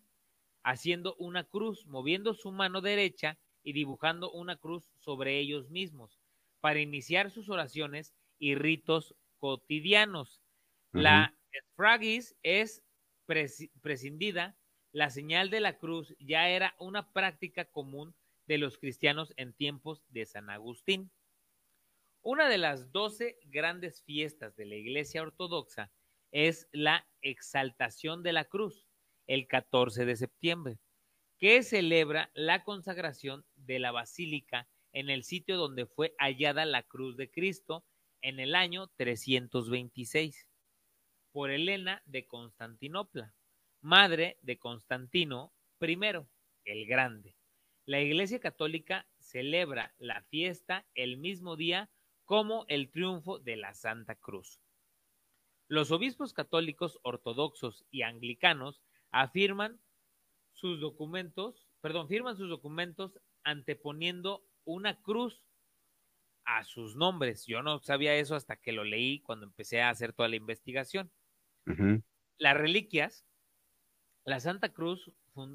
haciendo 0.64 1.16
una 1.16 1.44
cruz, 1.44 1.86
moviendo 1.86 2.34
su 2.34 2.52
mano 2.52 2.80
derecha 2.80 3.38
y 3.62 3.74
dibujando 3.74 4.32
una 4.32 4.56
cruz 4.56 4.90
sobre 5.00 5.38
ellos 5.38 5.70
mismos 5.70 6.19
para 6.62 6.80
iniciar 6.80 7.32
sus 7.32 7.50
oraciones 7.50 8.14
y 8.38 8.56
ritos 8.56 9.16
cotidianos. 9.38 10.42
La 10.92 11.36
esfragis 11.52 12.36
es 12.44 12.84
prescindida, 13.26 14.58
la 14.92 15.10
señal 15.10 15.50
de 15.50 15.60
la 15.60 15.78
cruz 15.78 16.16
ya 16.20 16.50
era 16.50 16.76
una 16.80 17.12
práctica 17.12 17.66
común 17.66 18.16
de 18.48 18.58
los 18.58 18.78
cristianos 18.80 19.34
en 19.38 19.54
tiempos 19.54 20.04
de 20.10 20.26
San 20.26 20.50
Agustín. 20.50 21.12
Una 22.22 22.50
de 22.50 22.58
las 22.58 22.92
doce 22.92 23.38
grandes 23.46 24.02
fiestas 24.04 24.56
de 24.56 24.66
la 24.66 24.76
Iglesia 24.76 25.22
Ortodoxa 25.22 25.92
es 26.32 26.68
la 26.72 27.08
exaltación 27.22 28.24
de 28.24 28.34
la 28.34 28.46
cruz, 28.46 28.88
el 29.28 29.48
14 29.48 30.06
de 30.06 30.16
septiembre, 30.16 30.80
que 31.38 31.64
celebra 31.64 32.32
la 32.34 32.64
consagración 32.64 33.46
de 33.56 33.80
la 33.80 33.92
Basílica 33.92 34.68
en 34.94 35.10
el 35.10 35.24
sitio 35.24 35.58
donde 35.58 35.86
fue 35.86 36.16
hallada 36.18 36.66
la 36.66 36.84
cruz 36.84 37.18
de 37.18 37.30
Cristo 37.30 37.84
en 38.22 38.40
el 38.40 38.56
año 38.56 38.88
326 38.96 40.48
por 41.32 41.52
Elena 41.52 42.02
de 42.06 42.28
Constantinopla, 42.28 43.34
madre 43.82 44.38
de 44.42 44.58
Constantino 44.58 45.54
I 45.80 45.98
el 46.66 46.86
Grande. 46.86 47.36
La 47.86 48.02
Iglesia 48.02 48.40
Católica 48.40 49.08
celebra 49.18 49.94
la 49.98 50.22
fiesta 50.24 50.86
el 50.96 51.18
mismo 51.18 51.56
día 51.56 51.90
como 52.26 52.66
el 52.68 52.92
triunfo 52.92 53.40
de 53.40 53.58
la 53.58 53.74
Santa 53.74 54.16
Cruz. 54.16 54.60
Los 55.68 55.92
obispos 55.92 56.34
católicos 56.34 57.00
ortodoxos 57.04 57.86
y 57.92 58.02
anglicanos 58.02 58.82
afirman 59.12 59.80
sus 60.54 60.80
documentos, 60.80 61.68
perdón, 61.82 62.08
firman 62.08 62.38
sus 62.38 62.50
documentos 62.50 63.20
anteponiendo 63.44 64.44
una 64.70 65.02
cruz 65.02 65.42
a 66.46 66.64
sus 66.64 66.96
nombres. 66.96 67.46
Yo 67.46 67.62
no 67.64 67.80
sabía 67.80 68.16
eso 68.16 68.36
hasta 68.36 68.56
que 68.56 68.72
lo 68.72 68.84
leí 68.84 69.20
cuando 69.22 69.46
empecé 69.46 69.82
a 69.82 69.90
hacer 69.90 70.14
toda 70.14 70.30
la 70.30 70.36
investigación. 70.36 71.12
Las 72.38 72.58
reliquias, 72.58 73.26
la 74.26 74.40
Santa 74.40 74.70
Cruz 74.70 75.12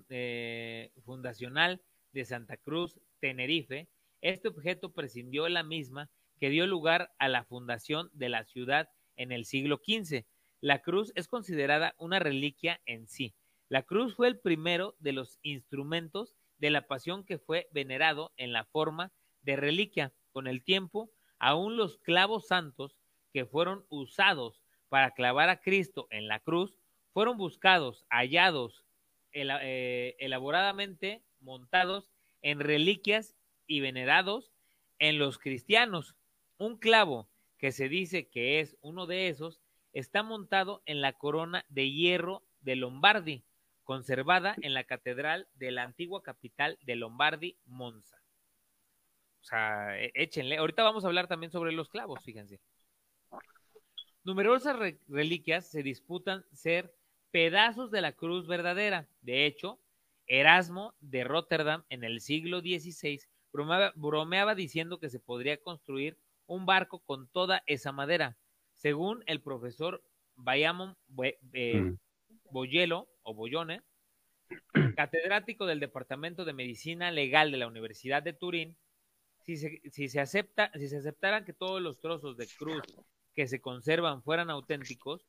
eh, 0.09 0.93
Fundacional 1.05 1.83
de 2.13 2.25
Santa 2.25 2.57
Cruz, 2.57 3.01
Tenerife, 3.21 3.89
este 4.21 4.49
objeto 4.49 4.93
prescindió 4.93 5.49
la 5.49 5.65
misma 5.65 6.11
que 6.39 6.51
dio 6.51 6.67
lugar 6.67 7.13
a 7.19 7.29
la 7.29 7.45
fundación 7.45 8.11
de 8.13 8.29
la 8.29 8.45
ciudad 8.45 8.89
en 9.17 9.33
el 9.33 9.45
siglo 9.45 9.81
XV. 9.85 10.25
La 10.61 10.83
cruz 10.83 11.13
es 11.15 11.29
considerada 11.29 11.95
una 11.99 12.19
reliquia 12.19 12.81
en 12.87 13.07
sí. 13.09 13.35
La 13.69 13.83
cruz 13.83 14.15
fue 14.15 14.29
el 14.29 14.39
primero 14.39 14.95
de 14.99 15.13
los 15.13 15.39
instrumentos 15.43 16.37
de 16.65 16.71
la 16.71 16.87
pasión 16.87 17.25
que 17.25 17.37
fue 17.37 17.69
venerado 17.73 18.33
en 18.39 18.55
la 18.55 18.65
forma 18.65 19.13
de 19.43 19.55
reliquia. 19.55 20.15
Con 20.33 20.47
el 20.47 20.65
tiempo, 20.65 21.11
aún 21.39 21.77
los 21.77 21.99
clavos 21.99 22.47
santos 22.47 22.99
que 23.35 23.45
fueron 23.45 23.85
usados 23.91 24.63
para 24.89 25.11
clavar 25.11 25.51
a 25.51 25.61
Cristo 25.61 26.07
en 26.09 26.27
la 26.27 26.41
cruz 26.41 26.79
fueron 27.13 27.37
buscados, 27.37 28.07
hallados, 28.09 28.87
eh, 29.33 30.17
elaboradamente 30.19 31.23
montados 31.39 32.11
en 32.41 32.61
reliquias 32.61 33.37
y 33.67 33.81
venerados 33.81 34.51
en 34.99 35.19
los 35.19 35.37
cristianos. 35.37 36.17
Un 36.57 36.79
clavo 36.79 37.29
que 37.59 37.73
se 37.73 37.91
dice 37.91 38.31
que 38.31 38.61
es 38.61 38.79
uno 38.81 39.05
de 39.05 39.29
esos 39.29 39.61
está 39.93 40.23
montado 40.23 40.83
en 40.87 41.03
la 41.03 41.13
corona 41.13 41.67
de 41.69 41.91
hierro 41.91 42.43
de 42.63 42.77
Lombardi, 42.77 43.45
conservada 43.85 44.57
en 44.63 44.75
la 44.75 44.85
catedral 44.85 45.47
de 45.55 45.71
la 45.71 45.83
antigua 45.83 46.23
capital 46.23 46.79
de 46.83 46.97
Lombardi, 46.97 47.57
Monza. 47.67 48.21
O 49.41 49.45
sea, 49.45 50.01
e, 50.01 50.11
échenle. 50.15 50.57
Ahorita 50.57 50.83
vamos 50.83 51.05
a 51.05 51.09
hablar 51.09 51.29
también 51.29 51.53
sobre 51.53 51.73
los 51.73 51.89
clavos, 51.89 52.25
fíjense. 52.25 52.61
Numerosas 54.25 54.77
reliquias 55.07 55.67
se 55.71 55.83
disputan 55.83 56.45
ser 56.53 56.95
pedazos 57.31 57.91
de 57.91 58.01
la 58.01 58.13
cruz 58.13 58.47
verdadera. 58.47 59.07
De 59.21 59.45
hecho, 59.45 59.79
Erasmo 60.27 60.95
de 61.01 61.25
Rotterdam 61.25 61.85
en 61.91 62.05
el 62.05 62.21
siglo 62.23 62.61
XVI 62.61 63.21
bromeaba, 63.53 64.55
diciendo 64.55 64.99
que 64.99 65.11
se 65.11 65.21
podría 65.21 65.59
construir 65.59 66.17
un 66.47 66.65
barco 66.65 67.01
con 67.01 67.29
toda 67.29 67.63
esa 67.67 67.93
madera. 67.93 68.37
Según 68.73 69.23
el 69.27 69.43
profesor 69.43 70.03
Bayamon. 70.37 70.97
Boyelo 72.55 73.09
o 73.25 73.35
Boyone, 73.35 73.83
catedrático 74.97 75.67
del 75.67 75.81
Departamento 75.81 76.45
de 76.45 76.53
Medicina 76.53 77.11
Legal 77.11 77.51
de 77.51 77.57
la 77.57 77.67
Universidad 77.67 78.23
de 78.23 78.33
Turín, 78.33 78.77
si 79.41 79.57
se, 79.57 79.83
si 79.91 80.09
se, 80.09 80.21
acepta, 80.21 80.71
si 80.75 80.89
se 80.89 80.99
aceptaran 80.99 81.45
que 81.45 81.53
todos 81.53 81.83
los 81.83 81.99
trozos 81.99 82.37
de 82.37 82.47
cruz 82.47 82.81
que 83.35 83.49
se 83.49 83.61
conservan 83.61 84.23
fueran 84.23 84.51
auténticos, 84.51 85.27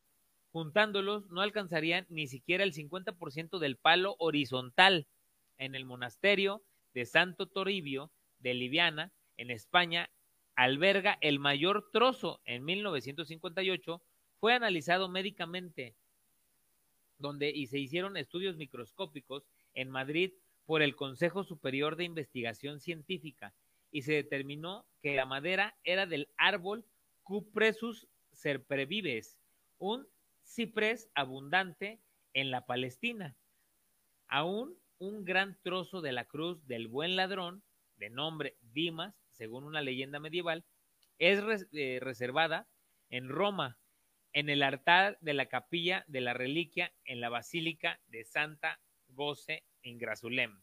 juntándolos 0.51 1.25
no 1.31 1.41
alcanzarían 1.41 2.05
ni 2.09 2.27
siquiera 2.27 2.63
el 2.63 2.73
50% 2.73 3.57
del 3.57 3.75
palo 3.75 4.15
horizontal. 4.19 5.07
En 5.57 5.73
el 5.73 5.83
monasterio 5.83 6.61
de 6.93 7.07
Santo 7.07 7.47
Toribio 7.47 8.11
de 8.37 8.53
Liviana, 8.53 9.11
en 9.37 9.49
España, 9.49 10.11
alberga 10.55 11.17
el 11.21 11.39
mayor 11.39 11.89
trozo 11.91 12.39
en 12.45 12.63
1958, 12.65 13.99
fue 14.39 14.53
analizado 14.53 15.09
médicamente 15.09 15.95
donde 17.17 17.49
y 17.49 17.67
se 17.67 17.79
hicieron 17.79 18.17
estudios 18.17 18.57
microscópicos 18.57 19.47
en 19.73 19.89
Madrid 19.89 20.33
por 20.65 20.81
el 20.81 20.95
Consejo 20.95 21.43
Superior 21.43 21.95
de 21.95 22.05
Investigación 22.05 22.79
Científica 22.79 23.53
y 23.91 24.01
se 24.01 24.13
determinó 24.13 24.85
que 25.01 25.15
la 25.15 25.25
madera 25.25 25.77
era 25.83 26.05
del 26.05 26.27
árbol 26.37 26.85
Cupressus 27.23 28.07
serprevives, 28.31 29.37
un 29.77 30.07
ciprés 30.43 31.09
abundante 31.15 32.01
en 32.33 32.51
la 32.51 32.65
Palestina. 32.65 33.35
Aún 34.27 34.77
un 34.97 35.23
gran 35.23 35.57
trozo 35.61 36.01
de 36.01 36.11
la 36.11 36.25
cruz 36.25 36.65
del 36.67 36.87
buen 36.87 37.15
ladrón, 37.15 37.63
de 37.97 38.09
nombre 38.09 38.57
Dimas, 38.61 39.15
según 39.31 39.63
una 39.63 39.81
leyenda 39.81 40.19
medieval, 40.19 40.65
es 41.19 41.67
eh, 41.71 41.99
reservada 42.01 42.67
en 43.09 43.29
Roma, 43.29 43.77
en 44.35 44.49
el 44.49 44.63
altar 44.63 45.17
de 45.21 45.33
la 45.33 45.45
capilla 45.45 46.03
de 46.07 46.19
la 46.19 46.33
reliquia 46.33 46.93
en 47.05 47.21
la 47.21 47.29
Basílica 47.29 48.01
de 48.07 48.25
Santa 48.25 48.81
Goce 49.07 49.63
en 49.81 49.97
Grasulem. 49.97 50.61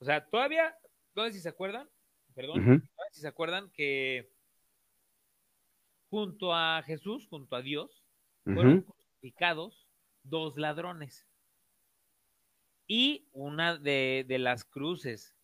O 0.00 0.04
sea, 0.04 0.26
todavía, 0.26 0.76
no 1.14 1.24
sé 1.24 1.34
si 1.34 1.40
se 1.40 1.48
acuerdan, 1.48 1.88
perdón, 2.34 2.84
si 3.12 3.20
se 3.20 3.28
acuerdan 3.28 3.70
que 3.70 4.28
junto 6.10 6.52
a 6.52 6.82
Jesús, 6.84 7.28
junto 7.28 7.54
a 7.54 7.62
Dios, 7.62 8.02
fueron 8.42 8.82
crucificados 8.82 9.88
dos 10.24 10.58
ladrones. 10.58 11.28
Y 12.88 13.28
una 13.30 13.78
de, 13.78 14.26
las 14.40 14.64
cruces 14.64 15.36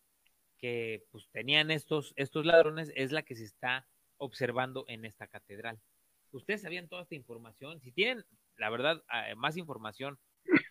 que 0.57 1.07
pues, 1.11 1.29
tenían 1.29 1.71
estos, 1.71 2.13
estos 2.17 2.45
ladrones 2.45 2.91
es 2.93 3.13
la 3.13 3.23
que 3.23 3.35
se 3.35 3.45
está 3.45 3.87
observando 4.17 4.83
en 4.89 5.05
esta 5.05 5.27
catedral. 5.27 5.79
Ustedes 6.31 6.61
sabían 6.61 6.87
toda 6.87 7.03
esta 7.03 7.15
información. 7.15 7.79
Si 7.81 7.91
tienen, 7.91 8.23
la 8.57 8.69
verdad, 8.69 9.03
ah, 9.09 9.25
más 9.35 9.57
información 9.57 10.17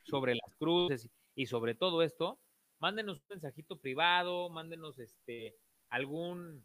sobre 0.05 0.35
las 0.35 0.55
cruces 0.57 1.09
y 1.35 1.47
sobre 1.47 1.75
todo 1.75 2.03
esto, 2.03 2.41
mándenos 2.79 3.19
un 3.19 3.27
mensajito 3.31 3.79
privado, 3.79 4.49
mándenos 4.51 4.99
este 4.99 5.57
algún, 5.89 6.65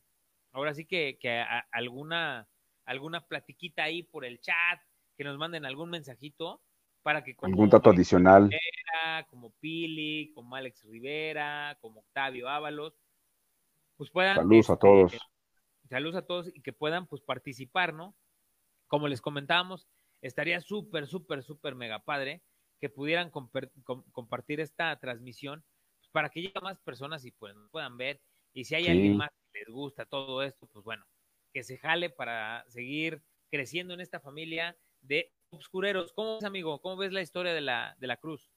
ahora 0.52 0.74
sí 0.74 0.86
que, 0.86 1.18
alguna, 1.72 2.48
alguna 2.86 3.26
platiquita 3.28 3.84
ahí 3.84 4.04
por 4.04 4.24
el 4.26 4.40
chat, 4.40 4.80
que 5.18 5.24
nos 5.24 5.38
manden 5.38 5.66
algún 5.66 5.90
mensajito 5.90 6.62
para 7.02 7.24
que 7.24 7.36
como 7.36 7.52
algún 7.54 7.70
dato 7.70 7.90
adicional 7.90 8.50
como 9.30 9.52
Pili, 9.60 10.32
como 10.34 10.56
Alex 10.56 10.84
Rivera, 10.84 11.78
como 11.82 12.02
Octavio 12.02 12.50
Ábalos, 12.50 12.94
pues 13.98 14.10
puedan 14.10 14.36
saludos 14.36 14.70
a 14.70 14.74
este, 14.74 14.88
todos 14.88 15.18
saludos 15.90 16.16
a 16.16 16.26
todos 16.26 16.52
y 16.54 16.62
que 16.62 16.74
puedan 16.74 17.08
pues 17.08 17.22
participar, 17.22 17.94
¿no? 17.94 18.16
Como 18.96 19.10
les 19.10 19.20
comentábamos, 19.20 19.90
estaría 20.22 20.62
súper, 20.62 21.06
súper, 21.06 21.44
súper 21.44 21.76
mega 21.76 22.00
padre 22.00 22.42
que 22.80 22.88
pudieran 22.88 23.30
compartir 23.30 24.62
esta 24.62 24.98
transmisión 25.02 25.66
pues, 25.98 26.10
para 26.14 26.30
que 26.30 26.42
llegue 26.42 26.62
más 26.62 26.80
personas 26.80 27.26
y 27.26 27.32
pues, 27.32 27.54
puedan 27.72 27.98
ver. 27.98 28.22
Y 28.54 28.64
si 28.64 28.74
hay 28.74 28.88
alguien 28.88 29.18
más 29.18 29.32
que 29.52 29.60
les 29.60 29.68
gusta 29.68 30.06
todo 30.06 30.42
esto, 30.44 30.70
pues 30.72 30.86
bueno, 30.86 31.04
que 31.52 31.62
se 31.64 31.78
jale 31.78 32.10
para 32.10 32.64
seguir 32.70 33.22
creciendo 33.52 33.94
en 33.94 34.00
esta 34.00 34.22
familia 34.22 34.78
de 35.02 35.34
obscureros. 35.50 36.14
¿Cómo 36.14 36.36
ves, 36.36 36.46
amigo? 36.46 36.80
¿Cómo 36.80 36.96
ves 36.96 37.12
la 37.12 37.22
historia 37.22 37.54
de 37.54 37.60
la, 37.60 37.98
de 38.00 38.08
la 38.08 38.16
cruz? 38.16 38.50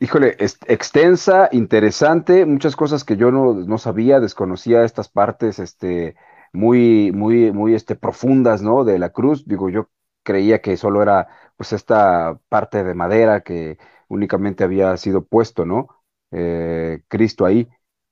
Híjole, 0.00 0.34
es 0.40 0.58
extensa, 0.66 1.50
interesante, 1.52 2.46
muchas 2.46 2.74
cosas 2.74 3.04
que 3.04 3.16
yo 3.16 3.30
no, 3.30 3.54
no, 3.54 3.78
sabía, 3.78 4.18
desconocía 4.18 4.82
estas 4.82 5.08
partes, 5.08 5.60
este, 5.60 6.16
muy, 6.52 7.12
muy, 7.12 7.52
muy, 7.52 7.74
este, 7.74 7.96
profundas, 7.96 8.62
¿no? 8.62 8.84
De 8.84 8.98
la 8.98 9.10
cruz. 9.10 9.46
Digo, 9.46 9.68
yo 9.70 9.88
creía 10.22 10.60
que 10.62 10.76
solo 10.76 11.02
era, 11.02 11.28
pues, 11.56 11.72
esta 11.72 12.38
parte 12.48 12.84
de 12.84 12.94
madera 12.94 13.42
que 13.42 13.78
únicamente 14.08 14.64
había 14.64 14.96
sido 14.96 15.24
puesto, 15.26 15.64
¿no? 15.66 15.88
Eh, 16.32 17.02
Cristo 17.08 17.44
ahí. 17.46 17.68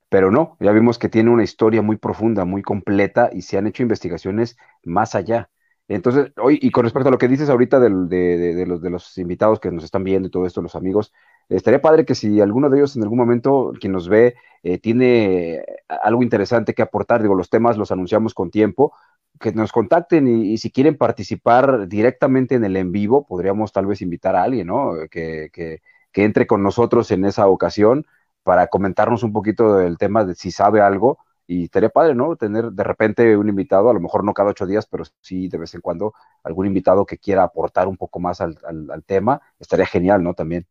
Pero 0.09 0.31
no, 0.31 0.55
ya 0.61 0.71
vimos 0.71 0.97
que 0.99 1.09
tiene 1.09 1.29
una 1.31 1.43
historia 1.43 1.81
muy 1.81 1.97
profunda, 1.97 2.45
muy 2.45 2.61
completa 2.61 3.29
y 3.33 3.41
se 3.41 3.57
han 3.57 3.67
hecho 3.67 3.83
investigaciones 3.83 4.57
más 4.83 5.15
allá. 5.15 5.49
Entonces, 5.89 6.31
hoy, 6.37 6.59
y 6.61 6.71
con 6.71 6.83
respecto 6.85 7.09
a 7.09 7.11
lo 7.11 7.17
que 7.17 7.27
dices 7.27 7.49
ahorita 7.49 7.79
de, 7.79 7.89
de, 7.89 8.65
los, 8.65 8.81
de 8.81 8.89
los 8.89 9.17
invitados 9.17 9.59
que 9.59 9.71
nos 9.71 9.83
están 9.83 10.03
viendo 10.05 10.27
y 10.27 10.31
todo 10.31 10.45
esto, 10.45 10.61
los 10.61 10.75
amigos, 10.75 11.13
estaría 11.49 11.81
padre 11.81 12.05
que 12.05 12.15
si 12.15 12.41
alguno 12.41 12.69
de 12.69 12.77
ellos 12.77 12.95
en 12.95 13.03
algún 13.03 13.17
momento, 13.17 13.73
quien 13.79 13.93
nos 13.93 14.09
ve, 14.09 14.35
eh, 14.63 14.79
tiene 14.79 15.63
algo 15.87 16.23
interesante 16.23 16.73
que 16.73 16.81
aportar, 16.81 17.21
digo, 17.21 17.35
los 17.35 17.49
temas 17.49 17.77
los 17.77 17.91
anunciamos 17.91 18.33
con 18.33 18.51
tiempo, 18.51 18.93
que 19.39 19.51
nos 19.53 19.71
contacten 19.71 20.27
y, 20.27 20.57
si 20.57 20.71
quieren 20.71 20.97
participar 20.97 21.87
directamente 21.87 22.55
en 22.55 22.65
el 22.65 22.75
en 22.75 22.91
vivo, 22.91 23.25
podríamos 23.27 23.71
tal 23.71 23.85
vez 23.85 24.01
invitar 24.01 24.35
a 24.35 24.43
alguien, 24.43 24.67
¿no? 24.67 24.93
Que, 25.11 25.49
que, 25.53 25.81
que 26.11 26.23
entre 26.23 26.47
con 26.47 26.63
nosotros 26.63 27.11
en 27.11 27.25
esa 27.25 27.47
ocasión 27.47 28.05
para 28.43 28.67
comentarnos 28.67 29.23
un 29.23 29.33
poquito 29.33 29.75
del 29.77 29.97
tema 29.97 30.25
de 30.25 30.35
si 30.35 30.51
sabe 30.51 30.81
algo 30.81 31.19
y 31.47 31.65
estaría 31.65 31.89
padre, 31.89 32.15
¿no? 32.15 32.35
Tener 32.35 32.71
de 32.71 32.83
repente 32.83 33.37
un 33.37 33.49
invitado, 33.49 33.89
a 33.89 33.93
lo 33.93 33.99
mejor 34.01 34.23
no 34.23 34.33
cada 34.33 34.49
ocho 34.51 34.65
días, 34.65 34.85
pero 34.87 35.05
sí 35.21 35.47
de 35.47 35.57
vez 35.57 35.73
en 35.75 35.81
cuando 35.81 36.13
algún 36.43 36.67
invitado 36.67 37.05
que 37.05 37.17
quiera 37.17 37.43
aportar 37.43 37.87
un 37.87 37.97
poco 37.97 38.19
más 38.19 38.41
al, 38.41 38.57
tema, 39.05 39.41
estaría 39.59 39.85
genial, 39.85 40.23
¿no? 40.23 40.33
También. 40.33 40.65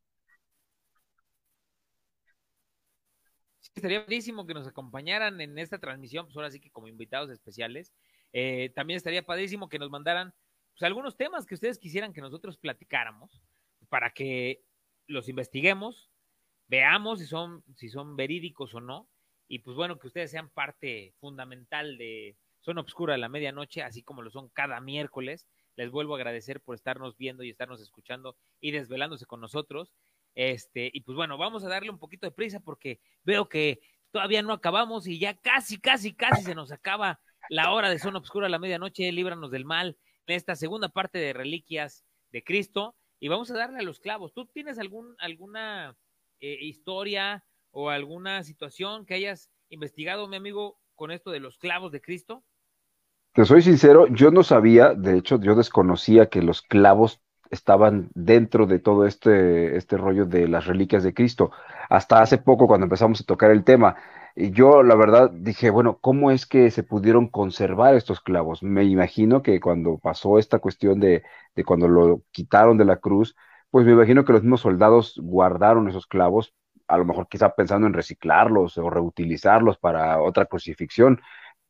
Estaría 3.76 4.04
padrísimo 4.04 4.46
que 4.46 4.54
nos 4.54 4.66
acompañaran 4.66 5.40
en 5.40 5.58
esta 5.58 5.78
transmisión, 5.78 6.26
pues 6.26 6.36
ahora 6.36 6.50
sí 6.50 6.60
que 6.60 6.70
como 6.70 6.88
invitados 6.88 7.30
especiales. 7.30 7.92
Eh, 8.32 8.72
también 8.74 8.96
estaría 8.96 9.24
padrísimo 9.24 9.68
que 9.68 9.78
nos 9.78 9.90
mandaran 9.90 10.34
pues, 10.72 10.82
algunos 10.82 11.16
temas 11.16 11.46
que 11.46 11.54
ustedes 11.54 11.78
quisieran 11.78 12.12
que 12.12 12.20
nosotros 12.20 12.58
platicáramos 12.58 13.42
para 13.88 14.10
que 14.10 14.64
los 15.06 15.28
investiguemos, 15.28 16.10
veamos 16.66 17.20
si 17.20 17.26
son, 17.26 17.62
si 17.76 17.88
son 17.88 18.16
verídicos 18.16 18.74
o 18.74 18.80
no 18.80 19.08
y 19.48 19.60
pues 19.60 19.76
bueno, 19.76 19.98
que 19.98 20.08
ustedes 20.08 20.30
sean 20.30 20.48
parte 20.48 21.14
fundamental 21.20 21.98
de 21.98 22.36
Zona 22.60 22.80
Obscura 22.80 23.12
de 23.12 23.18
la 23.18 23.28
Medianoche, 23.28 23.82
así 23.82 24.02
como 24.02 24.22
lo 24.22 24.30
son 24.30 24.48
cada 24.48 24.80
miércoles. 24.80 25.46
Les 25.76 25.90
vuelvo 25.90 26.14
a 26.14 26.16
agradecer 26.16 26.60
por 26.60 26.74
estarnos 26.74 27.16
viendo 27.16 27.44
y 27.44 27.50
estarnos 27.50 27.80
escuchando 27.80 28.36
y 28.60 28.72
desvelándose 28.72 29.26
con 29.26 29.40
nosotros. 29.40 29.92
Este, 30.36 30.90
y 30.92 31.00
pues 31.00 31.16
bueno, 31.16 31.38
vamos 31.38 31.64
a 31.64 31.68
darle 31.68 31.90
un 31.90 31.98
poquito 31.98 32.26
de 32.26 32.30
prisa 32.30 32.60
porque 32.60 33.00
veo 33.24 33.48
que 33.48 33.80
todavía 34.12 34.42
no 34.42 34.52
acabamos 34.52 35.08
y 35.08 35.18
ya 35.18 35.34
casi, 35.34 35.80
casi, 35.80 36.14
casi 36.14 36.42
se 36.42 36.54
nos 36.54 36.70
acaba 36.70 37.20
la 37.48 37.72
hora 37.72 37.88
de 37.88 37.98
Zona 37.98 38.18
Obscura 38.18 38.46
de 38.46 38.50
la 38.50 38.58
Medianoche. 38.58 39.10
Líbranos 39.10 39.50
del 39.50 39.64
mal 39.64 39.96
en 40.26 40.36
esta 40.36 40.54
segunda 40.54 40.90
parte 40.90 41.18
de 41.18 41.32
Reliquias 41.32 42.04
de 42.32 42.44
Cristo. 42.44 42.94
Y 43.18 43.28
vamos 43.28 43.50
a 43.50 43.56
darle 43.56 43.78
a 43.78 43.82
los 43.82 43.98
clavos. 43.98 44.34
¿Tú 44.34 44.44
tienes 44.46 44.78
algún, 44.78 45.16
alguna 45.20 45.96
eh, 46.40 46.58
historia 46.60 47.42
o 47.70 47.88
alguna 47.88 48.44
situación 48.44 49.06
que 49.06 49.14
hayas 49.14 49.50
investigado, 49.70 50.28
mi 50.28 50.36
amigo, 50.36 50.78
con 50.94 51.10
esto 51.12 51.30
de 51.30 51.40
los 51.40 51.56
clavos 51.56 51.92
de 51.92 52.02
Cristo? 52.02 52.44
Te 53.32 53.46
soy 53.46 53.62
sincero, 53.62 54.06
yo 54.08 54.30
no 54.30 54.42
sabía, 54.42 54.94
de 54.94 55.18
hecho, 55.18 55.40
yo 55.40 55.54
desconocía 55.54 56.28
que 56.28 56.42
los 56.42 56.60
clavos 56.60 57.22
estaban 57.50 58.10
dentro 58.14 58.66
de 58.66 58.78
todo 58.78 59.06
este, 59.06 59.76
este 59.76 59.96
rollo 59.96 60.26
de 60.26 60.48
las 60.48 60.66
reliquias 60.66 61.02
de 61.02 61.14
Cristo. 61.14 61.50
Hasta 61.88 62.20
hace 62.20 62.38
poco, 62.38 62.66
cuando 62.66 62.84
empezamos 62.86 63.20
a 63.20 63.24
tocar 63.24 63.50
el 63.50 63.64
tema, 63.64 63.96
yo 64.36 64.82
la 64.82 64.94
verdad 64.96 65.30
dije, 65.30 65.70
bueno, 65.70 65.98
¿cómo 66.00 66.30
es 66.30 66.46
que 66.46 66.70
se 66.70 66.82
pudieron 66.82 67.28
conservar 67.28 67.94
estos 67.94 68.20
clavos? 68.20 68.62
Me 68.62 68.84
imagino 68.84 69.42
que 69.42 69.60
cuando 69.60 69.98
pasó 69.98 70.38
esta 70.38 70.58
cuestión 70.58 71.00
de, 71.00 71.22
de 71.54 71.64
cuando 71.64 71.88
lo 71.88 72.22
quitaron 72.32 72.78
de 72.78 72.84
la 72.84 72.96
cruz, 72.96 73.36
pues 73.70 73.86
me 73.86 73.92
imagino 73.92 74.24
que 74.24 74.32
los 74.32 74.42
mismos 74.42 74.60
soldados 74.62 75.20
guardaron 75.22 75.88
esos 75.88 76.06
clavos 76.06 76.54
a 76.88 76.98
lo 76.98 77.04
mejor 77.04 77.28
quizá 77.28 77.54
pensando 77.54 77.86
en 77.86 77.94
reciclarlos 77.94 78.78
o 78.78 78.90
reutilizarlos 78.90 79.78
para 79.78 80.20
otra 80.20 80.46
crucifixión, 80.46 81.20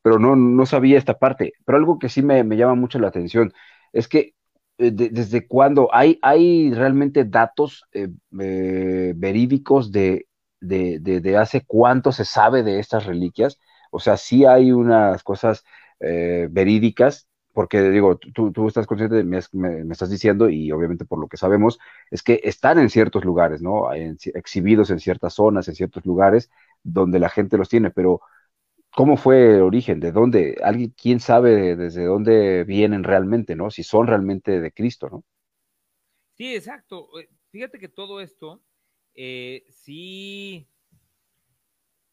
pero 0.03 0.19
no, 0.19 0.37
no 0.37 0.67
sabía 0.67 0.99
esta 0.99 1.19
parte. 1.19 1.55
Pero 1.65 1.79
algo 1.79 1.99
que 1.99 2.09
sí 2.09 2.23
me, 2.23 2.45
llama 2.57 2.75
mucho 2.75 2.99
la 2.99 3.09
atención 3.09 3.53
es 3.93 4.09
que 4.09 4.35
eh, 4.79 4.91
desde 4.93 5.47
cuándo 5.47 5.89
hay, 5.93 6.19
hay 6.23 6.73
realmente 6.73 7.25
datos 7.25 7.87
eh, 7.93 8.09
eh, 8.41 9.15
verídicos 9.17 9.91
de, 9.91 10.29
de, 10.61 10.99
de, 11.01 11.37
hace 11.37 11.65
cuánto 11.67 12.13
se 12.13 12.25
sabe 12.25 12.63
de 12.63 12.79
estas 12.79 13.07
reliquias. 13.07 13.59
O 13.91 14.01
sea, 14.01 14.17
sí 14.17 14.45
hay 14.45 14.73
unas 14.73 15.23
cosas 15.23 15.65
verídicas 15.99 17.27
porque 17.55 17.81
digo, 17.89 18.19
tú, 18.19 18.53
tú 18.53 18.69
estás 18.69 18.87
consciente, 18.87 19.25
me, 19.25 19.41
me, 19.53 19.93
estás 19.93 20.11
diciendo, 20.11 20.51
y 20.51 20.71
obviamente 20.73 21.07
por 21.07 21.19
lo 21.19 21.27
que 21.27 21.39
sabemos, 21.39 21.79
es 22.11 22.23
que 22.23 22.39
están 22.45 22.79
en 22.79 22.91
ciertos 22.91 23.25
lugares, 23.25 23.63
¿no? 23.63 23.91
exhibidos 23.95 24.91
en 24.91 25.01
ciertas 25.01 25.33
zonas, 25.33 25.67
en 25.69 25.75
ciertos 25.75 26.05
lugares 26.05 26.51
donde 26.83 27.19
la 27.19 27.31
gente 27.31 27.57
los 27.57 27.71
tiene, 27.71 27.91
pero 27.91 28.21
¿cómo 28.97 29.19
fue 29.19 29.57
el 29.57 29.61
origen? 29.61 30.01
¿De 30.01 30.11
dónde? 30.11 30.57
¿Alguien, 30.65 30.95
quién 30.97 31.21
sabe 31.21 31.77
desde 31.77 32.07
dónde 32.07 32.65
vienen 32.65 33.05
realmente, 33.05 33.55
¿no? 33.55 33.71
Si 33.71 33.83
son 33.83 34.07
realmente 34.07 34.59
de 34.59 34.73
Cristo, 34.73 35.11
¿no? 35.11 35.23
Sí, 36.33 36.55
exacto. 36.55 37.07
Eh, 37.21 37.29
fíjate 37.51 37.79
que 37.79 37.91
todo 37.91 38.23
esto 38.23 38.63
eh, 39.13 39.67
sí, 39.69 40.67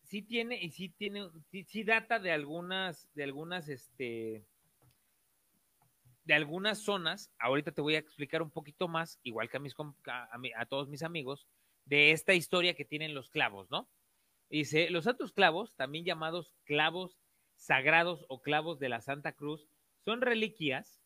sí 0.01 0.23
tiene, 0.23 0.61
y 0.61 0.71
sí 0.71 0.89
tiene, 0.89 1.29
sí, 1.49 1.83
data 1.85 2.19
de 2.19 2.33
algunas, 2.33 3.07
de 3.13 3.23
algunas, 3.23 3.69
este, 3.69 4.45
de 6.25 6.33
algunas 6.33 6.79
zonas, 6.79 7.31
ahorita 7.39 7.71
te 7.71 7.81
voy 7.81 7.95
a 7.95 7.99
explicar 7.99 8.41
un 8.41 8.51
poquito 8.51 8.89
más, 8.89 9.21
igual 9.23 9.49
que 9.49 9.55
a, 9.55 9.61
mis, 9.61 9.73
a, 10.57 10.65
todos 10.65 10.89
mis 10.89 11.01
amigos, 11.01 11.47
de 11.85 12.11
esta 12.11 12.33
historia 12.33 12.73
que 12.73 12.83
tienen 12.83 13.13
los 13.13 13.29
clavos, 13.29 13.71
¿no? 13.71 13.87
Dice, 14.53 14.91
los 14.91 15.05
santos 15.05 15.33
clavos, 15.33 15.73
también 15.77 16.05
llamados 16.05 16.53
clavos 16.65 17.17
sagrados 17.55 18.23
o 18.29 18.39
clavos 18.39 18.77
de 18.77 18.87
la 18.87 19.01
Santa 19.01 19.31
Cruz, 19.31 19.67
son 20.05 20.21
reliquias 20.21 21.01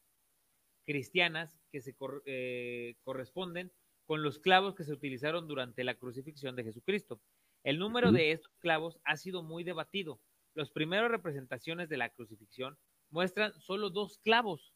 cristianas 0.84 1.58
que 1.72 1.80
se 1.80 1.96
eh, 2.26 2.98
corresponden 3.06 3.72
con 4.06 4.22
los 4.22 4.40
clavos 4.40 4.76
que 4.76 4.84
se 4.84 4.92
utilizaron 4.92 5.48
durante 5.48 5.86
la 5.86 5.96
crucifixión 5.96 6.58
de 6.58 6.66
Jesucristo. 6.66 7.22
El 7.64 7.80
número 7.80 8.12
de 8.12 8.34
estos 8.34 8.54
clavos 8.58 9.00
ha 9.06 9.16
sido 9.16 9.44
muy 9.44 9.64
debatido. 9.64 10.20
Las 10.54 10.70
primeras 10.70 11.10
representaciones 11.10 11.88
de 11.88 11.96
la 11.96 12.10
crucifixión 12.10 12.78
muestran 13.12 13.58
solo 13.62 13.90
dos 13.90 14.18
clavos 14.18 14.74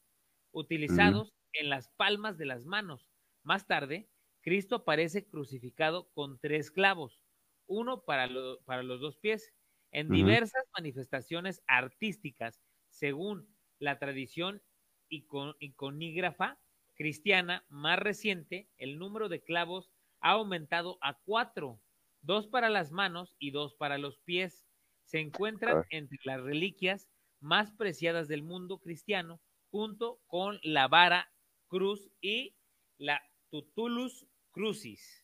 utilizados 0.53 1.33
en 1.51 1.67
las 1.67 1.89
palmas 1.97 2.37
de 2.37 2.45
las 2.45 2.63
manos. 2.63 3.09
Más 3.43 3.67
tarde, 3.67 4.07
Cristo 4.39 4.75
aparece 4.77 5.27
crucificado 5.27 6.09
con 6.13 6.39
tres 6.39 6.71
clavos, 6.71 7.20
uno 7.67 8.03
para, 8.03 8.29
para 8.65 8.83
los 8.83 9.01
dos 9.01 9.17
pies, 9.17 9.53
en 9.91 10.09
diversas 10.11 10.63
manifestaciones 10.75 11.61
artísticas, 11.67 12.61
según 12.89 13.55
la 13.79 13.99
tradición 13.99 14.61
iconígrafa 15.09 16.59
cristiana 16.95 17.65
más 17.69 17.99
reciente, 17.99 18.69
el 18.77 18.97
número 18.97 19.27
de 19.29 19.43
clavos 19.43 19.91
ha 20.21 20.31
aumentado 20.31 20.97
a 21.01 21.19
cuatro 21.25 21.81
dos 22.21 22.47
para 22.47 22.69
las 22.69 22.91
manos 22.91 23.35
y 23.39 23.51
dos 23.51 23.73
para 23.75 23.97
los 23.97 24.19
pies. 24.19 24.67
Se 25.03 25.19
encuentran 25.19 25.83
entre 25.89 26.19
las 26.23 26.41
reliquias 26.41 27.09
más 27.39 27.71
preciadas 27.71 28.27
del 28.27 28.43
mundo 28.43 28.79
cristiano, 28.79 29.41
junto 29.71 30.21
con 30.27 30.59
la 30.63 30.87
vara 30.87 31.33
cruz 31.67 32.09
y 32.21 32.55
la 32.97 33.21
tutulus 33.49 34.27
crucis. 34.51 35.20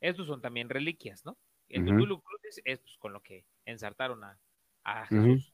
Estos 0.00 0.26
son 0.26 0.40
también 0.40 0.68
reliquias, 0.68 1.24
¿no? 1.24 1.38
El 1.68 1.84
tutulus 1.84 2.22
crucis 2.22 2.62
es 2.64 2.80
pues, 2.80 2.96
con 2.98 3.12
lo 3.12 3.22
que 3.22 3.44
ensartaron 3.64 4.22
a, 4.22 4.38
Jesús. 5.06 5.52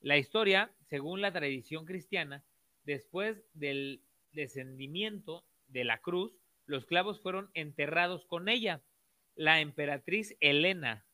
La 0.00 0.16
historia, 0.16 0.72
según 0.86 1.20
la 1.20 1.32
tradición 1.32 1.86
cristiana, 1.86 2.44
después 2.84 3.44
del 3.52 4.04
descendimiento 4.32 5.44
de 5.66 5.84
la 5.84 5.98
cruz, 5.98 6.32
los 6.66 6.86
clavos 6.86 7.20
fueron 7.20 7.50
enterrados 7.54 8.26
con 8.26 8.48
ella 8.48 8.80
la 9.34 9.60
emperatriz 9.60 10.36
Helena, 10.40 11.04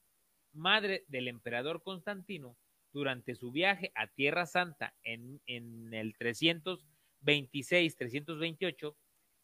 madre 0.52 1.04
del 1.08 1.28
emperador 1.28 1.82
Constantino, 1.82 2.58
durante 2.92 3.34
su 3.34 3.50
viaje 3.52 3.92
a 3.94 4.06
Tierra 4.06 4.46
Santa 4.46 4.94
en, 5.02 5.42
el 5.46 6.16
326-328, 6.16 8.96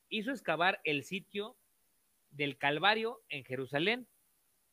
hizo 0.08 0.30
excavar 0.30 0.80
el 0.84 1.04
sitio 1.04 1.58
del 2.32 2.58
Calvario 2.58 3.22
en 3.28 3.44
Jerusalén 3.44 4.08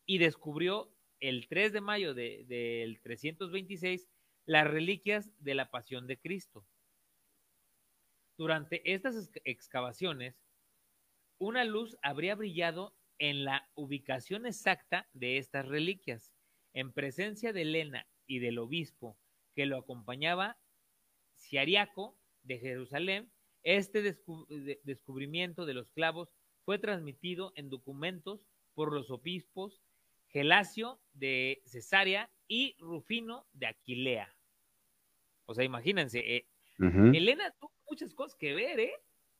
y 0.05 0.17
descubrió 0.17 0.91
el 1.19 1.47
3 1.47 1.73
de 1.73 1.81
mayo 1.81 2.13
del 2.13 2.99
326 3.01 4.07
las 4.45 4.65
reliquias 4.67 5.31
de 5.37 5.53
la 5.53 5.69
pasión 5.69 6.07
de 6.07 6.17
Cristo. 6.17 6.65
Durante 8.37 8.81
estas 8.93 9.29
excavaciones, 9.43 10.41
una 11.37 11.65
luz 11.65 11.97
habría 12.01 12.35
brillado 12.35 12.95
en 13.17 13.43
la 13.43 13.69
ubicación 13.75 14.45
exacta 14.45 15.09
de 15.13 15.37
estas 15.37 15.67
reliquias, 15.67 16.33
en 16.73 16.93
presencia 16.93 17.51
de 17.51 17.63
Elena 17.63 18.07
y 18.25 18.39
del 18.39 18.59
obispo 18.59 19.17
que 19.55 19.65
lo 19.65 19.77
acompañaba, 19.77 20.57
Ciariaco 21.37 22.17
de 22.43 22.59
Jerusalén, 22.59 23.31
este 23.63 24.01
descubrimiento 24.83 25.65
de 25.65 25.73
los 25.73 25.91
clavos 25.91 26.33
fue 26.69 26.77
transmitido 26.77 27.51
en 27.55 27.71
documentos 27.71 28.45
por 28.75 28.93
los 28.93 29.09
obispos 29.09 29.81
Gelasio 30.27 30.99
de 31.13 31.63
Cesarea 31.65 32.29
y 32.47 32.75
Rufino 32.77 33.47
de 33.53 33.65
Aquilea. 33.65 34.37
O 35.47 35.55
sea, 35.55 35.65
imagínense, 35.65 36.19
eh, 36.19 36.45
Elena 36.77 37.51
tuvo 37.59 37.71
muchas 37.89 38.13
cosas 38.13 38.37
que 38.37 38.53
ver, 38.53 38.79
¿eh? 38.79 38.93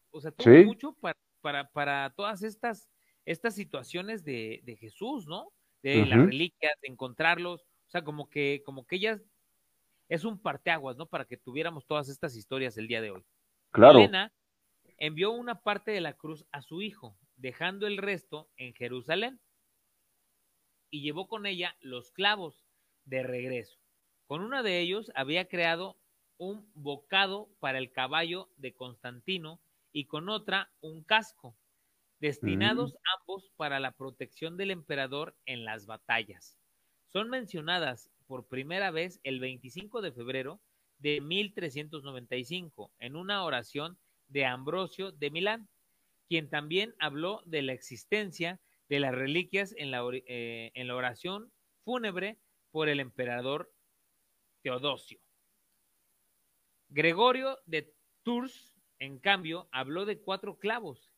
O 0.10 0.20
sea, 0.20 0.32
tuvo 0.32 0.66
mucho 0.66 0.94
para, 0.94 1.20
para, 1.42 1.70
para 1.70 2.10
todas 2.16 2.42
estas 2.42 2.90
estas 3.26 3.54
situaciones 3.54 4.24
de, 4.24 4.62
de 4.64 4.76
Jesús, 4.78 5.28
¿no? 5.28 5.54
De 5.84 6.08
las 6.08 6.26
reliquias, 6.26 6.74
de 6.82 6.88
encontrarlos, 6.88 7.62
o 7.62 7.90
sea, 7.92 8.04
como 8.04 8.28
que, 8.28 8.64
como 8.66 8.88
que 8.88 8.96
ella 8.96 9.22
es 10.08 10.24
un 10.24 10.42
parteaguas, 10.42 10.98
¿no? 10.98 11.06
Para 11.06 11.26
que 11.26 11.38
tuviéramos 11.38 11.86
todas 11.86 12.10
estas 12.10 12.36
historias 12.36 12.76
el 12.80 12.88
día 12.88 13.02
de 13.02 13.12
hoy. 13.12 13.24
Claro. 13.70 14.00
Elena 14.00 14.34
envió 15.00 15.32
una 15.32 15.62
parte 15.62 15.92
de 15.92 16.02
la 16.02 16.14
cruz 16.14 16.46
a 16.52 16.62
su 16.62 16.82
hijo, 16.82 17.18
dejando 17.40 17.88
el 17.88 17.98
resto 17.98 18.50
en 18.58 18.74
Jerusalén, 18.74 19.40
y 20.92 21.02
llevó 21.02 21.28
con 21.28 21.46
ella 21.46 21.76
los 21.82 22.12
clavos 22.12 22.66
de 23.06 23.24
regreso. 23.24 23.80
Con 24.28 24.42
uno 24.42 24.64
de 24.64 24.80
ellos 24.80 25.12
había 25.16 25.48
creado 25.48 25.98
un 26.38 26.70
bocado 26.74 27.50
para 27.60 27.78
el 27.78 27.92
caballo 27.92 28.50
de 28.58 28.74
Constantino 28.74 29.60
y 29.92 30.06
con 30.06 30.30
otra 30.30 30.72
un 30.82 31.04
casco 31.04 31.58
destinados 32.20 32.98
ambos 33.18 33.50
para 33.56 33.80
la 33.80 33.92
protección 33.92 34.58
del 34.58 34.72
emperador 34.72 35.38
en 35.46 35.64
las 35.64 35.86
batallas. 35.86 36.58
Son 37.08 37.30
mencionadas 37.30 38.12
por 38.28 38.48
primera 38.48 38.92
vez 38.92 39.20
el 39.24 39.40
25 39.40 40.02
de 40.02 40.12
febrero 40.12 40.62
de 40.98 41.22
1395 41.22 42.92
en 43.00 43.16
una 43.16 43.44
oración 43.44 43.98
de 44.28 44.46
Ambrosio 44.46 45.12
de 45.12 45.32
Milán, 45.32 45.70
quien 46.30 46.50
también 46.50 46.96
habló 47.00 47.42
de 47.46 47.64
la 47.64 47.74
existencia 47.74 48.62
de 48.88 49.00
las 49.00 49.14
reliquias 49.14 49.74
en 49.78 49.92
la, 49.92 50.08
eh, 50.14 50.72
en 50.76 50.88
la 50.88 50.96
oración 50.96 51.52
fúnebre 51.84 52.38
por 52.72 52.88
el 52.88 53.00
emperador 53.00 53.74
Teodosio. 54.62 55.20
Gregorio 56.90 57.58
de 57.66 57.94
Tours, 58.24 58.76
en 59.00 59.20
cambio, 59.20 59.68
habló 59.72 60.06
de 60.06 60.20
cuatro 60.20 60.60
clavos 60.60 61.12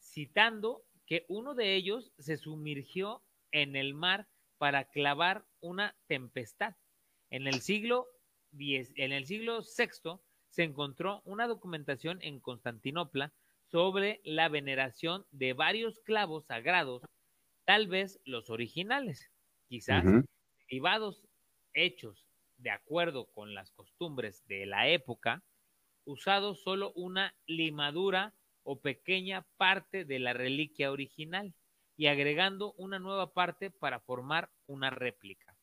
citando 0.00 0.84
que 1.06 1.24
uno 1.28 1.54
de 1.54 1.74
ellos 1.74 2.12
se 2.18 2.36
sumergió 2.36 3.22
en 3.52 3.76
el 3.76 3.94
mar 3.94 4.28
para 4.58 4.84
clavar 4.84 5.44
una 5.60 5.96
tempestad. 6.06 6.74
En 7.30 7.46
el 7.46 7.60
siglo 7.60 8.08
en 8.56 9.12
el 9.12 9.26
siglo 9.26 9.62
VI 9.62 10.20
se 10.48 10.62
encontró 10.62 11.22
una 11.24 11.48
documentación 11.48 12.18
en 12.22 12.38
Constantinopla 12.38 13.32
sobre 13.70 14.20
la 14.24 14.48
veneración 14.48 15.26
de 15.30 15.52
varios 15.52 16.00
clavos 16.00 16.46
sagrados, 16.46 17.02
tal 17.64 17.88
vez 17.88 18.20
los 18.24 18.50
originales, 18.50 19.30
quizás 19.68 20.04
derivados 20.68 21.26
hechos 21.72 22.26
de 22.58 22.70
acuerdo 22.70 23.26
con 23.26 23.54
las 23.54 23.70
costumbres 23.72 24.46
de 24.46 24.66
la 24.66 24.88
época, 24.88 25.42
usado 26.04 26.54
solo 26.54 26.92
una 26.94 27.34
limadura 27.46 28.34
o 28.62 28.80
pequeña 28.80 29.46
parte 29.56 30.04
de 30.04 30.18
la 30.18 30.32
reliquia 30.32 30.90
original 30.90 31.54
y 31.96 32.06
agregando 32.06 32.72
una 32.74 32.98
nueva 32.98 33.32
parte 33.32 33.70
para 33.70 34.00
formar 34.00 34.50
una 34.66 34.90
réplica. 34.90 35.56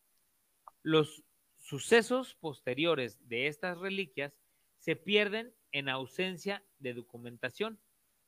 Los 0.83 1.23
sucesos 1.57 2.35
posteriores 2.35 3.17
de 3.27 3.47
estas 3.47 3.77
reliquias 3.77 4.33
se 4.79 4.95
pierden 4.95 5.53
en 5.71 5.89
ausencia 5.89 6.63
de 6.79 6.93
documentación, 6.93 7.79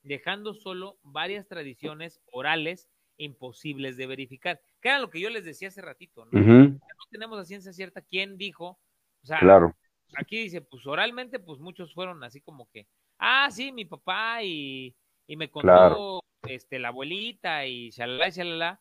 dejando 0.04 0.54
solo 0.54 0.98
varias 1.02 1.48
tradiciones 1.48 2.20
orales 2.30 2.88
imposibles 3.16 3.96
de 3.96 4.06
verificar. 4.06 4.60
Que 4.80 4.90
era 4.90 4.98
lo 5.00 5.10
que 5.10 5.20
yo 5.20 5.30
les 5.30 5.44
decía 5.44 5.68
hace 5.68 5.82
ratito, 5.82 6.26
¿no? 6.26 6.40
No 6.40 6.78
tenemos 7.10 7.38
a 7.38 7.44
ciencia 7.44 7.72
cierta 7.72 8.00
quién 8.02 8.36
dijo, 8.36 8.78
o 9.22 9.26
sea, 9.26 9.40
claro. 9.40 9.74
aquí 10.16 10.42
dice, 10.42 10.60
pues 10.60 10.86
oralmente, 10.86 11.38
pues 11.38 11.58
muchos 11.58 11.94
fueron 11.94 12.22
así 12.22 12.40
como 12.40 12.68
que, 12.70 12.86
ah, 13.18 13.48
sí, 13.50 13.72
mi 13.72 13.84
papá 13.84 14.42
y, 14.42 14.94
me 15.28 15.50
contó 15.50 16.22
este, 16.42 16.78
la 16.78 16.88
abuelita 16.88 17.66
y 17.66 17.90
shalala, 17.90 18.28
shalala, 18.28 18.80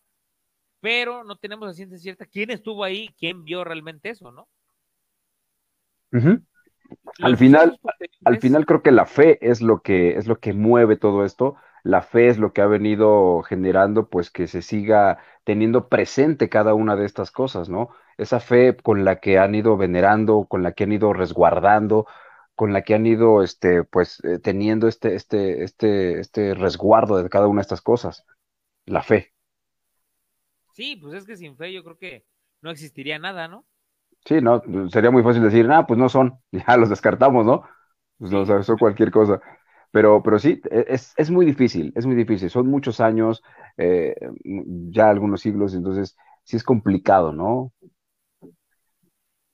pero 0.82 1.24
no 1.24 1.38
tenemos 1.38 1.68
la 1.68 1.74
ciencia 1.74 1.98
cierta 1.98 2.26
quién 2.26 2.50
estuvo 2.52 2.84
ahí, 2.84 3.10
quién 3.18 3.46
vio 3.46 3.64
realmente 3.64 4.10
eso, 4.10 4.32
¿no? 4.32 4.48
Al 7.22 7.38
final, 7.38 7.80
al 8.26 8.40
final 8.40 8.66
creo 8.66 8.82
que 8.82 8.92
la 8.92 9.06
fe 9.06 9.38
es 9.42 9.62
lo 9.62 9.82
que 9.82 10.18
es 10.18 10.28
lo 10.28 10.40
que 10.40 10.54
mueve 10.54 10.98
todo 10.98 11.26
esto. 11.26 11.56
La 11.84 12.02
fe 12.02 12.28
es 12.28 12.38
lo 12.38 12.54
que 12.54 12.62
ha 12.62 12.66
venido 12.68 13.42
generando, 13.44 14.08
pues, 14.08 14.32
que 14.32 14.48
se 14.48 14.62
siga 14.62 15.20
teniendo 15.44 15.90
presente 15.90 16.48
cada 16.48 16.74
una 16.74 16.96
de 16.96 17.06
estas 17.06 17.30
cosas, 17.30 17.68
¿no? 17.68 17.90
Esa 18.18 18.40
fe 18.40 18.78
con 18.78 19.04
la 19.04 19.20
que 19.20 19.38
han 19.38 19.54
ido 19.54 19.76
venerando, 19.76 20.46
con 20.46 20.64
la 20.64 20.72
que 20.72 20.86
han 20.86 20.94
ido 20.94 21.12
resguardando, 21.12 22.08
con 22.56 22.72
la 22.72 22.84
que 22.84 22.94
han 22.94 23.06
ido 23.06 23.44
este, 23.44 23.84
pues, 23.84 24.24
eh, 24.24 24.40
teniendo 24.40 24.88
este, 24.88 25.16
este, 25.16 25.64
este, 25.64 26.20
este 26.20 26.54
resguardo 26.54 27.22
de 27.22 27.30
cada 27.30 27.48
una 27.48 27.60
de 27.60 27.64
estas 27.64 27.82
cosas, 27.82 28.26
la 28.86 29.04
fe. 29.04 29.34
Sí, 30.74 30.96
pues 30.96 31.14
es 31.16 31.26
que 31.26 31.36
sin 31.36 31.58
fe 31.58 31.74
yo 31.74 31.84
creo 31.84 31.98
que 31.98 32.26
no 32.62 32.72
existiría 32.72 33.20
nada, 33.20 33.48
¿no? 33.48 33.66
Sí, 34.26 34.40
no, 34.42 34.62
sería 34.90 35.12
muy 35.12 35.22
fácil 35.22 35.44
decir, 35.44 35.70
ah, 35.70 35.86
pues 35.86 36.00
no 36.00 36.08
son, 36.10 36.40
ya 36.52 36.78
los 36.78 36.90
descartamos, 36.90 37.46
¿no? 37.46 37.64
Pues 38.18 38.32
no, 38.32 38.64
son 38.64 38.78
cualquier 38.78 39.12
cosa. 39.12 39.42
Pero, 39.92 40.24
pero 40.24 40.40
sí, 40.40 40.62
e, 40.72 40.86
es, 40.88 41.14
es, 41.18 41.30
muy 41.30 41.46
difícil, 41.46 41.92
es 41.96 42.06
muy 42.06 42.16
difícil. 42.16 42.50
Son 42.50 42.68
muchos 42.68 43.00
años, 43.00 43.44
eh, 43.78 44.16
ya 44.90 45.10
algunos 45.10 45.42
siglos, 45.42 45.76
entonces 45.76 46.18
sí 46.44 46.58
es 46.58 46.64
complicado, 46.64 47.32
¿no? 47.32 47.74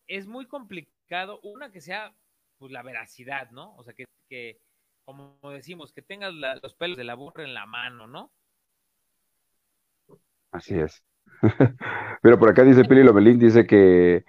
Es 0.07 0.27
muy 0.27 0.45
complicado, 0.45 1.39
una 1.43 1.71
que 1.71 1.81
sea 1.81 2.13
pues, 2.57 2.71
la 2.71 2.83
veracidad, 2.83 3.49
¿no? 3.51 3.75
O 3.75 3.83
sea, 3.83 3.93
que, 3.93 4.05
que 4.29 4.59
como 5.03 5.37
decimos, 5.51 5.91
que 5.91 6.01
tengas 6.03 6.33
los 6.61 6.75
pelos 6.75 6.97
de 6.97 7.03
la 7.03 7.15
burra 7.15 7.43
en 7.43 7.53
la 7.53 7.65
mano, 7.65 8.07
¿no? 8.07 8.31
Así 10.51 10.79
es. 10.79 11.03
Pero 12.21 12.39
por 12.39 12.49
acá 12.49 12.63
dice 12.63 12.85
Pili 12.85 13.03
Lobelín, 13.03 13.39
dice 13.39 13.65
que, 13.65 14.25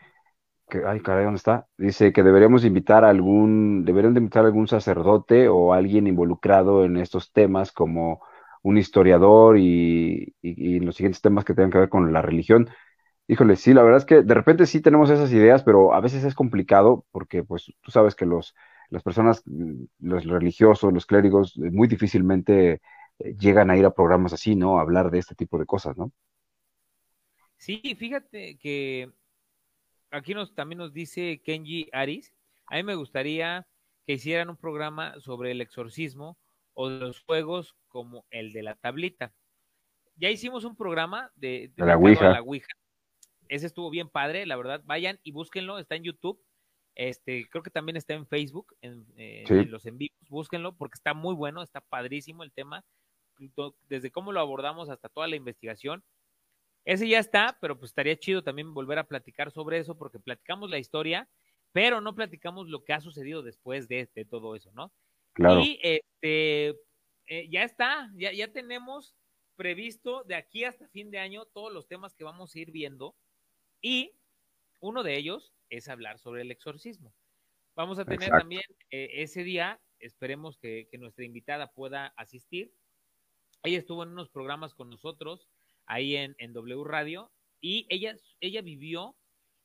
que, 0.70 0.82
ay, 0.86 1.00
caray, 1.00 1.24
¿dónde 1.24 1.38
está? 1.38 1.68
Dice 1.78 2.12
que 2.12 2.22
deberíamos 2.22 2.64
invitar 2.64 3.04
a 3.04 3.10
algún, 3.10 3.84
deberían 3.84 4.14
de 4.14 4.20
invitar 4.20 4.44
a 4.44 4.46
algún 4.48 4.68
sacerdote 4.68 5.48
o 5.48 5.74
alguien 5.74 6.06
involucrado 6.06 6.84
en 6.84 6.96
estos 6.96 7.32
temas 7.32 7.72
como 7.72 8.22
un 8.62 8.78
historiador 8.78 9.58
y, 9.58 10.34
y, 10.42 10.80
los 10.80 10.96
siguientes 10.96 11.22
temas 11.22 11.44
que 11.44 11.54
tengan 11.54 11.70
que 11.70 11.78
ver 11.78 11.88
con 11.90 12.12
la 12.12 12.22
religión. 12.22 12.68
Híjole, 13.28 13.56
sí, 13.56 13.74
la 13.74 13.82
verdad 13.82 13.98
es 13.98 14.06
que 14.06 14.22
de 14.22 14.34
repente 14.34 14.66
sí 14.66 14.80
tenemos 14.82 15.10
esas 15.10 15.32
ideas, 15.32 15.62
pero 15.64 15.94
a 15.94 16.00
veces 16.00 16.24
es 16.24 16.34
complicado 16.34 17.06
porque 17.12 17.44
pues 17.44 17.72
tú 17.82 17.90
sabes 17.90 18.14
que 18.14 18.26
los, 18.26 18.54
las 18.90 19.02
personas, 19.02 19.42
los 20.00 20.24
religiosos, 20.26 20.92
los 20.92 21.06
clérigos, 21.06 21.56
eh, 21.58 21.70
muy 21.70 21.88
difícilmente 21.88 22.82
eh, 23.20 23.34
llegan 23.38 23.70
a 23.70 23.76
ir 23.76 23.86
a 23.86 23.94
programas 23.94 24.32
así, 24.32 24.56
¿no? 24.56 24.78
A 24.78 24.82
hablar 24.82 25.10
de 25.10 25.18
este 25.20 25.34
tipo 25.34 25.58
de 25.58 25.66
cosas, 25.66 25.96
¿no? 25.96 26.12
Sí, 27.56 27.80
fíjate 27.98 28.56
que 28.58 29.12
aquí 30.10 30.34
nos, 30.34 30.54
también 30.54 30.78
nos 30.78 30.92
dice 30.92 31.40
Kenji 31.44 31.88
Aris, 31.92 32.32
a 32.66 32.76
mí 32.76 32.82
me 32.82 32.94
gustaría 32.94 33.66
que 34.06 34.14
hicieran 34.14 34.50
un 34.50 34.56
programa 34.56 35.18
sobre 35.20 35.52
el 35.52 35.60
exorcismo 35.60 36.38
o 36.74 36.88
de 36.88 37.00
los 37.00 37.20
juegos 37.20 37.76
como 37.88 38.24
el 38.30 38.52
de 38.52 38.62
la 38.62 38.74
tablita. 38.76 39.32
Ya 40.16 40.30
hicimos 40.30 40.64
un 40.64 40.76
programa 40.76 41.30
de, 41.34 41.72
de 41.76 41.86
la, 41.86 41.96
Ouija. 41.96 42.30
la 42.30 42.42
Ouija. 42.42 42.68
Ese 43.48 43.66
estuvo 43.66 43.90
bien 43.90 44.08
padre, 44.08 44.46
la 44.46 44.56
verdad. 44.56 44.82
Vayan 44.84 45.18
y 45.22 45.32
búsquenlo, 45.32 45.78
está 45.78 45.96
en 45.96 46.04
YouTube. 46.04 46.40
Este, 46.94 47.48
creo 47.48 47.62
que 47.62 47.70
también 47.70 47.96
está 47.96 48.14
en 48.14 48.26
Facebook, 48.26 48.74
en, 48.82 49.06
eh, 49.16 49.44
sí. 49.46 49.54
en 49.54 49.70
los 49.70 49.86
en 49.86 49.96
vivos, 49.96 50.28
búsquenlo 50.28 50.76
porque 50.76 50.96
está 50.96 51.14
muy 51.14 51.34
bueno, 51.34 51.62
está 51.62 51.80
padrísimo 51.80 52.42
el 52.42 52.52
tema, 52.52 52.84
desde 53.88 54.10
cómo 54.10 54.32
lo 54.32 54.40
abordamos 54.40 54.90
hasta 54.90 55.08
toda 55.08 55.26
la 55.26 55.36
investigación. 55.36 56.04
Ese 56.84 57.08
ya 57.08 57.18
está, 57.18 57.58
pero 57.60 57.78
pues 57.78 57.90
estaría 57.90 58.18
chido 58.18 58.42
también 58.42 58.72
volver 58.72 58.98
a 58.98 59.06
platicar 59.06 59.50
sobre 59.50 59.78
eso 59.78 59.96
porque 59.96 60.18
platicamos 60.18 60.70
la 60.70 60.78
historia, 60.78 61.28
pero 61.72 62.00
no 62.00 62.14
platicamos 62.14 62.68
lo 62.68 62.84
que 62.84 62.92
ha 62.92 63.00
sucedido 63.00 63.42
después 63.42 63.88
de, 63.88 64.08
de 64.14 64.24
todo 64.24 64.56
eso, 64.56 64.70
¿no? 64.72 64.92
Claro. 65.34 65.60
Y 65.60 65.78
este, 65.82 66.76
eh, 67.26 67.48
ya 67.50 67.64
está, 67.64 68.10
ya, 68.14 68.32
ya 68.32 68.48
tenemos 68.52 69.14
previsto 69.56 70.24
de 70.24 70.34
aquí 70.34 70.64
hasta 70.64 70.88
fin 70.88 71.10
de 71.10 71.18
año 71.18 71.44
todos 71.44 71.72
los 71.72 71.86
temas 71.86 72.14
que 72.14 72.24
vamos 72.24 72.54
a 72.54 72.58
ir 72.58 72.70
viendo 72.70 73.14
y 73.82 74.12
uno 74.80 75.02
de 75.02 75.16
ellos 75.16 75.52
es 75.68 75.88
hablar 75.88 76.18
sobre 76.18 76.42
el 76.42 76.50
exorcismo. 76.50 77.14
Vamos 77.76 77.98
a 77.98 78.04
tener 78.04 78.22
Exacto. 78.22 78.40
también 78.40 78.62
eh, 78.90 79.10
ese 79.16 79.44
día, 79.44 79.80
esperemos 79.98 80.58
que, 80.58 80.88
que, 80.90 80.98
nuestra 80.98 81.24
invitada 81.24 81.72
pueda 81.72 82.06
asistir. 82.16 82.72
Ella 83.62 83.78
estuvo 83.78 84.02
en 84.02 84.08
unos 84.08 84.30
programas 84.30 84.74
con 84.74 84.88
nosotros 84.88 85.48
ahí 85.90 86.14
en, 86.14 86.36
en 86.38 86.52
W 86.52 86.84
Radio 86.84 87.32
y 87.60 87.84
ella, 87.88 88.16
ella 88.40 88.62
vivió 88.62 89.16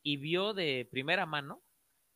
y 0.01 0.17
vio 0.17 0.53
de 0.53 0.88
primera 0.89 1.26
mano 1.26 1.61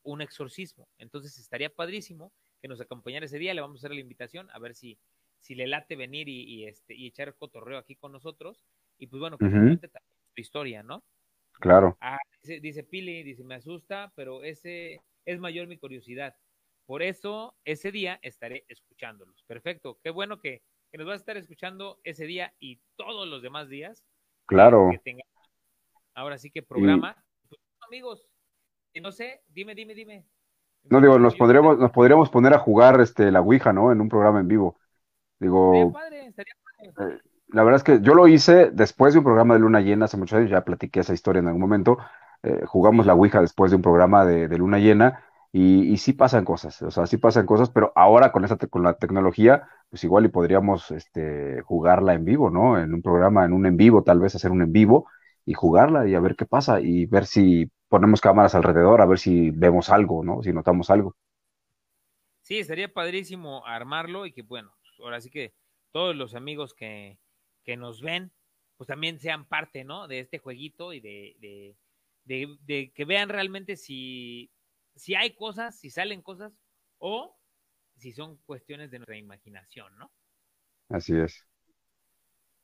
un 0.03 0.22
exorcismo. 0.22 0.88
Entonces 0.97 1.38
estaría 1.38 1.70
padrísimo 1.70 2.34
que 2.62 2.68
nos 2.68 2.82
acompañara 2.82 3.28
ese 3.28 3.38
día. 3.38 3.53
Le 3.53 3.62
vamos 3.62 3.78
a 3.78 3.80
hacer 3.82 3.93
la 3.93 4.01
invitación 4.01 4.49
a 4.51 4.60
ver 4.60 4.74
si, 4.74 4.97
si 5.39 5.53
le 5.53 5.68
late 5.68 5.95
venir 5.95 6.28
y, 6.28 6.41
y 6.43 6.66
este, 6.66 6.95
y 6.95 7.05
echar 7.05 7.28
el 7.28 7.36
cotorreo 7.36 7.78
aquí 7.78 7.95
con 7.95 8.12
nosotros. 8.12 8.66
Y 8.97 9.07
pues 9.07 9.20
bueno, 9.20 9.38
que 9.38 9.45
uh 9.45 9.49
-huh. 9.49 9.66
cuente 9.68 9.88
también 9.88 10.12
su 10.34 10.41
historia, 10.41 10.82
¿no? 10.82 11.03
Claro. 11.53 11.95
Ah, 12.01 12.18
dice, 12.41 12.60
dice, 12.60 12.84
Pili, 12.84 13.22
dice, 13.24 13.43
me 13.43 13.55
asusta, 13.55 14.12
pero 14.16 14.43
ese 14.43 15.01
es 15.26 15.39
mayor 15.39 15.68
mi 15.68 15.78
curiosidad. 15.78 16.36
Por 16.86 17.03
eso, 17.03 17.55
ese 17.64 17.91
día 17.91 18.20
estaré 18.24 18.66
escuchándolos. 18.68 19.43
Perfecto. 19.43 19.99
Qué 20.03 20.10
bueno 20.10 20.39
que, 20.39 20.64
que 20.92 20.98
nos 20.98 21.08
vas 21.08 21.16
a 21.16 21.18
estar 21.18 21.38
escuchando 21.38 22.00
ese 22.04 22.26
día 22.26 22.54
y 22.60 22.80
todos 22.96 23.28
los 23.28 23.42
demás 23.42 23.70
días. 23.70 24.04
Claro. 24.46 24.90
Que 24.92 25.00
tenga. 25.00 25.24
Ahora 26.16 26.38
sí 26.38 26.50
que 26.52 26.64
programa. 26.64 27.16
Y... 27.44 27.48
Pues, 27.48 27.62
amigos, 27.88 28.28
no 29.02 29.12
sé, 29.12 29.42
dime, 29.48 29.76
dime, 29.76 29.94
dime. 29.94 30.26
No, 30.84 31.02
digo, 31.02 31.20
nos 31.20 31.36
podríamos, 31.36 31.78
nos 31.78 31.92
podríamos 31.92 32.30
poner 32.30 32.54
a 32.54 32.60
jugar 32.60 33.00
este, 33.02 33.32
la 33.32 33.42
Ouija, 33.42 33.74
¿no? 33.74 33.92
En 33.92 34.02
un 34.02 34.10
programa 34.10 34.40
en 34.40 34.48
vivo. 34.48 34.80
Digo. 35.40 35.74
Estaría 35.74 35.94
padre, 35.94 36.26
estaría 36.26 36.54
padre. 36.64 37.14
Eh, 37.14 37.20
la 37.50 37.64
verdad 37.64 37.78
es 37.78 37.84
que 37.84 38.02
yo 38.02 38.14
lo 38.14 38.28
hice 38.28 38.72
después 38.72 39.14
de 39.14 39.20
un 39.20 39.26
programa 39.26 39.54
de 39.54 39.60
luna 39.60 39.82
llena 39.82 40.06
hace 40.06 40.18
muchos 40.18 40.38
años, 40.38 40.50
ya 40.50 40.64
platiqué 40.64 41.02
esa 41.02 41.14
historia 41.14 41.40
en 41.40 41.48
algún 41.48 41.62
momento. 41.62 41.98
Eh, 42.44 42.64
jugamos 42.66 43.06
la 43.06 43.14
Ouija 43.14 43.42
después 43.42 43.72
de 43.72 43.76
un 43.76 43.82
programa 43.82 44.26
de, 44.26 44.48
de 44.48 44.58
luna 44.58 44.80
llena 44.80 45.24
y, 45.52 45.97
sí 45.97 46.14
pasan 46.14 46.45
cosas, 46.45 46.82
o 46.84 46.91
sea, 46.91 47.08
sí 47.08 47.18
pasan 47.18 47.45
cosas, 47.47 47.72
pero 47.72 47.91
ahora 47.95 48.32
con, 48.32 48.45
esta, 48.45 48.58
con 48.68 48.84
la 48.84 48.93
tecnología, 48.97 49.68
pues 49.89 50.04
igual 50.04 50.26
y 50.26 50.30
podríamos 50.30 50.91
este, 50.91 51.62
jugarla 51.62 52.14
en 52.14 52.24
vivo, 52.24 52.52
¿no? 52.52 52.80
En 52.80 52.93
un 52.93 53.02
programa, 53.02 53.45
en 53.45 53.54
un 53.54 53.66
en 53.66 53.76
vivo, 53.76 54.04
tal 54.04 54.20
vez 54.20 54.36
hacer 54.36 54.52
un 54.52 54.62
en 54.62 54.72
vivo 54.72 55.08
y 55.45 55.54
jugarla 55.54 56.08
y 56.08 56.14
a 56.14 56.20
ver 56.20 56.36
qué 56.36 56.45
pasa 56.45 56.80
y 56.82 57.08
ver 57.08 57.26
si 57.26 57.72
ponemos 57.88 58.22
cámaras 58.22 58.54
alrededor, 58.54 59.02
a 59.02 59.08
ver 59.08 59.18
si 59.18 59.50
vemos 59.50 59.89
algo, 59.89 60.24
¿no? 60.24 60.43
Si 60.43 60.54
notamos 60.54 60.91
algo. 60.91 61.16
Sí, 62.41 62.60
estaría 62.60 62.93
padrísimo 62.93 63.66
armarlo 63.66 64.28
y 64.28 64.32
que, 64.32 64.43
bueno, 64.43 64.72
ahora 65.04 65.20
sí 65.22 65.32
que 65.32 65.54
todos 65.91 66.16
los 66.16 66.36
amigos 66.36 66.76
que, 66.76 67.18
que 67.64 67.76
nos 67.76 68.02
ven, 68.02 68.32
pues 68.78 68.88
también 68.88 69.20
sean 69.20 69.45
parte, 69.45 69.84
¿no? 69.84 70.08
De 70.08 70.20
este 70.20 70.38
jueguito 70.38 70.93
y 70.93 71.00
de, 71.00 71.36
de, 72.26 72.58
de, 72.62 72.91
que 72.93 73.06
vean 73.06 73.30
realmente 73.30 73.76
si, 73.76 74.52
si 75.00 75.16
hay 75.16 75.34
cosas, 75.36 75.80
si 75.80 75.89
salen 75.89 76.22
cosas, 76.22 76.54
o 76.97 77.38
si 77.95 78.12
son 78.12 78.38
cuestiones 78.45 78.91
de 78.91 79.00
nuestra 79.00 79.18
imaginación, 79.18 79.97
¿no? 79.97 80.12
Así 80.89 81.16
es. 81.18 81.45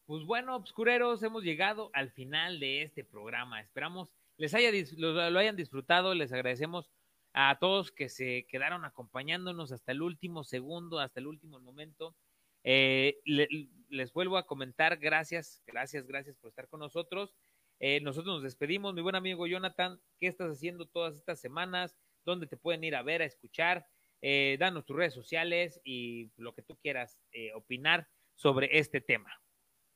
Pues 0.05 0.23
bueno, 0.23 0.55
obscureros, 0.55 1.23
hemos 1.23 1.43
llegado 1.43 1.89
al 1.93 2.11
final 2.11 2.59
de 2.59 2.83
este 2.83 3.03
programa. 3.03 3.59
Esperamos 3.61 4.13
les 4.37 4.53
haya 4.53 4.71
lo, 4.97 5.29
lo 5.29 5.39
hayan 5.39 5.55
disfrutado, 5.55 6.13
les 6.13 6.33
agradecemos 6.33 6.91
a 7.33 7.57
todos 7.59 7.91
que 7.91 8.09
se 8.09 8.45
quedaron 8.49 8.85
acompañándonos 8.85 9.71
hasta 9.71 9.91
el 9.91 10.01
último 10.01 10.43
segundo, 10.43 10.99
hasta 10.99 11.19
el 11.19 11.27
último 11.27 11.59
momento. 11.59 12.15
Eh, 12.63 13.19
le, 13.25 13.47
les 13.89 14.11
vuelvo 14.13 14.37
a 14.37 14.47
comentar, 14.47 14.97
gracias, 14.97 15.61
gracias, 15.67 16.07
gracias 16.07 16.37
por 16.37 16.49
estar 16.49 16.67
con 16.67 16.79
nosotros. 16.79 17.33
Eh, 17.79 17.99
nosotros 18.01 18.35
nos 18.35 18.43
despedimos, 18.43 18.93
mi 18.93 19.01
buen 19.01 19.15
amigo 19.15 19.47
Jonathan, 19.47 19.99
¿qué 20.17 20.27
estás 20.27 20.51
haciendo 20.51 20.85
todas 20.85 21.15
estas 21.15 21.39
semanas? 21.39 21.95
¿Dónde 22.25 22.47
te 22.47 22.57
pueden 22.57 22.83
ir 22.83 22.95
a 22.95 23.03
ver, 23.03 23.21
a 23.21 23.25
escuchar? 23.25 23.85
Eh, 24.21 24.57
danos 24.59 24.85
tus 24.85 24.95
redes 24.95 25.13
sociales 25.13 25.79
y 25.83 26.31
lo 26.37 26.53
que 26.53 26.63
tú 26.63 26.75
quieras 26.81 27.17
eh, 27.31 27.53
opinar 27.53 28.07
sobre 28.33 28.79
este 28.79 28.99
tema. 28.99 29.29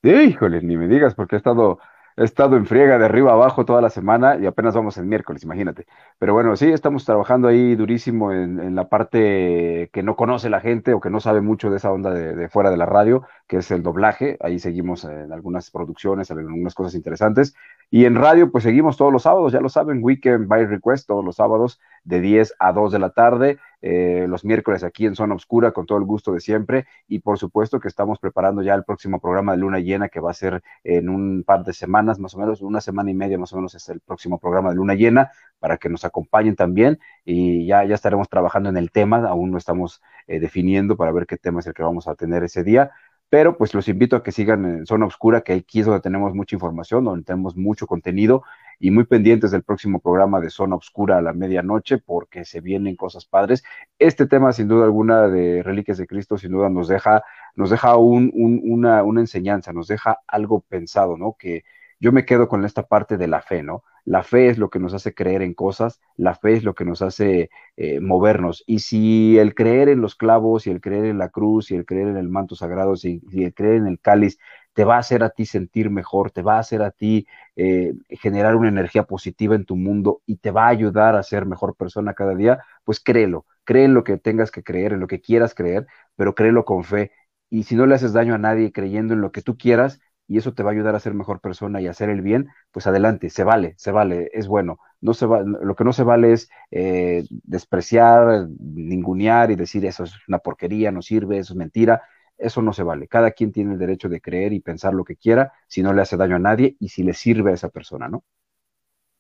Híjole, 0.04 0.62
ni 0.62 0.78
me 0.78 0.88
digas, 0.88 1.16
porque 1.16 1.36
he 1.36 1.38
estado 1.38 1.80
he 2.20 2.26
estado 2.26 2.58
en 2.58 2.66
friega 2.66 2.98
de 2.98 3.06
arriba 3.06 3.32
abajo 3.32 3.64
toda 3.64 3.82
la 3.82 3.90
semana 3.90 4.38
y 4.38 4.46
apenas 4.46 4.76
vamos 4.76 4.98
el 4.98 5.06
miércoles, 5.06 5.44
imagínate. 5.44 5.88
Pero 6.18 6.34
bueno, 6.34 6.56
sí, 6.58 6.70
estamos 6.70 7.06
trabajando 7.06 7.48
ahí 7.48 7.76
durísimo 7.76 8.34
en, 8.34 8.76
la 8.76 8.90
parte 8.90 9.90
que 9.94 10.04
no 10.04 10.18
conoce 10.18 10.50
la 10.50 10.60
gente 10.60 10.94
o 10.94 11.00
que 11.00 11.10
no 11.10 11.22
sabe 11.22 11.40
mucho 11.40 11.70
de 11.70 11.78
esa 11.78 11.94
onda 11.94 12.12
de, 12.12 12.36
de, 12.36 12.50
fuera 12.50 12.72
de 12.72 12.78
la 12.78 12.86
radio, 12.86 13.26
que 13.48 13.58
es 13.58 13.72
el 13.72 13.84
doblaje. 13.84 14.38
Ahí 14.42 14.60
seguimos 14.60 15.06
en 15.06 15.32
algunas 15.32 15.72
producciones, 15.72 16.30
en 16.30 16.40
algunas 16.40 16.76
cosas 16.76 16.94
interesantes. 16.94 17.56
Y 17.92 18.06
en 18.06 18.16
radio, 18.16 18.52
pues 18.52 18.64
seguimos 18.64 18.98
todos 18.98 19.12
los 19.12 19.24
sábados, 19.24 19.52
ya 19.52 19.62
lo 19.62 19.70
saben, 19.70 20.04
Weekend 20.04 20.48
by 20.48 20.66
Request, 20.66 21.08
todos 21.08 21.26
los 21.26 21.38
sábados 21.38 21.80
de 22.04 22.22
10 22.22 22.54
a 22.60 22.72
2 22.72 22.92
de 22.92 23.00
la 23.00 23.10
tarde, 23.10 23.58
eh, 23.82 24.28
los 24.30 24.46
miércoles 24.46 24.84
aquí 24.84 25.08
en 25.08 25.16
Zona 25.16 25.34
Oscura, 25.34 25.72
con 25.72 25.88
todo 25.88 25.98
el 25.98 26.04
gusto 26.04 26.32
de 26.34 26.40
siempre. 26.40 26.86
Y 27.08 27.20
por 27.20 27.40
supuesto 27.40 27.80
que 27.80 27.88
estamos 27.88 28.20
preparando 28.20 28.62
ya 28.62 28.76
el 28.76 28.84
próximo 28.84 29.20
programa 29.20 29.54
de 29.54 29.58
Luna 29.58 29.80
Llena, 29.80 30.10
que 30.10 30.20
va 30.20 30.30
a 30.30 30.36
ser 30.36 30.62
en 30.84 31.10
un 31.10 31.44
par 31.44 31.64
de 31.64 31.74
semanas, 31.74 32.20
más 32.20 32.36
o 32.36 32.38
menos, 32.38 32.62
una 32.62 32.80
semana 32.80 33.10
y 33.10 33.16
media 33.16 33.40
más 33.40 33.54
o 33.54 33.56
menos 33.56 33.74
es 33.74 33.90
el 33.90 34.02
próximo 34.02 34.38
programa 34.38 34.70
de 34.70 34.76
Luna 34.76 34.94
Llena, 34.94 35.32
para 35.60 35.78
que 35.78 35.90
nos 35.90 36.06
acompañen 36.06 36.56
también. 36.56 37.00
Y 37.26 37.66
ya, 37.66 37.86
ya 37.86 37.96
estaremos 37.96 38.30
trabajando 38.30 38.70
en 38.70 38.78
el 38.78 38.92
tema, 38.92 39.28
aún 39.28 39.50
no 39.50 39.58
estamos 39.58 40.00
eh, 40.28 40.40
definiendo 40.40 40.96
para 40.96 41.12
ver 41.12 41.26
qué 41.26 41.38
tema 41.38 41.62
es 41.62 41.66
el 41.66 41.74
que 41.74 41.82
vamos 41.82 42.08
a 42.08 42.14
tener 42.14 42.44
ese 42.44 42.64
día 42.64 42.92
pero 43.30 43.58
pues 43.58 43.74
los 43.74 43.88
invito 43.88 44.16
a 44.16 44.24
que 44.24 44.32
sigan 44.32 44.66
en 44.66 44.86
Zona 44.86 45.06
Oscura, 45.06 45.42
que 45.42 45.54
aquí 45.54 45.82
es 45.82 45.86
donde 45.86 46.02
tenemos 46.02 46.34
mucha 46.34 46.56
información, 46.56 47.06
donde 47.06 47.24
tenemos 47.24 47.56
mucho 47.56 47.86
contenido 47.86 48.44
y 48.80 48.92
muy 48.92 49.06
pendientes 49.06 49.52
del 49.52 49.64
próximo 49.64 50.00
programa 50.00 50.40
de 50.40 50.50
Zona 50.50 50.76
Oscura 50.76 51.18
a 51.18 51.22
la 51.22 51.34
medianoche, 51.34 52.00
porque 52.00 52.46
se 52.46 52.62
vienen 52.62 52.96
cosas 52.96 53.26
padres. 53.26 53.64
Este 54.00 54.26
tema, 54.26 54.52
sin 54.54 54.68
duda 54.68 54.86
alguna, 54.86 55.28
de 55.28 55.62
Reliquias 55.64 55.98
de 55.98 56.08
Cristo, 56.08 56.38
sin 56.38 56.52
duda 56.52 56.70
nos 56.70 56.88
deja, 56.88 57.24
nos 57.56 57.70
deja 57.70 57.96
un, 57.98 58.32
un, 58.34 58.62
una, 58.64 59.04
una 59.04 59.22
enseñanza, 59.22 59.74
nos 59.74 59.88
deja 59.88 60.20
algo 60.28 60.62
pensado, 60.62 61.18
¿no? 61.18 61.36
Que 61.38 61.64
yo 62.00 62.12
me 62.12 62.26
quedo 62.26 62.48
con 62.48 62.66
esta 62.66 62.88
parte 62.88 63.18
de 63.18 63.28
la 63.28 63.42
fe, 63.42 63.62
¿no? 63.62 63.84
La 64.10 64.24
fe 64.24 64.50
es 64.50 64.58
lo 64.58 64.72
que 64.72 64.80
nos 64.80 64.96
hace 64.96 65.14
creer 65.14 65.44
en 65.44 65.54
cosas, 65.54 66.02
la 66.16 66.34
fe 66.34 66.54
es 66.54 66.64
lo 66.64 66.74
que 66.74 66.84
nos 66.84 67.04
hace 67.04 67.52
eh, 67.78 68.00
movernos. 68.00 68.64
Y 68.66 68.80
si 68.80 69.38
el 69.38 69.54
creer 69.54 69.88
en 69.88 70.02
los 70.02 70.16
clavos, 70.16 70.66
y 70.66 70.72
el 70.72 70.82
creer 70.82 71.06
en 71.06 71.20
la 71.20 71.30
cruz, 71.30 71.70
y 71.70 71.76
el 71.76 71.86
creer 71.86 72.08
en 72.08 72.18
el 72.18 72.28
manto 72.28 72.56
sagrado, 72.56 72.96
si, 72.96 73.22
el 73.32 73.54
creer 73.54 73.76
en 73.76 73.86
el 73.86 74.00
cáliz 74.00 74.40
te 74.74 74.84
va 74.84 74.96
a 74.96 75.00
hacer 75.00 75.22
a 75.22 75.30
ti 75.30 75.46
sentir 75.46 75.92
mejor, 75.92 76.32
te 76.32 76.42
va 76.42 76.56
a 76.56 76.60
hacer 76.60 76.82
a 76.82 76.90
ti 76.90 77.28
eh, 77.56 77.94
generar 78.10 78.56
una 78.56 78.70
energía 78.70 79.04
positiva 79.04 79.54
en 79.54 79.66
tu 79.66 79.76
mundo 79.76 80.24
y 80.26 80.38
te 80.38 80.50
va 80.50 80.66
a 80.66 80.70
ayudar 80.70 81.16
a 81.16 81.22
ser 81.22 81.46
mejor 81.46 81.76
persona 81.76 82.16
cada 82.16 82.34
día, 82.34 82.64
pues 82.86 83.00
créelo, 83.00 83.46
cree 83.64 83.84
en 83.86 83.94
lo 83.94 84.04
que 84.04 84.18
tengas 84.18 84.50
que 84.50 84.64
creer, 84.64 84.94
en 84.94 85.02
lo 85.02 85.08
que 85.08 85.22
quieras 85.22 85.54
creer, 85.54 85.86
pero 86.16 86.34
créelo 86.34 86.66
con 86.66 86.84
fe. 86.84 87.12
Y 87.52 87.64
si 87.64 87.76
no 87.76 87.86
le 87.86 87.94
haces 87.94 88.14
daño 88.14 88.34
a 88.34 88.40
nadie 88.40 88.72
creyendo 88.72 89.14
en 89.14 89.22
lo 89.22 89.32
que 89.32 89.44
tú 89.44 89.56
quieras, 89.56 90.00
y 90.30 90.38
eso 90.38 90.54
te 90.54 90.62
va 90.64 90.70
a 90.70 90.74
ayudar 90.74 90.96
a 90.96 91.00
ser 91.00 91.16
mejor 91.16 91.42
persona 91.42 91.82
y 91.82 91.88
a 91.88 91.92
hacer 91.92 92.10
el 92.10 92.22
bien, 92.22 92.50
pues 92.72 92.86
adelante, 92.86 93.30
se 93.32 93.44
vale, 93.44 93.74
se 93.78 93.92
vale, 93.92 94.30
es 94.32 94.48
bueno. 94.48 94.80
No 95.02 95.16
se 95.16 95.26
va, 95.26 95.42
lo 95.42 95.76
que 95.76 95.84
no 95.84 95.92
se 95.92 96.04
vale 96.04 96.34
es 96.34 96.50
eh, 96.70 97.26
despreciar, 97.30 98.48
ningunear 98.60 99.50
y 99.50 99.56
decir 99.56 99.86
eso 99.86 100.04
es 100.04 100.14
una 100.28 100.38
porquería, 100.38 100.92
no 100.92 101.02
sirve, 101.02 101.40
eso 101.40 101.54
es 101.54 101.58
mentira. 101.58 102.04
Eso 102.38 102.62
no 102.62 102.72
se 102.72 102.84
vale. 102.84 103.08
Cada 103.10 103.32
quien 103.32 103.52
tiene 103.52 103.74
el 103.74 103.80
derecho 103.80 104.08
de 104.08 104.22
creer 104.22 104.54
y 104.54 104.62
pensar 104.62 104.94
lo 104.94 105.04
que 105.04 105.18
quiera 105.18 105.52
si 105.68 105.82
no 105.82 105.94
le 105.94 106.02
hace 106.02 106.16
daño 106.16 106.38
a 106.38 106.40
nadie 106.40 106.78
y 106.80 106.88
si 106.90 107.04
le 107.04 107.14
sirve 107.14 107.52
a 107.52 107.56
esa 107.56 107.70
persona, 107.70 108.08
¿no? 108.08 108.24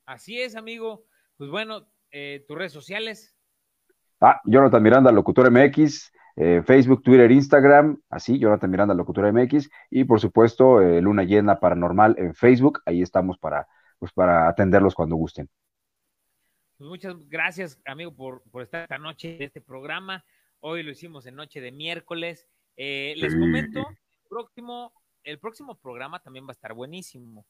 Así 0.05 0.39
es, 0.39 0.55
amigo. 0.55 1.05
Pues 1.37 1.49
bueno, 1.49 1.87
eh, 2.11 2.45
tus 2.47 2.57
redes 2.57 2.71
sociales. 2.71 3.35
Ah, 4.21 4.39
Jonathan 4.45 4.81
Miranda, 4.83 5.11
Locutor 5.11 5.47
MX, 5.47 6.11
eh, 6.35 6.61
Facebook, 6.65 7.03
Twitter, 7.03 7.31
Instagram, 7.31 8.01
así, 8.09 8.39
Jonathan 8.39 8.69
Miranda, 8.69 8.93
Locutor 8.93 9.31
MX, 9.33 9.69
y 9.89 10.03
por 10.03 10.19
supuesto, 10.19 10.81
eh, 10.81 11.01
Luna 11.01 11.23
Llena 11.23 11.59
Paranormal 11.59 12.15
en 12.17 12.33
Facebook, 12.33 12.81
ahí 12.85 13.01
estamos 13.01 13.37
para, 13.37 13.67
pues, 13.97 14.11
para 14.13 14.47
atenderlos 14.47 14.95
cuando 14.95 15.15
gusten. 15.15 15.49
Pues 16.77 16.89
muchas 16.89 17.27
gracias, 17.27 17.81
amigo, 17.85 18.15
por, 18.15 18.41
por 18.51 18.63
estar 18.63 18.83
esta 18.83 18.97
noche 18.97 19.35
en 19.35 19.43
este 19.43 19.59
programa. 19.59 20.23
Hoy 20.61 20.83
lo 20.83 20.91
hicimos 20.91 21.25
en 21.25 21.35
noche 21.35 21.59
de 21.61 21.71
miércoles. 21.71 22.47
Eh, 22.77 23.15
les 23.17 23.35
comento, 23.35 23.79
el 23.79 24.29
próximo, 24.29 24.93
el 25.23 25.39
próximo 25.39 25.77
programa 25.77 26.21
también 26.21 26.45
va 26.45 26.51
a 26.51 26.53
estar 26.53 26.73
buenísimo. 26.73 27.45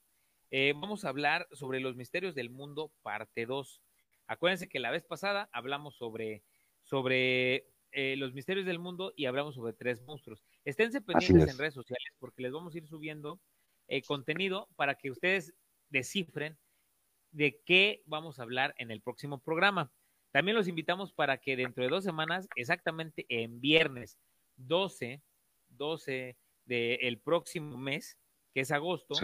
vamos 0.75 1.05
a 1.05 1.09
hablar 1.09 1.47
sobre 1.51 1.79
los 1.79 1.95
misterios 1.95 2.33
del 2.33 2.49
mundo, 2.49 2.91
parte 3.03 3.45
2. 3.45 3.81
Acuérdense 4.25 4.69
que 4.69 4.79
la 4.79 4.91
vez 4.91 5.03
pasada 5.03 5.49
hablamos 5.51 5.95
sobre, 5.95 6.43
sobre 6.83 7.67
eh, 7.91 8.15
los 8.17 8.33
misterios 8.33 8.65
del 8.65 8.79
mundo 8.79 9.13
y 9.15 9.25
hablamos 9.25 9.55
sobre 9.55 9.73
tres 9.73 10.01
monstruos. 10.03 10.43
Esténse 10.65 11.01
pendientes 11.01 11.49
en 11.49 11.57
redes 11.57 11.73
sociales 11.73 12.13
porque 12.19 12.43
les 12.43 12.51
vamos 12.51 12.73
a 12.73 12.77
ir 12.77 12.87
subiendo 12.87 13.39
eh, 13.87 14.01
contenido 14.03 14.67
para 14.75 14.95
que 14.95 15.11
ustedes 15.11 15.53
descifren 15.89 16.57
de 17.31 17.59
qué 17.65 18.01
vamos 18.05 18.39
a 18.39 18.43
hablar 18.43 18.75
en 18.77 18.91
el 18.91 19.01
próximo 19.01 19.39
programa. 19.39 19.91
También 20.31 20.55
los 20.55 20.67
invitamos 20.67 21.11
para 21.11 21.37
que 21.37 21.55
dentro 21.55 21.83
de 21.83 21.89
dos 21.89 22.03
semanas, 22.03 22.47
exactamente 22.55 23.25
en 23.29 23.59
viernes 23.59 24.19
12, 24.57 25.21
12 25.69 26.37
del 26.65 27.19
próximo 27.19 27.77
mes, 27.77 28.17
que 28.53 28.61
es 28.61 28.71
agosto, 28.71 29.15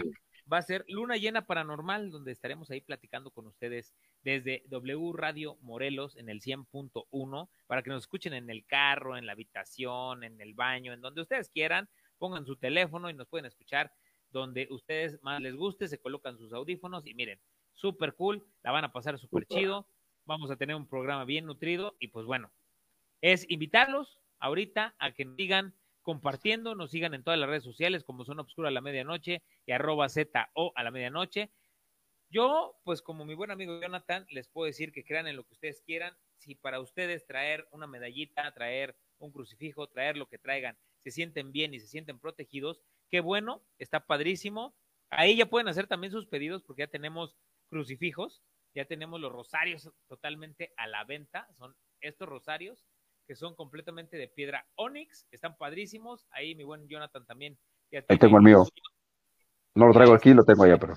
va 0.52 0.58
a 0.58 0.62
ser 0.62 0.84
Luna 0.88 1.16
Llena 1.16 1.46
Paranormal, 1.46 2.10
donde 2.10 2.32
estaremos 2.32 2.70
ahí 2.70 2.80
platicando 2.80 3.30
con 3.30 3.46
ustedes 3.46 3.94
desde 4.22 4.62
W 4.68 5.12
Radio 5.14 5.56
Morelos 5.60 6.16
en 6.16 6.28
el 6.28 6.40
100.1 6.40 7.48
para 7.66 7.82
que 7.82 7.90
nos 7.90 8.04
escuchen 8.04 8.32
en 8.32 8.48
el 8.50 8.64
carro, 8.64 9.16
en 9.16 9.26
la 9.26 9.32
habitación, 9.32 10.22
en 10.24 10.40
el 10.40 10.54
baño, 10.54 10.92
en 10.92 11.00
donde 11.00 11.22
ustedes 11.22 11.50
quieran, 11.50 11.88
pongan 12.18 12.46
su 12.46 12.56
teléfono 12.56 13.10
y 13.10 13.14
nos 13.14 13.28
pueden 13.28 13.46
escuchar 13.46 13.92
donde 14.30 14.68
ustedes 14.70 15.22
más 15.22 15.40
les 15.40 15.56
guste, 15.56 15.88
se 15.88 15.98
colocan 15.98 16.38
sus 16.38 16.52
audífonos 16.52 17.06
y 17.06 17.14
miren, 17.14 17.40
súper 17.72 18.14
cool, 18.14 18.44
la 18.62 18.72
van 18.72 18.84
a 18.84 18.92
pasar 18.92 19.18
súper 19.18 19.46
chido, 19.46 19.88
vamos 20.24 20.50
a 20.50 20.56
tener 20.56 20.76
un 20.76 20.88
programa 20.88 21.24
bien 21.24 21.46
nutrido 21.46 21.96
y 21.98 22.08
pues 22.08 22.26
bueno, 22.26 22.50
es 23.20 23.48
invitarlos 23.48 24.20
ahorita 24.38 24.94
a 24.98 25.12
que 25.12 25.24
nos 25.24 25.36
digan 25.36 25.74
compartiendo, 26.06 26.76
nos 26.76 26.92
sigan 26.92 27.14
en 27.14 27.24
todas 27.24 27.36
las 27.36 27.48
redes 27.48 27.64
sociales 27.64 28.04
como 28.04 28.24
Zona 28.24 28.42
Obscura 28.42 28.68
a 28.68 28.70
la 28.70 28.80
medianoche 28.80 29.42
y 29.66 29.72
arroba 29.72 30.08
ZO 30.08 30.72
a 30.76 30.84
la 30.84 30.92
medianoche. 30.92 31.50
Yo, 32.30 32.78
pues 32.84 33.02
como 33.02 33.24
mi 33.24 33.34
buen 33.34 33.50
amigo 33.50 33.80
Jonathan, 33.80 34.24
les 34.30 34.46
puedo 34.46 34.66
decir 34.66 34.92
que 34.92 35.02
crean 35.02 35.26
en 35.26 35.34
lo 35.34 35.42
que 35.42 35.54
ustedes 35.54 35.82
quieran. 35.84 36.16
Si 36.36 36.54
para 36.54 36.78
ustedes 36.78 37.26
traer 37.26 37.66
una 37.72 37.88
medallita, 37.88 38.54
traer 38.54 38.96
un 39.18 39.32
crucifijo, 39.32 39.88
traer 39.88 40.16
lo 40.16 40.28
que 40.28 40.38
traigan, 40.38 40.78
se 41.02 41.10
sienten 41.10 41.50
bien 41.50 41.74
y 41.74 41.80
se 41.80 41.88
sienten 41.88 42.20
protegidos, 42.20 42.80
qué 43.10 43.18
bueno, 43.18 43.64
está 43.80 44.06
padrísimo. 44.06 44.76
Ahí 45.10 45.36
ya 45.36 45.46
pueden 45.46 45.66
hacer 45.66 45.88
también 45.88 46.12
sus 46.12 46.28
pedidos 46.28 46.62
porque 46.62 46.82
ya 46.82 46.86
tenemos 46.86 47.34
crucifijos, 47.68 48.44
ya 48.76 48.84
tenemos 48.84 49.20
los 49.20 49.32
rosarios 49.32 49.90
totalmente 50.06 50.72
a 50.76 50.86
la 50.86 51.02
venta, 51.02 51.48
son 51.58 51.74
estos 52.00 52.28
rosarios 52.28 52.86
que 53.26 53.34
son 53.36 53.54
completamente 53.54 54.16
de 54.16 54.28
piedra 54.28 54.66
Onyx, 54.76 55.26
están 55.30 55.56
padrísimos. 55.56 56.26
Ahí 56.30 56.54
mi 56.54 56.64
buen 56.64 56.88
Jonathan 56.88 57.26
también. 57.26 57.58
ahí 58.08 58.18
tengo 58.18 58.36
el 58.38 58.44
mío. 58.44 58.64
No 59.74 59.86
lo 59.86 59.92
traigo 59.92 60.14
aquí, 60.14 60.32
lo 60.32 60.44
tengo 60.44 60.64
allá, 60.64 60.78
pero. 60.78 60.96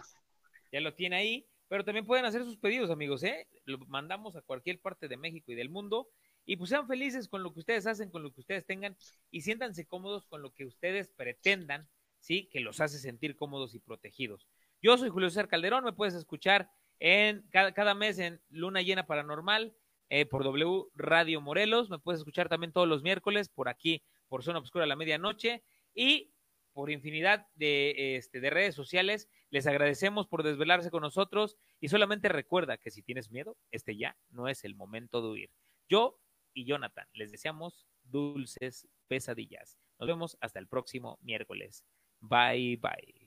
Ya 0.71 0.80
lo 0.80 0.93
tiene 0.93 1.15
ahí, 1.15 1.47
pero 1.67 1.84
también 1.84 2.05
pueden 2.05 2.25
hacer 2.25 2.43
sus 2.43 2.57
pedidos, 2.57 2.91
amigos, 2.91 3.23
¿eh? 3.23 3.47
Lo 3.65 3.80
mandamos 3.88 4.36
a 4.36 4.41
cualquier 4.41 4.80
parte 4.80 5.07
de 5.07 5.17
México 5.17 5.51
y 5.51 5.55
del 5.55 5.69
mundo. 5.69 6.07
Y 6.45 6.55
pues 6.55 6.69
sean 6.69 6.88
felices 6.88 7.27
con 7.27 7.43
lo 7.43 7.53
que 7.53 7.59
ustedes 7.59 7.86
hacen, 7.86 8.09
con 8.09 8.23
lo 8.23 8.32
que 8.32 8.41
ustedes 8.41 8.65
tengan 8.65 8.95
y 9.30 9.41
siéntanse 9.41 9.86
cómodos 9.86 10.25
con 10.25 10.41
lo 10.41 10.53
que 10.53 10.65
ustedes 10.65 11.09
pretendan, 11.09 11.88
¿sí? 12.19 12.47
Que 12.51 12.59
los 12.59 12.80
hace 12.80 12.97
sentir 12.97 13.36
cómodos 13.36 13.75
y 13.75 13.80
protegidos. 13.80 14.47
Yo 14.82 14.97
soy 14.97 15.09
Julio 15.09 15.30
César 15.30 15.47
Calderón, 15.47 15.84
me 15.84 15.93
puedes 15.93 16.15
escuchar 16.15 16.71
en 16.99 17.45
cada, 17.51 17.73
cada 17.73 17.93
mes 17.93 18.17
en 18.19 18.41
Luna 18.49 18.82
Llena 18.82 19.05
Paranormal 19.05 19.75
eh, 20.10 20.26
por 20.26 20.43
W 20.43 20.86
Radio 20.95 21.41
Morelos. 21.41 21.89
Me 21.89 21.99
puedes 21.99 22.20
escuchar 22.20 22.49
también 22.49 22.72
todos 22.72 22.88
los 22.88 23.03
miércoles 23.03 23.49
por 23.49 23.70
aquí, 23.70 24.03
por 24.28 24.43
Zona 24.43 24.60
Obscura 24.60 24.86
a 24.86 24.88
la 24.88 24.95
medianoche. 24.95 25.64
Y 25.93 26.32
por 26.74 26.91
infinidad 26.91 27.47
de, 27.55 28.16
este, 28.16 28.39
de 28.39 28.49
redes 28.49 28.74
sociales. 28.74 29.28
Les 29.49 29.68
agradecemos 29.68 30.28
por 30.28 30.43
desvelarse 30.43 30.89
con 30.91 31.01
nosotros 31.01 31.57
y 31.82 31.89
solamente 31.89 32.30
recuerda 32.30 32.78
que 32.78 32.91
si 32.91 33.01
tienes 33.01 33.32
miedo, 33.32 33.57
este 33.72 33.97
ya 33.97 34.18
no 34.30 34.47
es 34.47 34.64
el 34.64 34.76
momento 34.76 35.22
de 35.22 35.28
huir. 35.30 35.49
Yo 35.89 36.20
y 36.53 36.66
Jonathan 36.66 37.07
les 37.14 37.32
deseamos 37.32 37.86
dulces 38.03 38.88
pesadillas. 39.07 39.78
Nos 39.99 40.07
vemos 40.07 40.38
hasta 40.39 40.60
el 40.60 40.68
próximo 40.68 41.20
miércoles. 41.22 41.84
Bye 42.22 42.78
bye. 42.78 43.18